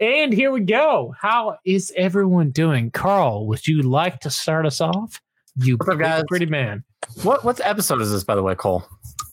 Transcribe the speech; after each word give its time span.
And 0.00 0.32
here 0.32 0.50
we 0.50 0.60
go. 0.60 1.14
How 1.20 1.58
is 1.64 1.92
everyone 1.96 2.50
doing? 2.50 2.90
Carl, 2.90 3.46
would 3.46 3.66
you 3.66 3.82
like 3.82 4.20
to 4.20 4.30
start 4.30 4.66
us 4.66 4.80
off? 4.80 5.20
You 5.56 5.76
up, 5.88 5.98
guys? 5.98 6.24
pretty 6.28 6.46
man. 6.46 6.82
What 7.22 7.44
what 7.44 7.60
episode 7.62 8.00
is 8.00 8.10
this, 8.10 8.24
by 8.24 8.34
the 8.34 8.42
way, 8.42 8.54
Cole? 8.54 8.84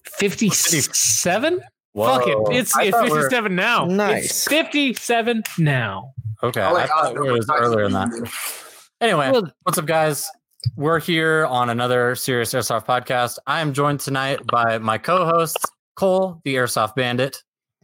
57? 0.03 1.61
Whoa. 1.93 2.05
Fuck 2.19 2.27
it. 2.27 2.37
It's, 2.57 2.75
I 2.75 2.83
it's 2.83 2.91
thought 2.97 3.05
we 3.05 3.11
were- 3.11 3.21
57 3.21 3.55
now. 3.55 3.85
Nice. 3.85 4.25
It's 4.25 4.47
57 4.47 5.43
now. 5.57 6.13
Okay, 6.43 6.61
I 6.61 6.69
I, 6.69 6.71
like 6.71 6.89
thought 6.89 7.15
it 7.15 7.19
was 7.19 7.47
numbers. 7.47 7.67
earlier 7.67 7.89
than 7.89 7.93
that. 7.93 8.31
Anyway, 9.01 9.31
Well- 9.31 9.51
what's 9.63 9.77
up, 9.77 9.85
guys? 9.85 10.29
We're 10.75 10.99
here 10.99 11.45
on 11.45 11.69
another 11.69 12.15
Serious 12.15 12.53
Airsoft 12.53 12.85
podcast. 12.85 13.37
I 13.47 13.61
am 13.61 13.73
joined 13.73 14.01
tonight 14.01 14.45
by 14.45 14.77
my 14.77 14.97
co-hosts 14.97 15.65
Cole, 15.95 16.41
the 16.43 16.55
Airsoft 16.55 16.95
Bandit, 16.95 17.41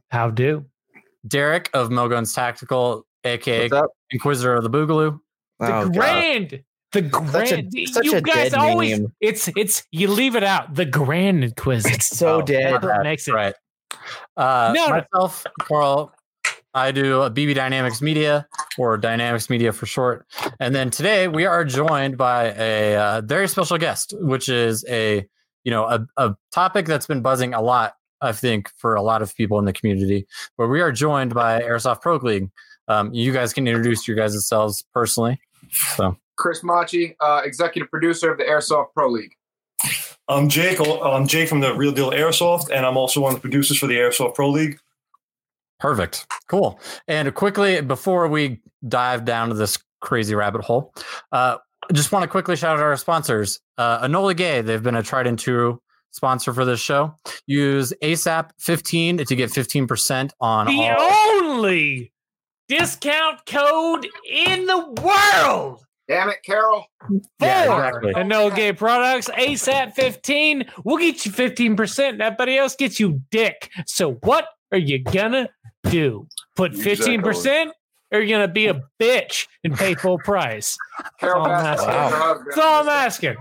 How 0.09 0.29
do? 0.29 0.65
Derek 1.27 1.69
of 1.73 1.89
Moguns 1.89 2.33
Tactical, 2.33 3.05
aka 3.23 3.69
Inquisitor 4.11 4.55
of 4.55 4.63
the 4.63 4.69
Boogaloo. 4.69 5.19
The 5.59 5.65
Oh, 5.67 5.85
God. 5.89 5.93
grand. 5.93 6.63
The 6.91 7.01
Such 7.31 7.51
a- 7.51 7.61
grand. 7.61 7.73
such 7.91 8.05
you 8.05 8.15
a 8.17 8.21
guys 8.21 8.51
dead 8.51 8.53
always. 8.55 8.99
name. 8.99 9.13
It's 9.19 9.49
it's 9.57 9.83
you 9.91 10.07
leave 10.07 10.35
it 10.35 10.43
out. 10.43 10.73
The 10.75 10.85
grand 10.85 11.43
inquisitor. 11.43 11.93
It's 11.95 12.07
so 12.07 12.37
Oh, 12.37 12.41
dead. 12.41 12.81
That's 12.81 13.03
makes 13.03 13.27
it. 13.27 13.33
Right. 13.33 13.55
Uh, 14.37 14.71
No, 14.75 14.87
no. 14.87 14.89
myself, 15.13 15.45
Carl, 15.61 16.13
I 16.73 16.91
do 16.91 17.21
a 17.21 17.31
BB 17.31 17.53
Dynamics 17.55 18.01
Media 18.01 18.45
or 18.77 18.97
Dynamics 18.97 19.49
Media 19.49 19.71
for 19.73 19.85
short. 19.85 20.25
And 20.59 20.75
then 20.75 20.89
today 20.89 21.27
we 21.27 21.45
are 21.45 21.63
joined 21.65 22.17
by 22.17 22.53
a 22.57 22.95
uh, 22.95 23.21
very 23.21 23.47
special 23.47 23.77
guest, 23.77 24.13
which 24.19 24.47
is 24.49 24.85
a 24.87 25.25
you 25.63 25.71
know 25.71 25.85
a, 25.85 26.05
a 26.17 26.35
topic 26.53 26.85
that's 26.85 27.07
been 27.07 27.21
buzzing 27.21 27.53
a 27.53 27.61
lot, 27.61 27.93
I 28.21 28.31
think, 28.31 28.69
for 28.77 28.95
a 28.95 29.01
lot 29.01 29.21
of 29.21 29.35
people 29.35 29.59
in 29.59 29.65
the 29.65 29.73
community. 29.73 30.27
But 30.57 30.67
we 30.67 30.81
are 30.81 30.91
joined 30.91 31.33
by 31.33 31.61
Airsoft 31.61 32.01
Pro 32.01 32.15
League. 32.17 32.49
Um, 32.87 33.13
you 33.13 33.33
guys 33.33 33.53
can 33.53 33.67
introduce 33.67 34.07
your 34.07 34.15
guys 34.15 34.33
yourselves 34.33 34.83
personally. 34.93 35.39
So 35.95 36.17
Chris 36.37 36.63
Machi, 36.63 37.15
uh, 37.19 37.41
executive 37.43 37.89
producer 37.89 38.31
of 38.31 38.37
the 38.37 38.43
Airsoft 38.43 38.93
Pro 38.93 39.09
League. 39.09 39.33
I'm 40.27 40.49
Jake. 40.49 40.79
I'm 40.79 41.27
Jake 41.27 41.49
from 41.49 41.59
the 41.59 41.75
Real 41.75 41.91
Deal 41.91 42.11
Airsoft, 42.11 42.71
and 42.71 42.85
I'm 42.85 42.97
also 42.97 43.21
one 43.21 43.33
of 43.33 43.37
the 43.37 43.41
producers 43.41 43.77
for 43.77 43.87
the 43.87 43.97
Airsoft 43.97 44.35
Pro 44.35 44.49
League. 44.49 44.79
Perfect. 45.79 46.25
Cool. 46.47 46.79
And 47.07 47.33
quickly, 47.35 47.81
before 47.81 48.27
we 48.27 48.61
dive 48.87 49.25
down 49.25 49.49
to 49.49 49.55
this 49.55 49.77
crazy 50.01 50.33
rabbit 50.33 50.63
hole, 50.63 50.93
uh, 51.31 51.57
I 51.87 51.93
just 51.93 52.11
want 52.11 52.23
to 52.23 52.27
quickly 52.27 52.55
shout 52.55 52.77
out 52.77 52.83
our 52.83 52.97
sponsors. 52.97 53.59
Uh, 53.77 54.07
Enola 54.07 54.35
Gaye, 54.35 54.61
they've 54.61 54.81
been 54.81 54.95
a 54.95 55.03
tried 55.03 55.27
and 55.27 55.37
true 55.37 55.81
sponsor 56.15 56.53
for 56.53 56.63
this 56.65 56.79
show. 56.79 57.13
Use 57.45 57.93
ASAP 58.01 58.49
15 58.59 59.17
to 59.17 59.35
get 59.35 59.49
15% 59.51 60.31
on 60.39 60.65
The 60.67 60.89
all. 60.89 61.41
only 61.41 62.11
discount 62.67 63.45
code 63.45 64.07
in 64.29 64.65
the 64.65 64.79
world 65.03 65.81
Damn 66.07 66.29
it, 66.29 66.37
Carol. 66.45 66.85
for 67.07 67.19
Yeah, 67.41 67.63
exactly. 67.87 68.13
and 68.15 68.29
no 68.29 68.49
gay 68.51 68.71
products. 68.73 69.27
ASAP 69.29 69.93
15. 69.95 70.65
We'll 70.83 70.97
get 70.97 71.25
you 71.25 71.31
15%. 71.31 72.21
Everybody 72.21 72.57
else 72.57 72.75
gets 72.75 72.99
you 72.99 73.21
dick. 73.31 73.71
So 73.87 74.13
what 74.23 74.45
are 74.71 74.77
you 74.77 75.03
gonna 75.03 75.49
do? 75.89 76.27
Put 76.55 76.73
15% 76.73 77.71
or 78.11 78.19
you 78.19 78.35
gonna 78.35 78.47
be 78.47 78.67
a 78.67 78.81
bitch 79.01 79.47
and 79.63 79.73
pay 79.75 79.95
full 79.95 80.19
price? 80.19 80.77
Carol 81.19 81.41
Oh, 81.41 81.45
passed 81.49 81.83
away 81.83 81.93
wow. 81.95 82.09
from 82.09 82.19
her 82.19 82.25
husband. 82.27 82.47
That's 82.51 82.57
all 82.59 82.81
I'm 82.83 82.89
asking. 82.89 83.35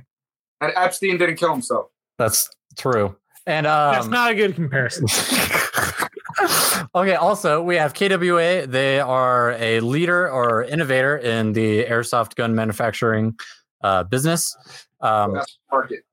And 0.62 0.72
Epstein 0.74 1.18
didn't 1.18 1.36
kill 1.36 1.52
himself. 1.52 1.86
That's 2.18 2.48
true. 2.76 3.16
And 3.46 3.66
um, 3.66 3.94
That's 3.94 4.06
not 4.06 4.30
a 4.30 4.34
good 4.34 4.54
comparison. 4.54 5.06
okay. 6.94 7.14
Also, 7.14 7.62
we 7.62 7.76
have 7.76 7.94
KWA. 7.94 8.66
They 8.66 9.00
are 9.00 9.52
a 9.52 9.80
leader 9.80 10.30
or 10.30 10.64
innovator 10.64 11.18
in 11.18 11.52
the 11.52 11.84
airsoft 11.84 12.36
gun 12.36 12.54
manufacturing 12.54 13.38
uh, 13.82 14.04
business. 14.04 14.56
Um, 15.00 15.40
market. 15.70 16.04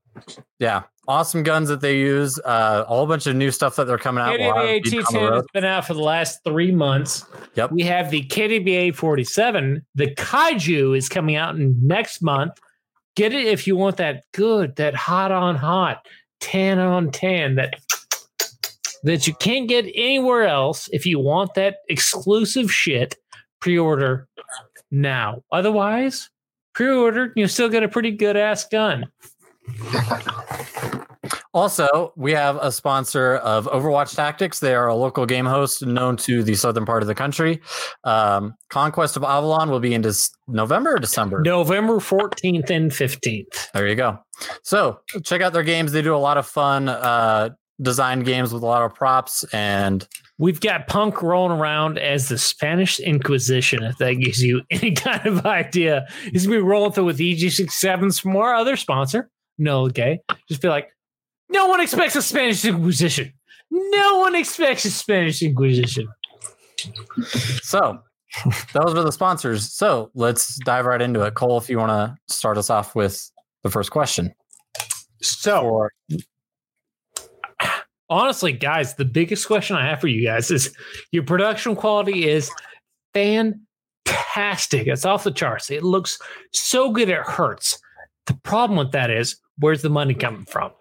yeah, 0.59 0.83
awesome 1.07 1.43
guns 1.43 1.69
that 1.69 1.79
they 1.79 1.97
use. 1.97 2.37
Uh, 2.39 2.83
a 2.85 2.93
whole 2.93 3.07
bunch 3.07 3.27
of 3.27 3.35
new 3.35 3.51
stuff 3.51 3.77
that 3.77 3.85
they're 3.85 3.97
coming 3.97 4.23
out. 4.23 4.37
We'll 4.37 4.53
have 4.53 4.65
KWA 4.65 4.79
these 4.83 4.91
down 4.91 5.01
the 5.01 5.19
T10 5.19 5.35
has 5.35 5.45
been 5.53 5.65
out 5.65 5.87
for 5.87 5.93
the 5.93 6.01
last 6.01 6.43
three 6.43 6.71
months. 6.71 7.25
Yep. 7.55 7.71
We 7.71 7.83
have 7.83 8.11
the 8.11 8.23
KWA 8.23 8.93
47. 8.93 9.85
The 9.95 10.13
Kaiju 10.15 10.97
is 10.97 11.07
coming 11.07 11.37
out 11.37 11.55
in 11.55 11.75
next 11.85 12.21
month. 12.21 12.59
Get 13.15 13.33
it 13.33 13.47
if 13.47 13.67
you 13.67 13.75
want 13.75 13.97
that 13.97 14.23
good, 14.33 14.75
that 14.77 14.95
hot 14.95 15.31
on 15.31 15.55
hot, 15.55 16.05
tan 16.41 16.79
on 16.79 17.11
tan, 17.11 17.55
that 17.55 17.75
that 19.03 19.25
you 19.27 19.33
can't 19.35 19.67
get 19.67 19.85
anywhere 19.95 20.45
else. 20.45 20.89
If 20.91 21.05
you 21.05 21.19
want 21.19 21.53
that 21.55 21.77
exclusive 21.89 22.71
shit, 22.71 23.15
pre-order 23.59 24.27
now. 24.91 25.43
Otherwise, 25.51 26.29
pre-order, 26.73 27.31
you 27.35 27.47
still 27.47 27.69
get 27.69 27.83
a 27.83 27.87
pretty 27.87 28.11
good 28.11 28.35
ass 28.35 28.67
gun. 28.67 29.07
Also, 31.53 32.13
we 32.15 32.31
have 32.31 32.57
a 32.61 32.71
sponsor 32.71 33.35
of 33.37 33.65
Overwatch 33.65 34.15
Tactics. 34.15 34.59
They 34.59 34.73
are 34.73 34.87
a 34.87 34.95
local 34.95 35.25
game 35.25 35.45
host 35.45 35.85
known 35.85 36.15
to 36.17 36.43
the 36.43 36.55
southern 36.55 36.85
part 36.85 37.03
of 37.03 37.07
the 37.07 37.15
country. 37.15 37.61
Um, 38.03 38.55
Conquest 38.69 39.17
of 39.17 39.23
Avalon 39.23 39.69
will 39.69 39.81
be 39.81 39.93
in 39.93 40.01
Dec- 40.01 40.31
November 40.47 40.95
or 40.95 40.99
December. 40.99 41.41
November 41.41 41.97
14th 41.97 42.69
and 42.69 42.91
15th. 42.91 43.71
There 43.73 43.87
you 43.87 43.95
go. 43.95 44.19
So 44.63 44.99
check 45.23 45.41
out 45.41 45.51
their 45.53 45.63
games. 45.63 45.91
They 45.91 46.01
do 46.01 46.15
a 46.15 46.17
lot 46.17 46.37
of 46.37 46.47
fun 46.47 46.87
uh, 46.87 47.49
design 47.81 48.21
games 48.21 48.53
with 48.53 48.63
a 48.63 48.65
lot 48.65 48.83
of 48.83 48.95
props 48.95 49.43
and 49.53 50.07
We've 50.41 50.59
got 50.59 50.87
Punk 50.87 51.21
rolling 51.21 51.59
around 51.59 51.99
as 51.99 52.27
the 52.27 52.37
Spanish 52.39 52.99
Inquisition, 52.99 53.83
if 53.83 53.99
that 53.99 54.13
gives 54.13 54.41
you 54.41 54.63
any 54.71 54.91
kind 54.95 55.23
of 55.27 55.45
idea. 55.45 56.07
He's 56.31 56.47
gonna 56.47 56.57
be 56.57 56.63
rolling 56.63 56.93
through 56.93 57.05
with 57.05 57.19
EG67s 57.19 58.19
from 58.19 58.35
our 58.35 58.55
other 58.55 58.75
sponsor. 58.75 59.29
No, 59.59 59.81
okay. 59.85 60.19
Just 60.49 60.63
be 60.63 60.67
like, 60.67 60.89
no 61.51 61.67
one 61.67 61.81
expects 61.81 62.15
a 62.15 62.21
Spanish 62.21 62.65
Inquisition. 62.65 63.33
No 63.69 64.19
one 64.19 64.35
expects 64.35 64.85
a 64.85 64.91
Spanish 64.91 65.41
Inquisition. 65.41 66.07
so 67.61 67.99
those 68.73 68.95
are 68.95 69.03
the 69.03 69.11
sponsors. 69.11 69.73
So 69.73 70.11
let's 70.13 70.57
dive 70.63 70.85
right 70.85 71.01
into 71.01 71.21
it. 71.23 71.35
Cole, 71.35 71.57
if 71.57 71.69
you 71.69 71.77
want 71.77 71.91
to 71.91 72.33
start 72.33 72.57
us 72.57 72.69
off 72.69 72.95
with 72.95 73.29
the 73.63 73.69
first 73.69 73.91
question. 73.91 74.33
So, 75.21 75.61
Or 75.61 75.91
honestly, 78.09 78.51
guys, 78.51 78.95
the 78.95 79.05
biggest 79.05 79.47
question 79.47 79.75
I 79.75 79.87
have 79.87 80.01
for 80.01 80.07
you 80.07 80.25
guys 80.25 80.51
is 80.51 80.75
your 81.11 81.23
production 81.23 81.75
quality 81.75 82.27
is 82.27 82.49
fantastic. 83.13 84.87
It's 84.87 85.05
off 85.05 85.23
the 85.23 85.31
charts. 85.31 85.69
It 85.69 85.83
looks 85.83 86.17
so 86.51 86.91
good 86.91 87.09
it 87.09 87.21
hurts. 87.21 87.79
The 88.27 88.33
problem 88.43 88.77
with 88.77 88.91
that 88.91 89.09
is 89.09 89.37
where's 89.59 89.81
the 89.81 89.89
money 89.89 90.13
coming 90.13 90.45
from? 90.45 90.71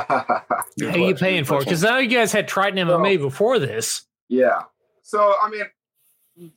How 0.08 0.44
are 0.80 0.98
you 0.98 1.14
paying 1.14 1.44
for 1.44 1.56
it? 1.58 1.64
Because 1.64 1.84
I 1.84 1.90
know 1.90 1.98
you 1.98 2.08
guys 2.08 2.32
had 2.32 2.48
Triton 2.48 2.86
MMA 2.86 3.18
before 3.18 3.58
this. 3.58 4.02
yeah. 4.28 4.62
So, 5.02 5.34
I 5.40 5.48
mean, 5.50 6.52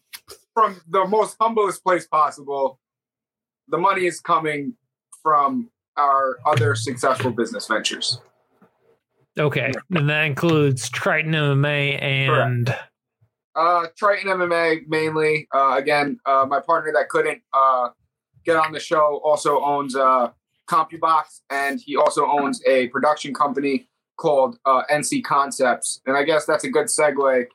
from 0.55 0.81
the 0.89 1.05
most 1.05 1.37
humblest 1.39 1.83
place 1.83 2.07
possible, 2.07 2.79
the 3.67 3.77
money 3.77 4.07
is 4.07 4.19
coming 4.19 4.73
from 5.21 5.69
our 5.95 6.37
other 6.47 6.73
successful 6.73 7.29
business 7.31 7.67
ventures. 7.67 8.19
Okay. 9.37 9.71
And 9.91 10.09
that 10.09 10.23
includes 10.25 10.89
Triton 10.89 11.33
MMA 11.33 12.01
and 12.01 12.75
Uh, 13.55 13.85
Triton 13.97 14.29
MMA 14.29 14.87
mainly. 14.87 15.47
Uh, 15.53 15.75
again, 15.77 16.19
uh, 16.25 16.45
my 16.49 16.59
partner 16.59 16.91
that 16.93 17.09
couldn't 17.09 17.41
uh, 17.53 17.89
get 18.45 18.55
on 18.55 18.71
the 18.71 18.79
show 18.79 19.21
also 19.23 19.61
owns 19.61 19.95
uh, 19.95 20.31
CompuBox, 20.69 21.41
and 21.49 21.79
he 21.79 21.95
also 21.95 22.25
owns 22.25 22.61
a 22.65 22.87
production 22.87 23.33
company 23.33 23.89
called 24.17 24.59
uh, 24.65 24.83
NC 24.91 25.23
Concepts. 25.23 26.01
And 26.05 26.15
I 26.15 26.23
guess 26.23 26.45
that's 26.45 26.63
a 26.63 26.69
good 26.69 26.87
segue 26.87 27.45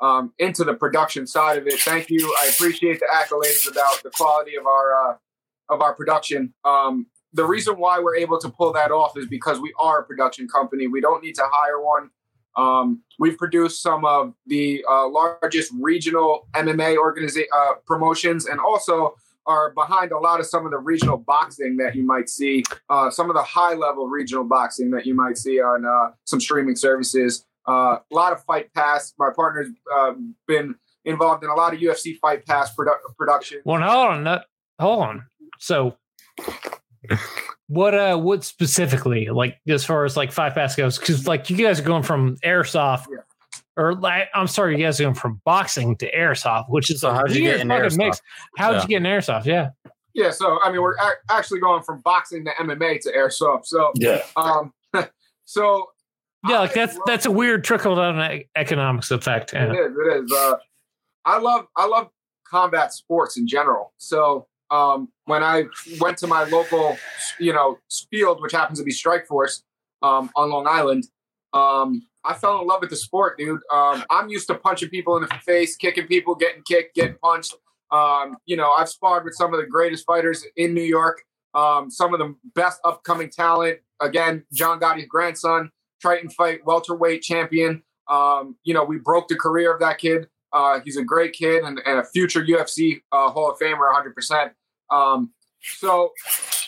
um, 0.00 0.32
into 0.38 0.64
the 0.64 0.74
production 0.74 1.26
side 1.26 1.58
of 1.58 1.66
it. 1.66 1.80
Thank 1.80 2.10
you. 2.10 2.34
I 2.42 2.48
appreciate 2.48 3.00
the 3.00 3.06
accolades 3.12 3.70
about 3.70 4.02
the 4.02 4.10
quality 4.10 4.56
of 4.56 4.66
our 4.66 5.10
uh, 5.10 5.16
of 5.70 5.80
our 5.80 5.94
production. 5.94 6.52
Um, 6.64 7.06
the 7.32 7.44
reason 7.44 7.74
why 7.78 7.98
we're 7.98 8.16
able 8.16 8.38
to 8.38 8.48
pull 8.48 8.72
that 8.72 8.90
off 8.90 9.16
is 9.16 9.26
because 9.26 9.60
we 9.60 9.72
are 9.78 10.00
a 10.00 10.04
production 10.04 10.46
company. 10.48 10.86
We 10.86 11.00
don't 11.00 11.22
need 11.22 11.34
to 11.36 11.44
hire 11.50 11.80
one. 11.82 12.10
Um, 12.56 13.02
we've 13.18 13.36
produced 13.36 13.82
some 13.82 14.04
of 14.04 14.34
the 14.46 14.84
uh, 14.88 15.08
largest 15.08 15.72
regional 15.80 16.48
MMA 16.54 16.96
organiza- 16.96 17.46
uh, 17.52 17.74
promotions 17.86 18.46
and 18.46 18.60
also 18.60 19.16
are 19.46 19.70
behind 19.72 20.12
a 20.12 20.18
lot 20.18 20.40
of 20.40 20.46
some 20.46 20.64
of 20.64 20.72
the 20.72 20.78
regional 20.78 21.16
boxing 21.16 21.76
that 21.76 21.94
you 21.94 22.04
might 22.04 22.28
see, 22.28 22.64
uh, 22.88 23.10
some 23.10 23.30
of 23.30 23.36
the 23.36 23.42
high 23.42 23.74
level 23.74 24.08
regional 24.08 24.44
boxing 24.44 24.90
that 24.90 25.06
you 25.06 25.14
might 25.14 25.36
see 25.38 25.60
on 25.60 25.84
uh, 25.84 26.12
some 26.24 26.40
streaming 26.40 26.76
services. 26.76 27.46
Uh, 27.68 27.98
a 27.98 28.14
lot 28.14 28.32
of 28.32 28.42
Fight 28.44 28.72
Pass. 28.74 29.14
My 29.18 29.30
partner's 29.34 29.68
uh, 29.94 30.12
been 30.46 30.74
involved 31.04 31.44
in 31.44 31.50
a 31.50 31.54
lot 31.54 31.72
of 31.74 31.80
UFC 31.80 32.18
Fight 32.18 32.44
Pass 32.46 32.74
produ- 32.74 32.98
production. 33.16 33.60
Well, 33.64 33.80
hold 33.80 34.26
on, 34.26 34.40
hold 34.78 35.02
on. 35.02 35.26
So, 35.58 35.96
what 37.68 37.94
uh, 37.94 38.16
what 38.18 38.44
specifically, 38.44 39.28
like 39.28 39.58
as 39.68 39.84
far 39.84 40.04
as 40.04 40.16
like 40.16 40.32
Fight 40.32 40.54
pass 40.54 40.76
goes? 40.76 40.98
Because 40.98 41.26
like 41.26 41.48
you 41.48 41.56
guys 41.56 41.80
are 41.80 41.84
going 41.84 42.02
from 42.02 42.36
airsoft 42.44 43.06
Yeah. 43.10 43.18
Or 43.76 43.94
like, 43.94 44.28
I'm 44.34 44.46
sorry, 44.46 44.76
you 44.78 44.84
guys 44.84 45.00
are 45.00 45.04
going 45.04 45.14
from 45.14 45.40
boxing 45.44 45.96
to 45.96 46.10
airsoft, 46.14 46.66
which 46.68 46.90
is 46.90 47.00
So 47.00 47.10
a 47.10 47.14
how'd 47.14 47.30
you 47.34 47.42
weird 47.42 47.54
get 47.56 47.60
in 47.62 47.68
fucking 47.68 47.84
airsoft? 47.90 47.96
mix. 47.98 48.22
How'd 48.56 48.74
Yeah. 48.76 48.82
you 48.82 48.88
get 48.88 48.96
in 48.96 49.02
airsoft? 49.04 49.44
Yeah. 49.46 49.70
Yeah, 50.14 50.30
so 50.30 50.60
I 50.62 50.70
mean, 50.70 50.80
we're 50.80 50.94
a- 50.94 51.32
actually 51.32 51.58
going 51.60 51.82
from 51.82 52.00
boxing 52.02 52.44
to 52.44 52.52
MMA 52.60 53.00
to 53.02 53.12
airsoft. 53.12 53.66
So, 53.66 53.90
Yeah. 53.96 54.22
um, 54.36 54.72
so 55.44 55.86
Yeah, 56.48 56.56
I 56.56 56.60
like 56.60 56.74
that's 56.74 56.94
love- 56.94 57.02
that's 57.06 57.26
a 57.26 57.30
weird 57.30 57.64
trickle 57.64 57.96
down 57.96 58.20
e- 58.32 58.48
economics 58.54 59.10
effect. 59.10 59.52
It 59.54 59.56
Yeah. 59.72 59.86
is. 59.86 59.92
It 59.96 60.24
is. 60.24 60.32
Uh, 60.32 60.56
I 61.24 61.38
love. 61.38 61.66
I 61.76 61.86
love 61.86 62.10
combat 62.46 62.92
sports 62.92 63.36
in 63.36 63.48
general. 63.48 63.92
So 63.96 64.46
um, 64.70 65.08
when 65.24 65.42
I 65.42 65.64
went 66.00 66.18
to 66.18 66.26
my 66.26 66.44
local, 66.44 66.96
you 67.40 67.52
know, 67.52 67.78
field, 68.10 68.40
which 68.42 68.52
happens 68.52 68.78
to 68.78 68.84
be 68.84 68.90
Strike 68.92 69.26
Force 69.26 69.62
um, 70.02 70.30
on 70.36 70.50
Long 70.50 70.66
Island, 70.66 71.04
um, 71.54 72.06
I 72.24 72.34
fell 72.34 72.60
in 72.60 72.66
love 72.66 72.80
with 72.80 72.90
the 72.90 72.96
sport, 72.96 73.38
dude. 73.38 73.60
Um, 73.72 74.04
I'm 74.10 74.28
used 74.28 74.46
to 74.48 74.54
punching 74.54 74.88
people 74.88 75.16
in 75.16 75.22
the 75.22 75.28
face, 75.44 75.76
kicking 75.76 76.06
people, 76.06 76.34
getting 76.34 76.62
kicked, 76.62 76.94
getting 76.94 77.16
punched. 77.22 77.54
Um, 77.90 78.36
you 78.46 78.56
know, 78.56 78.72
I've 78.72 78.88
sparred 78.88 79.24
with 79.24 79.34
some 79.34 79.52
of 79.52 79.60
the 79.60 79.66
greatest 79.66 80.06
fighters 80.06 80.44
in 80.56 80.74
New 80.74 80.82
York. 80.82 81.22
Um, 81.54 81.90
some 81.90 82.12
of 82.12 82.18
the 82.18 82.34
best 82.54 82.80
upcoming 82.84 83.30
talent. 83.30 83.78
Again, 84.00 84.44
John 84.52 84.80
Gotti's 84.80 85.06
grandson, 85.06 85.70
Triton 86.00 86.30
fight 86.30 86.64
welterweight 86.66 87.22
champion. 87.22 87.82
Um, 88.08 88.56
you 88.64 88.74
know, 88.74 88.84
we 88.84 88.98
broke 88.98 89.28
the 89.28 89.36
career 89.36 89.72
of 89.72 89.80
that 89.80 89.98
kid. 89.98 90.26
Uh, 90.52 90.80
he's 90.84 90.96
a 90.96 91.04
great 91.04 91.32
kid 91.32 91.62
and, 91.62 91.80
and 91.84 91.98
a 91.98 92.04
future 92.04 92.44
UFC 92.44 93.02
uh, 93.12 93.30
Hall 93.30 93.50
of 93.50 93.58
Famer, 93.58 93.92
100%. 93.92 94.50
So 95.78 96.12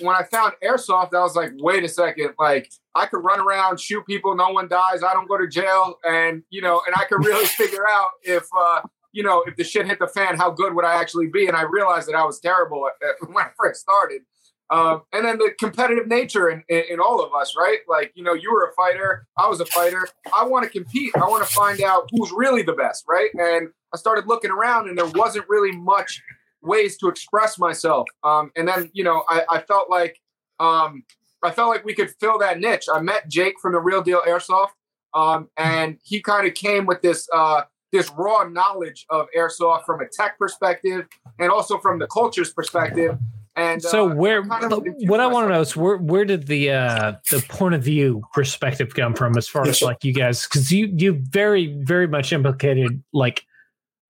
when 0.00 0.16
I 0.16 0.22
found 0.24 0.54
airsoft, 0.64 1.14
I 1.14 1.20
was 1.20 1.36
like, 1.36 1.52
wait 1.58 1.84
a 1.84 1.88
second, 1.88 2.30
like 2.38 2.70
I 2.94 3.06
could 3.06 3.18
run 3.24 3.40
around, 3.40 3.80
shoot 3.80 4.06
people, 4.06 4.34
no 4.34 4.50
one 4.50 4.68
dies, 4.68 5.02
I 5.02 5.12
don't 5.12 5.28
go 5.28 5.38
to 5.38 5.46
jail, 5.48 5.96
and 6.04 6.42
you 6.50 6.62
know, 6.62 6.82
and 6.86 6.94
I 6.96 7.04
could 7.04 7.24
really 7.24 7.46
figure 7.60 7.86
out 7.88 8.10
if 8.22 8.44
uh, 8.56 8.82
you 9.12 9.22
know 9.22 9.42
if 9.46 9.56
the 9.56 9.64
shit 9.64 9.86
hit 9.86 9.98
the 9.98 10.08
fan, 10.08 10.36
how 10.36 10.50
good 10.50 10.74
would 10.74 10.84
I 10.84 10.94
actually 10.94 11.28
be? 11.28 11.46
And 11.46 11.56
I 11.56 11.62
realized 11.62 12.08
that 12.08 12.14
I 12.14 12.24
was 12.24 12.40
terrible 12.40 12.86
at, 12.88 13.06
at- 13.08 13.28
when 13.32 13.44
I 13.44 13.50
first 13.58 13.80
started. 13.80 14.22
Um, 14.68 15.02
and 15.12 15.24
then 15.24 15.38
the 15.38 15.52
competitive 15.60 16.08
nature 16.08 16.50
in, 16.50 16.64
in, 16.68 16.82
in 16.90 17.00
all 17.00 17.24
of 17.24 17.32
us, 17.32 17.54
right? 17.56 17.78
Like, 17.88 18.10
you 18.16 18.24
know, 18.24 18.32
you 18.34 18.52
were 18.52 18.64
a 18.64 18.72
fighter, 18.74 19.28
I 19.38 19.48
was 19.48 19.60
a 19.60 19.66
fighter. 19.66 20.08
I 20.36 20.44
want 20.44 20.64
to 20.64 20.70
compete. 20.70 21.12
I 21.14 21.20
want 21.28 21.46
to 21.46 21.52
find 21.54 21.80
out 21.82 22.08
who's 22.10 22.32
really 22.32 22.62
the 22.62 22.72
best, 22.72 23.04
right? 23.08 23.30
And 23.34 23.68
I 23.94 23.96
started 23.96 24.26
looking 24.26 24.50
around, 24.50 24.88
and 24.88 24.98
there 24.98 25.06
wasn't 25.06 25.48
really 25.48 25.70
much 25.70 26.20
ways 26.66 26.96
to 26.98 27.08
express 27.08 27.58
myself. 27.58 28.06
Um, 28.22 28.50
and 28.56 28.68
then, 28.68 28.90
you 28.92 29.04
know, 29.04 29.24
I, 29.28 29.44
I 29.48 29.60
felt 29.62 29.88
like 29.88 30.20
um, 30.58 31.04
I 31.42 31.50
felt 31.50 31.68
like 31.68 31.84
we 31.84 31.94
could 31.94 32.10
fill 32.20 32.38
that 32.38 32.58
niche. 32.58 32.86
I 32.92 33.00
met 33.00 33.28
Jake 33.28 33.54
from 33.60 33.72
the 33.72 33.80
Real 33.80 34.02
Deal 34.02 34.22
Airsoft, 34.26 34.70
um, 35.14 35.48
and 35.56 35.98
he 36.02 36.20
kind 36.20 36.46
of 36.46 36.54
came 36.54 36.86
with 36.86 37.02
this 37.02 37.28
uh, 37.32 37.62
this 37.92 38.10
raw 38.16 38.44
knowledge 38.44 39.06
of 39.10 39.26
airsoft 39.36 39.84
from 39.84 40.00
a 40.00 40.06
tech 40.06 40.38
perspective 40.38 41.06
and 41.38 41.50
also 41.50 41.78
from 41.78 41.98
the 41.98 42.06
culture's 42.06 42.52
perspective. 42.52 43.18
And 43.54 43.82
So 43.82 44.10
uh, 44.10 44.14
where 44.14 44.44
kind 44.44 44.70
of 44.70 44.86
what 45.06 45.20
I 45.20 45.26
want 45.26 45.48
to 45.48 45.54
know 45.54 45.60
is 45.60 45.74
where 45.74 45.96
where 45.96 46.26
did 46.26 46.46
the 46.46 46.72
uh 46.72 47.12
the 47.30 47.42
point 47.48 47.74
of 47.74 47.82
view 47.82 48.22
perspective 48.34 48.94
come 48.94 49.14
from 49.14 49.38
as 49.38 49.48
far 49.48 49.66
as 49.66 49.80
like 49.80 50.04
you 50.04 50.12
guys 50.12 50.44
because 50.44 50.70
you 50.70 50.92
you 50.94 51.14
very 51.30 51.68
very 51.68 52.06
much 52.06 52.34
implicated 52.34 53.02
like 53.14 53.46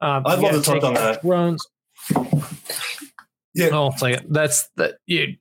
um 0.01 0.25
I'd 0.27 0.39
you 0.39 0.45
love 0.47 0.65
to 0.65 0.71
talk 0.73 0.83
on 0.83 0.95
that. 0.95 1.23
drones. 1.23 1.65
Yeah. 3.55 3.71
Hold 3.71 3.93
on 3.93 3.95
a 3.95 3.99
second. 3.99 4.35
That's 4.35 4.69
that 4.77 4.97
you 5.07 5.37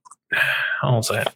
hold 0.82 0.94
on 0.94 1.00
a 1.00 1.04
second. 1.04 1.34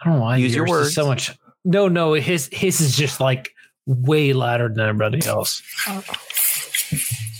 I 0.00 0.04
don't 0.04 0.14
know 0.14 0.20
why 0.20 0.36
Use 0.36 0.54
your 0.54 0.66
words 0.66 0.94
so 0.94 1.06
much. 1.06 1.30
No, 1.64 1.88
no, 1.88 2.12
his 2.14 2.48
his 2.52 2.80
is 2.80 2.96
just 2.96 3.20
like 3.20 3.50
way 3.86 4.32
louder 4.32 4.68
than 4.68 4.80
everybody 4.80 5.24
else. 5.26 5.62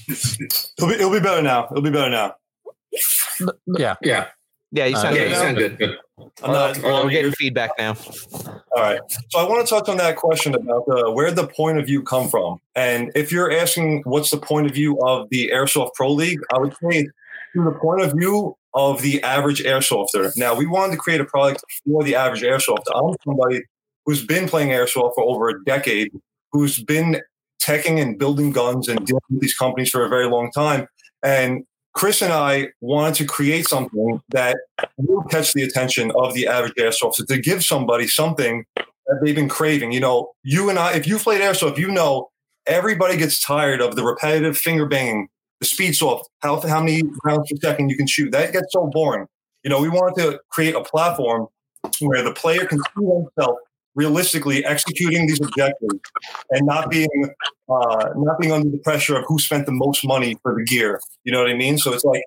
It'll 0.09 0.89
be, 0.89 0.95
it'll 0.95 1.13
be 1.13 1.21
better 1.21 1.43
now. 1.43 1.67
It'll 1.71 1.83
be 1.83 1.91
better 1.91 2.11
now. 2.11 2.37
Yeah. 3.67 3.97
Yeah, 4.03 4.29
Yeah, 4.73 4.87
you 4.87 4.97
Uh, 4.97 5.01
sound 5.03 5.17
yeah, 5.17 5.23
good. 5.23 5.31
you 5.31 5.37
sound 5.37 5.57
good. 5.59 5.79
good. 5.79 5.99
I'm 6.43 6.53
not, 6.53 6.83
We're 6.83 7.11
getting 7.11 7.33
feedback 7.33 7.73
now. 7.79 7.95
All 8.75 8.83
right. 8.83 9.01
So 9.29 9.39
I 9.39 9.49
want 9.49 9.67
to 9.67 9.75
touch 9.75 9.89
on 9.89 9.99
that 9.99 10.17
question 10.17 10.55
about 10.55 10.85
uh, 10.89 11.11
where 11.11 11.31
the 11.31 11.47
point 11.47 11.79
of 11.79 11.87
view 11.87 12.03
come 12.03 12.29
from. 12.29 12.59
And 12.75 13.13
if 13.15 13.31
you're 13.31 13.53
asking 13.53 14.03
what's 14.05 14.31
the 14.31 14.39
point 14.39 14.67
of 14.67 14.73
view 14.73 14.99
of 15.07 15.29
the 15.31 15.51
Airsoft 15.53 15.95
Pro 15.95 16.11
League, 16.13 16.41
I 16.55 16.59
would 16.59 16.75
say 16.83 17.09
from 17.53 17.67
the 17.67 17.73
point 17.73 18.01
of 18.03 18.13
view 18.13 18.57
of 18.75 19.03
the 19.03 19.23
average 19.23 19.63
airsofter. 19.63 20.35
Now, 20.37 20.55
we 20.55 20.65
wanted 20.67 20.93
to 20.93 20.99
create 20.99 21.21
a 21.21 21.27
product 21.27 21.63
for 21.87 22.03
the 22.03 22.15
average 22.15 22.41
airsofter. 22.43 22.91
I'm 22.95 23.15
somebody 23.25 23.63
who's 24.07 24.25
been 24.25 24.49
playing 24.49 24.71
airsoft 24.71 25.15
for 25.15 25.25
over 25.25 25.51
a 25.51 25.65
decade, 25.65 26.11
who's 26.53 26.83
been 26.83 27.21
teching 27.63 28.01
and 28.01 28.19
building 28.19 28.51
guns 28.53 28.89
and 28.89 29.05
dealing 29.07 29.21
with 29.29 29.41
these 29.43 29.55
companies 29.55 29.91
for 29.91 30.05
a 30.05 30.09
very 30.09 30.27
long 30.27 30.51
time. 30.51 30.87
And 31.23 31.65
Chris 31.95 32.23
and 32.23 32.33
I 32.33 32.69
wanted 32.81 33.15
to 33.17 33.25
create 33.27 33.69
something 33.69 34.21
that 34.31 34.57
will 34.97 35.23
catch 35.25 35.53
the 35.53 35.63
attention 35.63 36.11
of 36.17 36.35
the 36.35 36.47
average 36.47 36.75
airsofter 36.75 37.27
to 37.27 37.39
give 37.39 37.63
somebody 37.63 38.07
something 38.09 38.65
that 38.77 39.21
they've 39.23 39.35
been 39.35 39.49
craving. 39.49 39.93
You 39.93 40.01
know, 40.01 40.33
you 40.43 40.71
and 40.71 40.79
I, 40.79 40.95
if 40.95 41.07
you 41.07 41.19
played 41.19 41.43
airsoft, 41.43 41.79
you 41.79 41.91
know 41.91 42.31
everybody 42.67 43.17
gets 43.17 43.45
tired 43.45 43.81
of 43.81 43.97
the 43.97 44.05
repetitive 44.05 44.57
finger 44.57 44.87
banging, 44.87 45.29
the 45.61 45.67
speed 45.67 45.95
soft, 45.95 46.29
how, 46.41 46.61
how 46.61 46.81
many 46.81 47.03
rounds 47.25 47.51
per 47.51 47.57
second 47.61 47.89
you 47.91 47.97
can 47.97 48.07
shoot. 48.07 48.31
That 48.33 48.53
gets 48.53 48.73
so 48.73 48.89
boring. 48.93 49.27
You 49.63 49.71
know, 49.71 49.81
we 49.81 49.89
wanted 49.89 50.23
to 50.23 50.41
create 50.49 50.75
a 50.75 50.83
platform 50.83 51.49
where 52.01 52.23
the 52.23 52.33
player 52.33 52.65
can 52.65 52.79
see 52.79 53.05
themselves 53.05 53.61
realistically 53.95 54.65
executing 54.65 55.27
these 55.27 55.41
objectives 55.41 55.99
and 56.51 56.67
not 56.67 56.91
being 56.91 57.09
uh, 57.69 58.09
not 58.17 58.39
being 58.39 58.53
under 58.53 58.71
the 58.71 58.79
pressure 58.79 59.17
of 59.17 59.25
who 59.27 59.39
spent 59.39 59.67
the 59.67 59.73
most 59.73 60.05
money 60.07 60.37
for 60.43 60.55
the 60.55 60.65
gear. 60.65 61.01
You 61.25 61.33
know 61.33 61.43
what 61.43 61.51
I 61.51 61.55
mean? 61.55 61.79
So 61.79 61.93
it's 61.93 62.05
like 62.05 62.23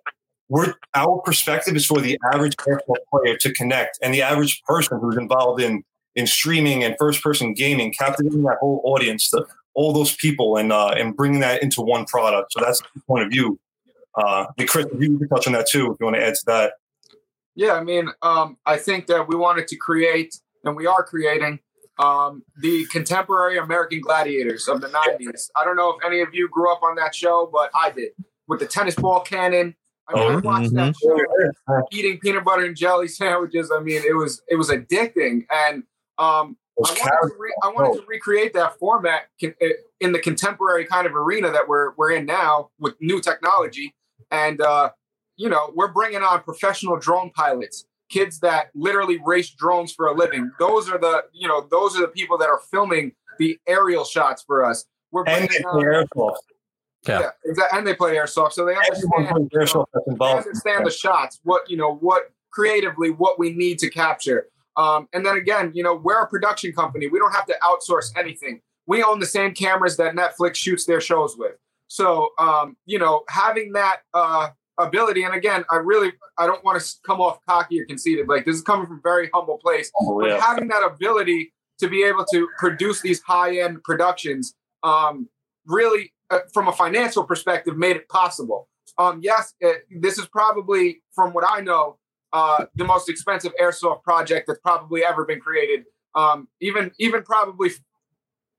we're 0.49 0.73
our 0.93 1.19
perspective 1.21 1.75
is 1.75 1.85
for 1.85 2.01
the 2.01 2.19
average 2.33 2.55
player 2.57 3.37
to 3.37 3.53
connect 3.53 3.97
and 4.01 4.13
the 4.13 4.21
average 4.21 4.61
person 4.63 4.99
who's 4.99 5.17
involved 5.17 5.61
in 5.61 5.83
in 6.15 6.27
streaming 6.27 6.83
and 6.83 6.95
first 6.97 7.21
person 7.21 7.53
gaming, 7.53 7.93
captivating 7.93 8.43
that 8.43 8.57
whole 8.59 8.81
audience, 8.85 9.29
the, 9.31 9.45
all 9.73 9.91
those 9.91 10.15
people, 10.15 10.57
and 10.57 10.71
uh, 10.71 10.93
and 10.97 11.15
bringing 11.15 11.41
that 11.41 11.61
into 11.61 11.81
one 11.81 12.05
product. 12.05 12.53
So 12.53 12.61
that's 12.61 12.81
the 12.81 13.01
point 13.07 13.25
of 13.25 13.31
view. 13.31 13.59
Uh, 14.15 14.45
Chris, 14.67 14.85
you 14.97 15.17
can 15.17 15.27
touch 15.27 15.47
on 15.47 15.53
that 15.53 15.67
too 15.67 15.91
if 15.91 15.97
you 15.99 16.05
want 16.05 16.15
to 16.15 16.25
add 16.25 16.35
to 16.35 16.45
that. 16.47 16.73
Yeah, 17.55 17.73
I 17.73 17.83
mean, 17.83 18.09
um, 18.21 18.57
I 18.65 18.77
think 18.77 19.07
that 19.07 19.27
we 19.27 19.35
wanted 19.35 19.67
to 19.69 19.77
create, 19.77 20.37
and 20.65 20.75
we 20.75 20.85
are 20.87 21.03
creating, 21.03 21.59
um, 21.97 22.43
the 22.57 22.85
contemporary 22.87 23.57
American 23.57 24.01
gladiators 24.01 24.67
of 24.67 24.81
the 24.81 24.87
90s. 24.87 25.49
I 25.55 25.63
don't 25.63 25.77
know 25.77 25.91
if 25.91 26.05
any 26.05 26.19
of 26.21 26.33
you 26.33 26.49
grew 26.49 26.71
up 26.71 26.83
on 26.83 26.95
that 26.95 27.15
show, 27.15 27.49
but 27.51 27.71
I 27.73 27.91
did. 27.91 28.11
With 28.47 28.59
the 28.59 28.65
tennis 28.67 28.95
ball 28.95 29.21
cannon. 29.21 29.75
I, 30.07 30.13
mean, 30.13 30.31
I 30.31 30.35
Oh, 30.35 30.41
watched 30.43 30.73
that 30.75 30.95
show 31.01 31.17
eating 31.91 32.19
peanut 32.19 32.43
butter 32.43 32.65
and 32.65 32.75
jelly 32.75 33.07
sandwiches. 33.07 33.71
I 33.75 33.79
mean, 33.79 34.03
it 34.05 34.13
was 34.15 34.41
it 34.47 34.55
was 34.55 34.69
addicting. 34.69 35.45
And 35.49 35.83
um, 36.19 36.57
I 36.83 36.91
wanted, 36.91 37.33
to 37.33 37.35
re- 37.39 37.55
I 37.63 37.67
wanted 37.69 38.01
to 38.01 38.05
recreate 38.07 38.53
that 38.53 38.77
format 38.77 39.23
in 39.39 40.11
the 40.11 40.19
contemporary 40.19 40.85
kind 40.85 41.07
of 41.07 41.15
arena 41.15 41.49
that 41.51 41.67
we're 41.67 41.93
we're 41.95 42.11
in 42.11 42.25
now 42.25 42.69
with 42.77 42.93
new 42.99 43.19
technology, 43.21 43.95
and 44.29 44.61
uh, 44.61 44.91
you 45.37 45.49
know 45.49 45.71
we're 45.73 45.91
bringing 45.91 46.21
on 46.21 46.43
professional 46.43 46.99
drone 46.99 47.31
pilots, 47.31 47.85
kids 48.09 48.39
that 48.39 48.67
literally 48.75 49.19
race 49.25 49.49
drones 49.49 49.93
for 49.93 50.07
a 50.07 50.13
living. 50.13 50.51
Those 50.59 50.89
are 50.89 50.97
the 50.97 51.23
you 51.33 51.47
know 51.47 51.67
those 51.69 51.97
are 51.97 52.01
the 52.01 52.07
people 52.07 52.37
that 52.37 52.49
are 52.49 52.59
filming 52.71 53.13
the 53.39 53.59
aerial 53.67 54.05
shots 54.05 54.43
for 54.45 54.63
us. 54.63 54.85
We're 55.11 55.25
and 55.27 55.47
bringing 55.47 55.49
they 55.51 55.63
play 55.63 55.83
airsoft. 55.83 56.35
Yeah. 57.07 57.19
yeah, 57.19 57.29
exactly, 57.45 57.77
and 57.77 57.87
they 57.87 57.93
play 57.93 58.15
airsoft, 58.15 58.53
so 58.53 58.65
they 58.65 58.75
understand 58.75 59.27
plays 59.27 59.47
airsoft 59.49 59.85
that's 59.93 60.05
they 60.07 60.11
involved. 60.11 60.47
understand 60.47 60.85
the 60.87 60.91
shots, 60.91 61.39
what 61.43 61.69
you 61.69 61.77
know, 61.77 61.95
what 61.95 62.31
creatively 62.51 63.11
what 63.11 63.37
we 63.37 63.53
need 63.53 63.77
to 63.79 63.89
capture. 63.89 64.47
Um, 64.77 65.07
and 65.13 65.25
then 65.25 65.37
again, 65.37 65.71
you 65.73 65.83
know, 65.83 65.95
we're 65.95 66.21
a 66.21 66.27
production 66.27 66.73
company. 66.73 67.07
We 67.07 67.19
don't 67.19 67.33
have 67.33 67.45
to 67.45 67.55
outsource 67.61 68.11
anything. 68.17 68.61
We 68.87 69.03
own 69.03 69.19
the 69.19 69.25
same 69.25 69.53
cameras 69.53 69.97
that 69.97 70.15
Netflix 70.15 70.55
shoots 70.55 70.85
their 70.85 71.01
shows 71.01 71.37
with. 71.37 71.53
So, 71.87 72.29
um, 72.39 72.75
you 72.85 72.99
know, 72.99 73.23
having 73.29 73.73
that 73.73 73.97
uh, 74.13 74.49
ability, 74.77 75.23
and 75.23 75.33
again, 75.33 75.63
I 75.71 75.77
really, 75.77 76.11
I 76.37 76.45
don't 76.45 76.63
want 76.63 76.81
to 76.81 76.95
come 77.05 77.21
off 77.21 77.39
cocky 77.47 77.79
or 77.81 77.85
conceited. 77.85 78.27
Like 78.27 78.45
this 78.45 78.55
is 78.55 78.61
coming 78.61 78.87
from 78.87 78.97
a 78.97 79.01
very 79.01 79.29
humble 79.33 79.57
place, 79.57 79.91
Oh, 79.99 80.19
but 80.19 80.39
having 80.39 80.67
that 80.69 80.83
ability 80.83 81.53
to 81.79 81.87
be 81.89 82.03
able 82.03 82.25
to 82.31 82.47
produce 82.57 83.01
these 83.01 83.21
high-end 83.21 83.83
productions, 83.83 84.55
um, 84.83 85.27
really, 85.65 86.13
uh, 86.29 86.39
from 86.53 86.67
a 86.67 86.71
financial 86.71 87.23
perspective, 87.23 87.77
made 87.77 87.95
it 87.95 88.07
possible. 88.09 88.67
Um, 88.97 89.19
yes, 89.21 89.53
it, 89.59 89.85
this 89.99 90.17
is 90.17 90.25
probably, 90.27 91.01
from 91.13 91.33
what 91.33 91.43
I 91.47 91.59
know, 91.61 91.97
uh, 92.31 92.65
the 92.75 92.85
most 92.85 93.09
expensive 93.09 93.51
airsoft 93.61 94.03
project 94.03 94.47
that's 94.47 94.59
probably 94.59 95.03
ever 95.03 95.25
been 95.25 95.39
created. 95.39 95.85
Um, 96.15 96.47
even 96.61 96.91
even 96.97 97.23
probably 97.23 97.69
f- 97.69 97.79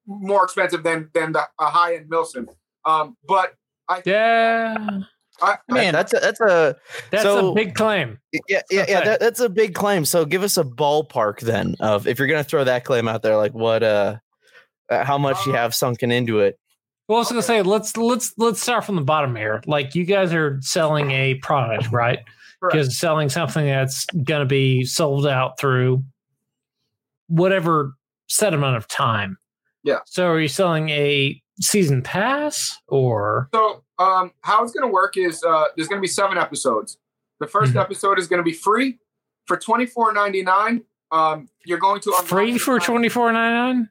more 0.07 0.45
expensive 0.45 0.83
than 0.83 1.11
than 1.15 1.33
the 1.33 1.43
a 1.59 1.67
high 1.67 1.97
end 1.97 2.11
Milsim. 2.11 2.49
Um, 2.85 3.17
but 3.27 3.55
I 3.89 4.03
Yeah. 4.05 5.01
I, 5.43 5.57
Man, 5.69 5.93
that's 5.93 6.15
a, 6.15 6.21
that's 6.21 6.41
a 6.41 6.77
That's 7.11 7.23
So- 7.25 7.51
a 7.51 7.55
big 7.55 7.75
claim. 7.75 8.19
yeah 8.49 8.63
yeah 8.71 8.85
yeah. 8.89 9.05
That, 9.05 9.21
that's 9.21 9.41
a 9.41 9.49
big 9.49 9.75
claim. 9.75 10.05
So 10.05 10.25
give 10.25 10.43
us 10.43 10.57
a 10.57 10.65
ballpark 10.65 11.41
then 11.41 11.75
of 11.81 12.07
if 12.07 12.19
you're 12.19 12.29
gonna 12.29 12.45
throw 12.45 12.65
that 12.65 12.85
claim 12.85 13.07
out 13.09 13.23
there, 13.23 13.37
like 13.37 13.53
what 13.53 13.83
uh, 13.83 14.17
uh 14.91 15.05
how 15.05 15.19
much 15.19 15.37
you 15.47 15.53
Uh, 15.53 15.57
have 15.57 15.75
sunken 15.75 16.11
into 16.11 16.41
it. 16.41 16.59
Well, 17.09 17.19
I 17.19 17.21
was 17.21 17.29
gonna 17.29 17.43
say 17.43 17.63
let's 17.63 17.97
let's 17.97 18.33
let's 18.39 18.61
start 18.63 18.85
from 18.85 18.97
the 18.97 19.03
bottom 19.03 19.37
here. 19.37 19.63
Like 19.67 19.95
you 19.95 20.05
guys 20.05 20.33
are 20.33 20.59
selling 20.63 21.11
a 21.11 21.35
product, 21.37 21.93
right? 21.93 22.21
Because 22.63 22.99
selling 22.99 23.29
something 23.29 23.67
that's 23.67 24.07
gonna 24.25 24.47
be 24.47 24.85
sold 24.85 25.27
out 25.27 25.59
through 25.59 26.03
whatever 27.29 27.95
set 28.29 28.55
amount 28.55 28.77
of 28.77 28.89
time. 28.89 29.37
Yeah. 29.85 29.99
So 30.07 30.27
are 30.29 30.41
you 30.41 30.49
selling 30.49 30.89
a 30.91 31.41
season 31.61 32.03
pass 32.03 32.79
or 32.89 33.49
So, 33.55 33.83
um, 33.99 34.33
how 34.43 34.63
it's 34.63 34.73
going 34.73 34.87
to 34.87 34.93
work 34.93 35.17
is 35.17 35.43
uh, 35.45 35.65
there's 35.77 35.89
going 35.89 35.99
to 35.99 36.03
be 36.03 36.09
seven 36.09 36.37
episodes. 36.39 36.99
The 37.41 37.47
1st 37.47 37.73
Mhm. 37.75 37.81
episode 37.81 38.19
is 38.19 38.29
going 38.29 38.39
to 38.39 38.45
be 38.45 38.53
free 38.53 38.99
for 39.47 39.57
twenty 39.57 39.87
four 39.87 40.13
ninety 40.13 40.43
nine. 40.43 40.85
Um, 41.11 41.49
you're 41.65 41.79
going 41.79 42.01
to 42.03 42.11
unlock 42.11 42.25
free 42.27 42.59
for 42.59 42.75
entire- 42.77 42.87
twenty 42.87 43.09
four 43.09 43.31
ninety 43.33 43.55
nine? 43.55 43.91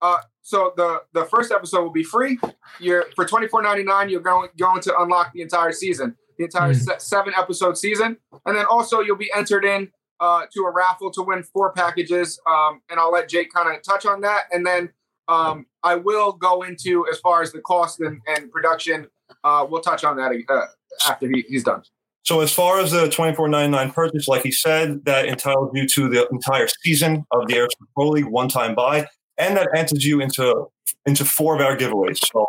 Uh, 0.00 0.18
so 0.42 0.72
the 0.76 1.02
the 1.12 1.24
first 1.24 1.50
episode 1.50 1.82
will 1.82 1.90
be 1.90 2.04
free. 2.04 2.38
You're 2.78 3.06
for 3.16 3.24
twenty 3.24 3.48
four 3.48 3.62
ninety 3.62 3.82
nine. 3.82 4.08
You're 4.08 4.20
going 4.20 4.48
going 4.58 4.80
to 4.82 4.98
unlock 5.00 5.32
the 5.32 5.42
entire 5.42 5.72
season, 5.72 6.16
the 6.38 6.44
entire 6.44 6.72
Mhm. 6.72 6.84
se- 6.86 6.98
seven 6.98 7.32
episode 7.36 7.76
season, 7.76 8.18
and 8.46 8.56
then 8.56 8.66
also 8.66 9.00
you'll 9.00 9.16
be 9.16 9.32
entered 9.34 9.64
in 9.64 9.90
uh, 10.20 10.42
to 10.52 10.62
a 10.64 10.70
raffle 10.70 11.10
to 11.12 11.22
win 11.22 11.42
four 11.42 11.72
packages. 11.72 12.40
Um, 12.46 12.82
and 12.90 12.98
I'll 13.00 13.10
let 13.12 13.28
Jake 13.28 13.52
kind 13.52 13.74
of 13.74 13.82
touch 13.82 14.04
on 14.06 14.20
that, 14.22 14.44
and 14.52 14.64
then 14.66 14.90
um, 15.28 15.66
I 15.82 15.94
will 15.94 16.32
go 16.32 16.62
into 16.62 17.06
as 17.10 17.18
far 17.20 17.42
as 17.42 17.52
the 17.52 17.60
cost 17.60 18.00
and, 18.00 18.20
and 18.26 18.50
production. 18.50 19.06
Uh, 19.44 19.66
we'll 19.68 19.82
touch 19.82 20.04
on 20.04 20.16
that 20.16 20.32
uh, 20.48 20.66
after 21.08 21.28
he, 21.28 21.44
he's 21.48 21.64
done. 21.64 21.82
So 22.24 22.40
as 22.40 22.52
far 22.52 22.80
as 22.80 22.90
the 22.90 23.08
twenty 23.08 23.34
four 23.34 23.48
ninety 23.48 23.70
nine 23.70 23.90
purchase, 23.90 24.28
like 24.28 24.42
he 24.42 24.52
said, 24.52 25.04
that 25.04 25.26
entitles 25.26 25.70
you 25.74 25.86
to 25.88 26.08
the 26.08 26.28
entire 26.30 26.68
season 26.82 27.24
of 27.32 27.46
the 27.46 27.54
Airsoft 27.54 27.86
Pro 27.94 28.08
League 28.08 28.26
one 28.26 28.48
time 28.48 28.74
buy, 28.74 29.06
and 29.38 29.56
that 29.56 29.68
enters 29.74 30.04
you 30.04 30.20
into 30.20 30.66
into 31.06 31.24
four 31.24 31.54
of 31.54 31.60
our 31.60 31.76
giveaways. 31.76 32.18
So 32.32 32.46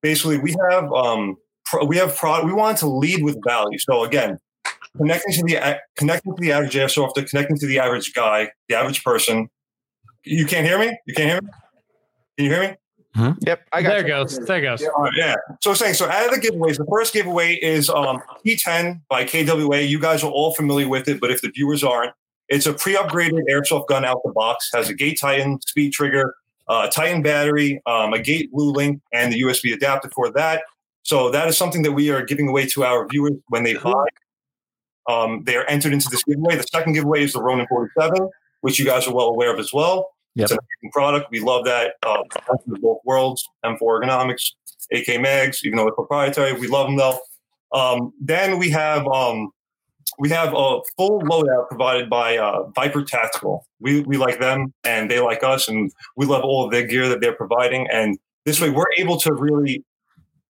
basically, 0.00 0.38
we 0.38 0.54
have 0.70 0.90
um 0.92 1.36
pro, 1.66 1.84
we 1.84 1.98
have 1.98 2.16
product. 2.16 2.46
We 2.46 2.54
wanted 2.54 2.78
to 2.78 2.88
lead 2.88 3.22
with 3.22 3.36
value. 3.46 3.78
So 3.78 4.04
again, 4.04 4.38
connecting 4.96 5.34
to 5.34 5.42
the 5.42 5.56
a- 5.56 5.80
connecting 5.96 6.34
to 6.34 6.40
the 6.40 6.52
average 6.52 6.74
airsofter, 6.74 7.28
connecting 7.28 7.58
to 7.58 7.66
the 7.66 7.78
average 7.80 8.14
guy, 8.14 8.50
the 8.68 8.76
average 8.76 9.04
person. 9.04 9.50
You 10.24 10.46
can't 10.46 10.66
hear 10.66 10.78
me. 10.78 10.98
You 11.06 11.14
can't 11.14 11.28
hear 11.28 11.42
me. 11.42 11.48
Can 12.38 12.44
you 12.44 12.52
hear 12.52 12.70
me? 12.70 13.34
Yep, 13.40 13.66
I 13.72 13.82
got 13.82 13.88
There 13.88 14.02
you. 14.02 14.06
goes. 14.06 14.38
There 14.38 14.60
goes. 14.60 14.80
Yeah. 14.80 14.88
All 14.96 15.02
right, 15.02 15.12
yeah. 15.16 15.34
So 15.60 15.74
saying 15.74 15.94
so 15.94 16.08
out 16.08 16.32
of 16.32 16.40
the 16.40 16.46
giveaways, 16.46 16.76
the 16.76 16.86
first 16.88 17.12
giveaway 17.12 17.54
is 17.54 17.90
um 17.90 18.22
T10 18.46 19.00
by 19.08 19.24
KWA. 19.24 19.80
You 19.80 19.98
guys 19.98 20.22
are 20.22 20.30
all 20.30 20.54
familiar 20.54 20.88
with 20.88 21.08
it, 21.08 21.20
but 21.20 21.32
if 21.32 21.42
the 21.42 21.48
viewers 21.50 21.82
aren't, 21.82 22.12
it's 22.48 22.66
a 22.66 22.72
pre-upgraded 22.72 23.42
airsoft 23.50 23.88
gun 23.88 24.04
out 24.04 24.20
the 24.24 24.30
box. 24.30 24.70
Has 24.72 24.88
a 24.88 24.94
Gate 24.94 25.18
Titan 25.20 25.60
speed 25.62 25.92
trigger, 25.92 26.36
uh, 26.68 26.86
Titan 26.86 27.20
battery, 27.20 27.82
um, 27.86 28.12
a 28.12 28.20
Gate 28.20 28.52
Blue 28.52 28.70
Link, 28.70 29.02
and 29.12 29.32
the 29.32 29.42
USB 29.42 29.74
adapter 29.74 30.08
for 30.10 30.30
that. 30.34 30.62
So 31.02 31.28
that 31.32 31.48
is 31.48 31.56
something 31.58 31.82
that 31.82 31.92
we 31.92 32.10
are 32.10 32.24
giving 32.24 32.46
away 32.46 32.66
to 32.68 32.84
our 32.84 33.08
viewers 33.08 33.32
when 33.48 33.64
they 33.64 33.74
buy. 33.74 34.06
Um, 35.08 35.42
they 35.42 35.56
are 35.56 35.64
entered 35.64 35.92
into 35.92 36.08
this 36.08 36.22
giveaway. 36.22 36.54
The 36.54 36.62
second 36.70 36.92
giveaway 36.92 37.24
is 37.24 37.32
the 37.32 37.42
Ronin 37.42 37.66
47, 37.66 38.28
which 38.60 38.78
you 38.78 38.84
guys 38.84 39.08
are 39.08 39.14
well 39.14 39.26
aware 39.28 39.52
of 39.52 39.58
as 39.58 39.72
well. 39.72 40.10
It's 40.44 40.52
an 40.52 40.58
amazing 40.58 40.92
product. 40.92 41.30
We 41.30 41.40
love 41.40 41.64
that. 41.64 41.94
Uh, 42.02 42.22
both 42.80 42.98
worlds, 43.04 43.48
M4 43.64 43.80
ergonomics, 43.80 44.52
AK 44.92 45.20
mags, 45.20 45.60
even 45.64 45.76
though 45.76 45.88
it's 45.88 45.94
proprietary. 45.94 46.52
We 46.52 46.68
love 46.68 46.86
them 46.86 46.96
though. 46.96 47.18
Um, 47.72 48.12
then 48.20 48.58
we 48.58 48.70
have 48.70 49.06
um, 49.08 49.50
we 50.18 50.28
have 50.30 50.54
a 50.54 50.80
full 50.96 51.20
loadout 51.22 51.68
provided 51.68 52.08
by 52.08 52.38
uh, 52.38 52.68
Viper 52.74 53.04
Tactical. 53.04 53.66
We 53.80 54.00
we 54.02 54.16
like 54.16 54.40
them 54.40 54.72
and 54.84 55.10
they 55.10 55.20
like 55.20 55.42
us, 55.42 55.68
and 55.68 55.92
we 56.16 56.26
love 56.26 56.44
all 56.44 56.64
of 56.64 56.70
their 56.70 56.86
gear 56.86 57.08
that 57.08 57.20
they're 57.20 57.34
providing. 57.34 57.86
And 57.90 58.18
this 58.44 58.60
way, 58.60 58.70
we're 58.70 58.90
able 58.96 59.18
to 59.20 59.34
really 59.34 59.84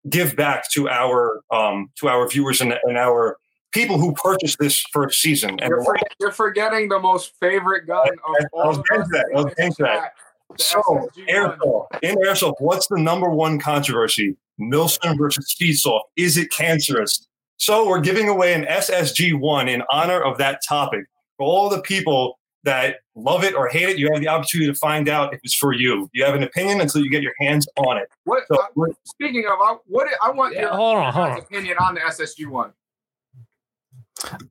give 0.08 0.36
back 0.36 0.70
to 0.72 0.88
our 0.88 1.42
um, 1.50 1.90
to 2.00 2.08
our 2.08 2.28
viewers 2.28 2.60
and, 2.60 2.74
and 2.84 2.98
our 2.98 3.38
people 3.74 3.98
who 3.98 4.12
purchased 4.12 4.58
this 4.58 4.80
first 4.92 5.20
season. 5.20 5.50
And 5.60 5.68
You're, 5.68 5.84
for, 5.84 5.96
you're 6.20 6.32
forgetting 6.32 6.88
the 6.88 6.98
most 6.98 7.32
favorite 7.40 7.86
gun 7.86 8.08
of 8.08 8.14
I 8.40 8.44
all. 8.54 8.68
was 8.68 8.78
of 8.78 8.84
getting 8.86 9.02
us. 9.02 9.08
to 9.08 9.12
that. 9.12 9.26
I 9.34 9.42
was 9.42 9.54
getting 9.56 9.72
to 9.74 9.82
that. 9.82 10.12
So, 10.58 10.80
SSG 10.82 11.26
gun. 11.26 11.58
airsoft. 11.58 11.86
In 12.02 12.14
airsoft, 12.16 12.54
what's 12.60 12.86
the 12.86 12.98
number 12.98 13.28
one 13.28 13.58
controversy? 13.58 14.36
Milsim 14.60 15.18
versus 15.18 15.52
Speedsoft. 15.60 16.02
Is 16.16 16.36
it 16.36 16.50
cancerous? 16.50 17.26
So 17.56 17.88
we're 17.88 18.00
giving 18.00 18.28
away 18.28 18.52
an 18.54 18.64
SSG1 18.64 19.68
in 19.68 19.82
honor 19.90 20.20
of 20.20 20.38
that 20.38 20.60
topic. 20.66 21.04
For 21.38 21.44
all 21.46 21.68
the 21.68 21.80
people 21.80 22.38
that 22.62 22.96
love 23.14 23.44
it 23.44 23.54
or 23.54 23.68
hate 23.68 23.88
it, 23.88 23.98
you 23.98 24.08
have 24.12 24.20
the 24.20 24.28
opportunity 24.28 24.70
to 24.72 24.78
find 24.78 25.08
out 25.08 25.34
if 25.34 25.40
it's 25.44 25.54
for 25.54 25.72
you. 25.72 26.08
You 26.12 26.24
have 26.24 26.34
an 26.34 26.42
opinion 26.42 26.80
until 26.80 27.02
you 27.02 27.10
get 27.10 27.22
your 27.22 27.34
hands 27.40 27.66
on 27.76 27.98
it. 27.98 28.08
What? 28.24 28.44
So 28.48 28.60
uh, 28.60 28.86
speaking 29.04 29.44
of, 29.46 29.58
I, 29.60 29.76
what 29.86 30.06
I 30.22 30.30
want 30.30 30.54
Yeah, 30.54 30.62
your 30.62 30.70
hold 30.70 30.96
on, 30.98 31.12
hold 31.12 31.28
on. 31.30 31.38
opinion 31.40 31.76
on 31.80 31.94
the 31.94 32.00
SSG 32.00 32.46
one. 32.46 32.72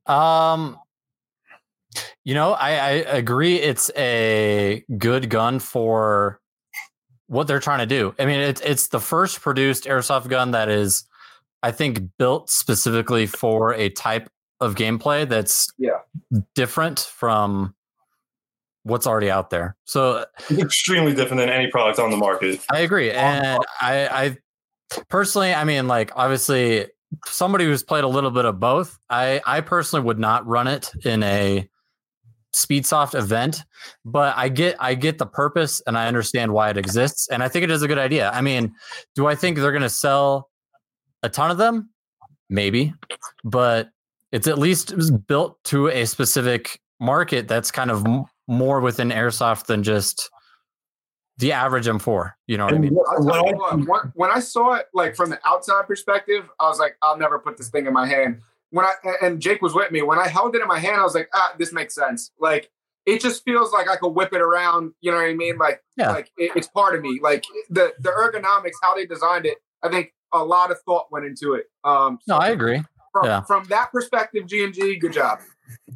Um, 0.06 0.78
you 2.24 2.34
know, 2.34 2.52
I, 2.52 2.70
I 2.70 2.90
agree. 2.90 3.56
It's 3.56 3.90
a 3.96 4.84
good 4.98 5.28
gun 5.30 5.58
for 5.60 6.40
what 7.26 7.46
they're 7.46 7.60
trying 7.60 7.80
to 7.80 7.86
do. 7.86 8.14
I 8.18 8.26
mean, 8.26 8.40
it's 8.40 8.60
it's 8.60 8.88
the 8.88 9.00
first 9.00 9.40
produced 9.40 9.84
airsoft 9.84 10.28
gun 10.28 10.50
that 10.52 10.68
is, 10.68 11.04
I 11.62 11.70
think, 11.70 12.00
built 12.18 12.50
specifically 12.50 13.26
for 13.26 13.72
a 13.74 13.88
type 13.90 14.28
of 14.60 14.74
gameplay 14.74 15.28
that's 15.28 15.72
Yeah. 15.78 15.98
different 16.54 17.00
from 17.00 17.74
what's 18.82 19.06
already 19.06 19.30
out 19.30 19.50
there. 19.50 19.76
So 19.84 20.26
It's 20.50 20.60
extremely 20.60 21.14
different 21.14 21.40
than 21.40 21.48
any 21.48 21.70
product 21.70 21.98
on 21.98 22.10
the 22.10 22.16
market. 22.16 22.60
I 22.70 22.80
agree, 22.80 23.10
and 23.10 23.58
I, 23.80 24.08
I 24.08 24.36
personally, 25.08 25.54
I 25.54 25.64
mean, 25.64 25.88
like 25.88 26.12
obviously, 26.14 26.86
somebody 27.26 27.64
who's 27.64 27.82
played 27.82 28.04
a 28.04 28.08
little 28.08 28.30
bit 28.30 28.44
of 28.44 28.60
both. 28.60 28.98
I, 29.10 29.40
I 29.46 29.60
personally 29.60 30.04
would 30.04 30.18
not 30.18 30.46
run 30.46 30.66
it 30.66 30.92
in 31.04 31.22
a 31.22 31.68
Speedsoft 32.54 33.18
event, 33.18 33.64
but 34.04 34.36
I 34.36 34.48
get, 34.48 34.76
I 34.78 34.94
get 34.94 35.18
the 35.18 35.26
purpose, 35.26 35.82
and 35.86 35.98
I 35.98 36.06
understand 36.06 36.52
why 36.52 36.70
it 36.70 36.76
exists, 36.76 37.28
and 37.28 37.42
I 37.42 37.48
think 37.48 37.64
it 37.64 37.70
is 37.70 37.82
a 37.82 37.88
good 37.88 37.98
idea. 37.98 38.30
I 38.30 38.42
mean, 38.42 38.74
do 39.16 39.26
I 39.26 39.34
think 39.34 39.58
they're 39.58 39.72
going 39.72 39.82
to 39.82 39.88
sell 39.88 40.50
a 41.22 41.28
ton 41.28 41.50
of 41.50 41.58
them? 41.58 41.90
Maybe, 42.48 42.94
but 43.42 43.88
it's 44.30 44.46
at 44.46 44.58
least 44.58 44.94
built 45.26 45.58
to 45.64 45.88
a 45.88 46.04
specific 46.04 46.78
market 47.00 47.48
that's 47.48 47.70
kind 47.70 47.90
of 47.90 48.06
m- 48.06 48.24
more 48.46 48.80
within 48.80 49.08
airsoft 49.08 49.66
than 49.66 49.82
just 49.82 50.30
the 51.38 51.52
average 51.52 51.86
M4. 51.86 52.32
You 52.46 52.58
know 52.58 52.64
what 52.66 52.74
I 52.74 52.78
mean? 52.78 52.94
what- 52.94 53.20
what 53.24 53.46
you 53.50 53.56
what, 53.56 53.78
when, 53.78 54.12
when 54.14 54.30
I 54.30 54.40
saw 54.40 54.74
it, 54.74 54.86
like 54.94 55.16
from 55.16 55.30
the 55.30 55.38
outside 55.44 55.86
perspective, 55.86 56.48
I 56.60 56.68
was 56.68 56.78
like, 56.78 56.96
I'll 57.02 57.18
never 57.18 57.38
put 57.38 57.56
this 57.56 57.68
thing 57.68 57.86
in 57.86 57.92
my 57.92 58.06
hand. 58.06 58.40
When 58.70 58.84
I 58.86 58.92
and 59.22 59.40
Jake 59.40 59.62
was 59.62 59.74
with 59.74 59.90
me, 59.92 60.02
when 60.02 60.18
I 60.18 60.26
held 60.28 60.54
it 60.56 60.62
in 60.62 60.68
my 60.68 60.78
hand, 60.78 61.00
I 61.00 61.04
was 61.04 61.14
like, 61.14 61.28
ah, 61.34 61.54
this 61.58 61.72
makes 61.72 61.94
sense. 61.94 62.30
Like 62.40 62.70
it 63.06 63.20
just 63.20 63.44
feels 63.44 63.72
like 63.72 63.88
I 63.88 63.96
could 63.96 64.08
whip 64.10 64.32
it 64.32 64.40
around. 64.40 64.92
You 65.00 65.10
know 65.12 65.18
what 65.18 65.28
I 65.28 65.34
mean? 65.34 65.58
Like, 65.58 65.82
Yeah. 65.96 66.10
like 66.12 66.30
it, 66.38 66.52
it's 66.56 66.68
part 66.68 66.94
of 66.94 67.02
me. 67.02 67.20
Like 67.22 67.44
the 67.70 67.92
the 68.00 68.10
ergonomics, 68.10 68.72
how 68.82 68.94
they 68.94 69.06
designed 69.06 69.46
it, 69.46 69.58
I 69.82 69.88
think 69.90 70.12
a 70.32 70.42
lot 70.44 70.70
of 70.70 70.80
thought 70.82 71.06
went 71.12 71.24
into 71.26 71.54
it. 71.54 71.66
Um, 71.84 72.18
No, 72.26 72.36
I 72.36 72.48
agree. 72.48 72.82
from, 73.12 73.26
yeah. 73.26 73.42
from 73.42 73.64
that 73.64 73.92
perspective, 73.92 74.46
G 74.46 74.64
and 74.64 74.74
G, 74.74 74.96
good 74.98 75.12
job. 75.12 75.40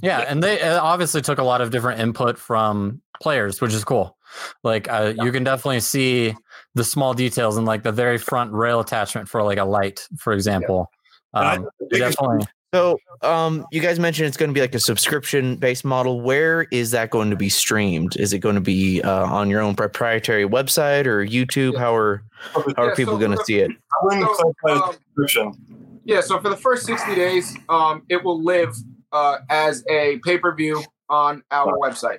Yeah, 0.03 0.21
and 0.21 0.43
they 0.43 0.61
uh, 0.61 0.81
obviously 0.83 1.21
took 1.23 1.39
a 1.39 1.43
lot 1.43 1.61
of 1.61 1.71
different 1.71 2.01
input 2.01 2.39
from 2.39 3.01
players, 3.21 3.61
which 3.61 3.73
is 3.75 3.85
cool. 3.85 4.17
Like 4.63 4.89
uh, 4.89 5.15
you 5.17 5.33
can 5.33 5.45
definitely 5.45 5.81
see 5.81 6.35
the 6.75 6.85
small 6.85 7.15
details 7.15 7.57
in 7.57 7.65
like 7.65 7.83
the 7.83 7.93
very 7.93 8.19
front 8.19 8.53
rail 8.53 8.81
attachment 8.81 9.29
for 9.29 9.43
like 9.43 9.59
a 9.59 9.65
light, 9.65 10.07
for 10.19 10.33
example. 10.33 10.91
And 11.35 11.49
I 11.49 11.57
Um, 11.57 11.69
think 11.91 12.05
definitely. 12.05 12.47
So, 12.75 12.99
um, 13.23 13.67
you 13.73 13.81
guys 13.81 13.99
mentioned 13.99 14.29
it's 14.29 14.37
going 14.37 14.51
to 14.51 14.55
be 14.55 14.61
like 14.61 14.75
a 14.75 14.81
subscription 14.81 15.57
based 15.57 15.87
model. 15.87 16.21
Where 16.21 16.67
is 16.71 16.91
that 16.91 17.09
going 17.09 17.31
to 17.31 17.37
be 17.37 17.49
streamed? 17.49 18.17
Is 18.17 18.35
it 18.35 18.41
going 18.41 18.57
to 18.57 18.61
be 18.61 19.01
uh, 19.01 19.25
on 19.25 19.49
your 19.49 19.63
own 19.63 19.75
proprietary 19.75 20.45
website 20.45 21.07
or 21.07 21.25
YouTube? 21.25 21.79
How 21.79 21.95
are 21.95 22.23
how 22.55 22.61
are 22.77 22.89
Yeah, 22.89 22.95
people 22.95 23.15
so 23.15 23.19
going 23.19 23.37
to 23.37 23.45
see 23.45 23.61
it? 23.61 23.71
So, 24.11 24.55
um, 24.69 24.93
description. 25.17 26.01
Yeah, 26.05 26.21
so 26.21 26.39
for 26.41 26.51
the 26.51 26.57
first 26.57 26.85
60 26.85 27.15
days, 27.15 27.57
um, 27.69 28.03
it 28.09 28.23
will 28.23 28.43
live 28.43 28.77
uh, 29.13 29.39
as 29.49 29.83
a 29.89 30.19
pay 30.25 30.37
per 30.37 30.55
view 30.55 30.83
on 31.09 31.43
our 31.51 31.77
website. 31.79 32.19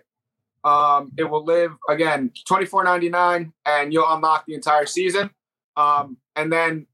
Um, 0.64 1.12
it 1.18 1.24
will 1.24 1.44
live 1.44 1.72
again 1.90 2.32
twenty 2.48 2.66
four 2.66 2.84
ninety 2.84 3.10
nine, 3.10 3.54
and 3.66 3.94
you'll 3.94 4.12
unlock 4.12 4.46
the 4.46 4.54
entire 4.54 4.86
season. 4.86 5.30
Um, 5.78 6.18
and 6.36 6.52
then 6.52 6.88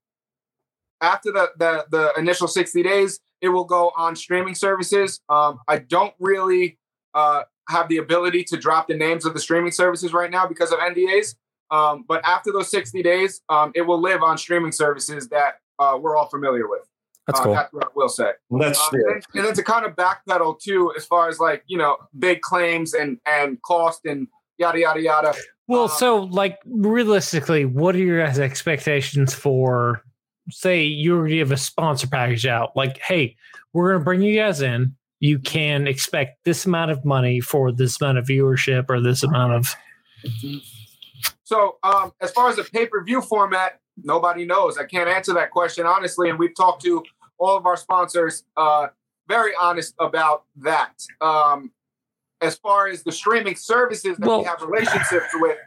after 1.01 1.31
the, 1.31 1.51
the 1.57 1.85
the 1.89 2.13
initial 2.19 2.47
60 2.47 2.83
days, 2.83 3.19
it 3.41 3.49
will 3.49 3.65
go 3.65 3.91
on 3.95 4.15
streaming 4.15 4.55
services. 4.55 5.19
Um, 5.29 5.59
I 5.67 5.79
don't 5.79 6.13
really 6.19 6.77
uh, 7.13 7.43
have 7.69 7.87
the 7.89 7.97
ability 7.97 8.43
to 8.45 8.57
drop 8.57 8.87
the 8.87 8.95
names 8.95 9.25
of 9.25 9.33
the 9.33 9.39
streaming 9.39 9.71
services 9.71 10.13
right 10.13 10.31
now 10.31 10.47
because 10.47 10.71
of 10.71 10.79
NDAs. 10.79 11.35
Um, 11.71 12.05
but 12.07 12.21
after 12.27 12.51
those 12.51 12.69
60 12.69 13.01
days, 13.01 13.41
um, 13.49 13.71
it 13.75 13.81
will 13.81 13.99
live 13.99 14.21
on 14.21 14.37
streaming 14.37 14.71
services 14.71 15.27
that 15.29 15.59
uh, 15.79 15.97
we're 15.99 16.15
all 16.15 16.27
familiar 16.27 16.67
with. 16.67 16.81
That's 17.27 17.39
Uh, 17.39 17.43
cool. 17.43 17.53
That's 17.53 17.73
what 17.73 17.83
I 17.85 17.87
will 17.95 18.09
say. 18.09 18.31
That's 18.51 18.79
Uh, 18.79 18.89
and, 18.93 19.03
then, 19.03 19.21
and 19.35 19.45
then 19.45 19.53
to 19.55 19.63
kind 19.63 19.85
of 19.85 19.95
backpedal 19.95 20.59
too, 20.59 20.93
as 20.95 21.05
far 21.05 21.27
as 21.29 21.39
like 21.39 21.63
you 21.67 21.77
know, 21.77 21.97
big 22.19 22.41
claims 22.41 22.93
and 22.93 23.19
and 23.25 23.61
cost 23.63 24.05
and 24.05 24.27
yada 24.57 24.79
yada 24.79 25.01
yada. 25.01 25.33
Well, 25.67 25.83
Um, 25.83 25.89
so 25.89 26.17
like 26.23 26.59
realistically, 26.65 27.65
what 27.65 27.95
are 27.95 27.99
your 27.99 28.21
expectations 28.21 29.33
for 29.33 30.03
say 30.51 30.83
you 30.83 31.15
already 31.17 31.39
have 31.39 31.51
a 31.51 31.57
sponsor 31.57 32.07
package 32.07 32.45
out? 32.45 32.75
Like, 32.75 32.99
hey, 32.99 33.35
we're 33.73 33.91
gonna 33.93 34.03
bring 34.03 34.21
you 34.21 34.39
guys 34.39 34.61
in. 34.61 34.95
You 35.19 35.39
can 35.39 35.87
expect 35.87 36.43
this 36.45 36.65
amount 36.67 36.91
of 36.91 37.03
money 37.03 37.39
for 37.41 37.71
this 37.71 37.99
amount 37.99 38.19
of 38.19 38.25
viewership 38.25 38.85
or 38.89 39.01
this 39.01 39.23
amount 39.23 39.53
of 39.53 39.75
So 41.43 41.77
um, 41.83 42.11
as 42.21 42.31
far 42.31 42.49
as 42.49 42.57
the 42.57 42.63
pay 42.63 42.85
per 42.85 43.03
view 43.03 43.21
format, 43.21 43.79
nobody 44.03 44.45
knows. 44.45 44.77
I 44.77 44.85
can't 44.85 45.09
answer 45.09 45.33
that 45.33 45.51
question 45.51 45.85
honestly, 45.85 46.29
and 46.29 46.37
we've 46.37 46.55
talked 46.55 46.83
to 46.83 47.03
all 47.37 47.57
of 47.57 47.65
our 47.65 47.77
sponsors. 47.77 48.43
Uh, 48.55 48.87
very 49.27 49.53
honest 49.59 49.95
about 49.99 50.43
that. 50.57 50.93
Um, 51.21 51.71
as 52.41 52.55
far 52.57 52.87
as 52.87 53.03
the 53.03 53.11
streaming 53.11 53.55
services 53.55 54.17
that 54.17 54.27
Well- 54.27 54.39
we 54.39 54.45
have 54.45 54.61
relationships 54.61 55.27
with 55.35 55.57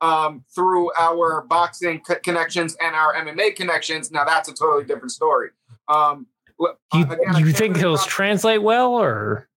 um, 0.00 0.44
through 0.54 0.92
our 0.96 1.42
boxing 1.42 2.00
co- 2.00 2.14
connections 2.22 2.76
and 2.80 2.94
our 2.94 3.14
MMA 3.14 3.56
connections, 3.56 4.12
now 4.12 4.24
that's 4.24 4.48
a 4.48 4.54
totally 4.54 4.84
different 4.84 5.10
story. 5.10 5.50
Um, 5.88 6.28
you, 6.60 6.68
uh, 6.92 7.02
again, 7.10 7.36
you 7.38 7.52
think 7.52 7.78
those 7.78 8.06
translate 8.06 8.62
well 8.62 8.94
or 8.94 9.48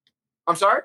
I'm 0.47 0.55
sorry. 0.55 0.81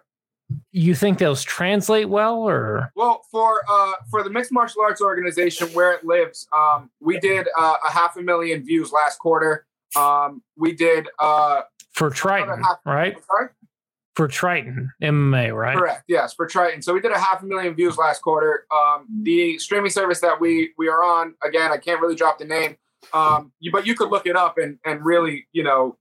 you 0.73 0.95
think 0.95 1.19
those 1.19 1.43
translate 1.43 2.11
well 2.11 2.43
or 2.43 2.93
Well, 2.97 3.23
for 3.31 3.62
uh, 3.66 3.93
for 4.11 4.23
the 4.23 4.28
mixed 4.28 4.52
martial 4.52 4.83
arts 4.83 5.00
organization 5.00 5.69
where 5.69 5.93
it 5.93 6.05
lives, 6.05 6.47
um, 6.55 6.90
we 7.00 7.19
did 7.19 7.49
uh, 7.59 7.76
a 7.87 7.90
half 7.90 8.16
a 8.19 8.23
million 8.23 8.62
views 8.62 8.93
last 8.93 9.19
quarter. 9.19 9.66
Um, 9.95 10.43
we 10.57 10.73
did 10.73 11.09
uh, 11.19 11.62
for 11.93 12.11
Triton, 12.11 12.62
half- 12.62 12.78
right? 12.85 13.16
Sorry. 13.26 13.49
For 14.14 14.28
Triton 14.28 14.90
MMA, 15.02 15.55
right? 15.55 15.76
Correct. 15.76 16.05
Yes, 16.09 16.33
for 16.33 16.47
Triton. 16.47 16.81
So 16.81 16.95
we 16.95 17.00
did 17.00 17.12
a 17.12 17.19
half 17.19 17.43
a 17.43 17.47
million 17.47 17.75
views 17.75 17.99
last 17.99 18.23
quarter. 18.23 18.66
Um, 18.75 19.07
the 19.23 19.59
streaming 19.59 19.90
service 19.90 20.21
that 20.23 20.40
we 20.40 20.73
we 20.78 20.88
are 20.88 21.02
on, 21.05 21.35
again, 21.45 21.71
I 21.71 21.76
can't 21.76 22.00
really 22.00 22.14
drop 22.16 22.38
the 22.38 22.47
name, 22.47 22.76
um, 23.12 23.52
you, 23.61 23.71
but 23.71 23.87
you 23.87 23.95
could 23.95 24.09
look 24.11 24.26
it 24.26 24.35
up 24.37 24.57
and 24.59 24.78
and 24.87 25.05
really, 25.05 25.47
you 25.52 25.62
know, 25.62 25.99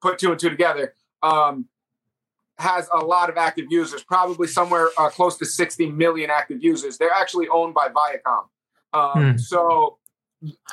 put 0.00 0.18
two 0.18 0.30
and 0.30 0.40
two 0.40 0.48
together. 0.50 0.94
Um, 1.22 1.66
has 2.56 2.88
a 2.92 2.98
lot 2.98 3.30
of 3.30 3.36
active 3.36 3.66
users, 3.70 4.02
probably 4.02 4.48
somewhere 4.48 4.88
uh, 4.98 5.08
close 5.10 5.36
to 5.38 5.46
60 5.46 5.90
million 5.92 6.28
active 6.30 6.58
users. 6.60 6.98
They're 6.98 7.12
actually 7.12 7.46
owned 7.48 7.72
by 7.74 7.88
Viacom. 7.88 8.44
Um, 8.92 9.32
Hmm. 9.32 9.36
So 9.38 9.98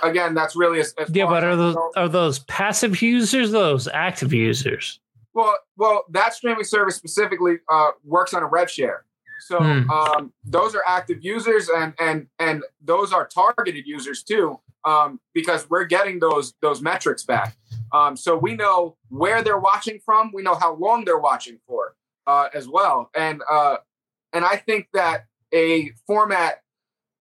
again, 0.04 0.34
that's 0.34 0.56
really 0.56 0.80
as, 0.80 0.94
as 1.00 1.10
Yeah, 1.10 1.26
but 1.26 1.44
are 1.44 1.56
those 1.56 1.76
know. 1.76 1.92
are 1.96 2.10
those 2.10 2.40
passive 2.40 3.02
users, 3.02 3.52
those 3.52 3.88
active 3.88 4.34
users? 4.34 5.00
Well, 5.34 5.58
well, 5.78 6.06
that 6.12 6.34
streaming 6.34 6.64
service 6.64 6.96
specifically 6.96 7.58
uh, 7.70 7.92
works 8.04 8.34
on 8.34 8.42
a 8.44 8.48
rev 8.48 8.70
share. 8.72 9.06
So 9.42 9.60
Hmm. 9.60 9.90
um, 9.92 10.34
those 10.46 10.74
are 10.76 10.84
active 10.88 11.24
users, 11.24 11.70
and 11.70 11.94
and 12.00 12.28
and 12.40 12.64
those 12.82 13.12
are 13.12 13.28
targeted 13.28 13.86
users 13.86 14.24
too, 14.24 14.60
um, 14.86 15.20
because 15.34 15.70
we're 15.70 15.84
getting 15.86 16.20
those 16.20 16.54
those 16.62 16.82
metrics 16.82 17.24
back. 17.24 17.56
Um, 17.92 18.16
so 18.18 18.36
we 18.38 18.56
know 18.56 18.98
where 19.10 19.42
they're 19.44 19.60
watching 19.60 20.00
from. 20.06 20.32
We 20.34 20.42
know 20.42 20.56
how 20.56 20.76
long 20.76 21.06
they're 21.06 21.20
watching 21.20 21.60
for 21.68 21.96
uh, 22.28 22.48
as 22.54 22.68
well. 22.68 23.10
And 23.14 23.42
uh, 23.50 23.78
and 24.34 24.46
I 24.46 24.56
think 24.56 24.88
that 24.94 25.26
a 25.54 25.92
format 26.08 26.62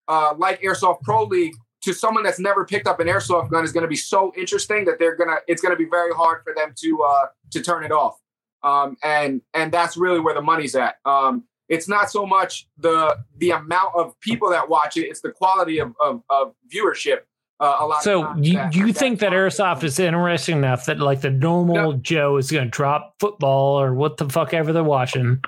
uh, 0.08 0.34
like 0.38 0.62
Airsoft 0.62 1.02
Pro 1.02 1.24
League 1.24 1.56
to 1.84 1.94
someone 1.94 2.24
that's 2.24 2.40
never 2.40 2.66
picked 2.66 2.88
up 2.88 3.00
an 3.00 3.08
airsoft 3.08 3.50
gun 3.52 3.64
is 3.64 3.72
going 3.72 3.84
to 3.84 3.88
be 3.90 3.96
so 3.96 4.34
interesting 4.38 4.86
that 4.86 5.00
they're 5.00 5.16
gonna 5.16 5.38
it's 5.48 5.62
going 5.62 5.74
to 5.74 5.78
be 5.78 5.90
very 5.90 6.14
hard 6.14 6.44
for 6.44 6.54
them 6.56 6.74
to 6.78 7.04
uh, 7.04 7.26
to 7.52 7.62
turn 7.62 7.84
it 7.84 7.92
off. 7.92 8.18
Um, 8.64 8.96
and 9.04 9.42
and 9.54 9.72
that's 9.72 9.98
really 9.98 10.20
where 10.22 10.34
the 10.34 10.42
money's 10.42 10.76
at. 10.76 10.96
Um, 11.06 11.44
it's 11.70 11.88
not 11.88 12.10
so 12.10 12.26
much 12.26 12.68
the 12.78 13.18
the 13.38 13.52
amount 13.52 13.96
of 13.96 14.18
people 14.22 14.50
that 14.52 14.70
watch 14.70 14.96
it; 14.98 15.02
it's 15.08 15.22
the 15.22 15.32
quality 15.32 15.80
of 15.80 15.94
of, 16.00 16.24
of 16.30 16.54
viewership. 16.74 17.20
Uh, 17.60 17.78
a 17.80 17.86
lot. 17.86 18.04
So 18.04 18.34
you 18.38 18.54
that- 18.54 18.76
you 18.76 18.92
think 18.92 19.20
that 19.20 19.30
drives 19.30 19.60
it. 19.60 19.62
airsoft 19.62 19.84
is 19.84 20.00
interesting 20.00 20.58
enough 20.58 20.86
that 20.86 21.00
like 21.00 21.22
the 21.22 21.30
normal 21.30 21.94
Joe 21.94 22.38
is 22.38 22.52
going 22.52 22.66
to 22.66 22.70
drop 22.70 23.16
football 23.20 23.80
or 23.80 23.94
what 23.94 24.18
the 24.18 24.28
fuck 24.30 24.54
ever 24.54 24.74
they're 24.74 24.84
watching, 24.84 25.42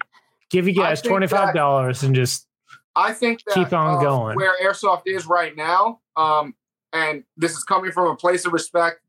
give 0.49 0.67
you 0.67 0.73
guys 0.73 1.01
twenty 1.01 1.27
five 1.27 1.53
dollars 1.55 2.03
and 2.03 2.13
just 2.15 2.47
I 2.95 3.13
think 3.13 3.41
that 3.45 3.55
Keep 3.55 3.73
on 3.73 3.97
uh, 3.97 4.01
going. 4.01 4.35
Where 4.35 4.53
airsoft 4.63 5.03
is 5.05 5.25
right 5.25 5.55
now, 5.55 5.99
um, 6.15 6.55
and 6.93 7.23
this 7.35 7.51
is 7.51 7.63
coming 7.63 7.91
from 7.91 8.07
a 8.07 8.15
place 8.15 8.45
of 8.45 8.53
respect. 8.53 9.01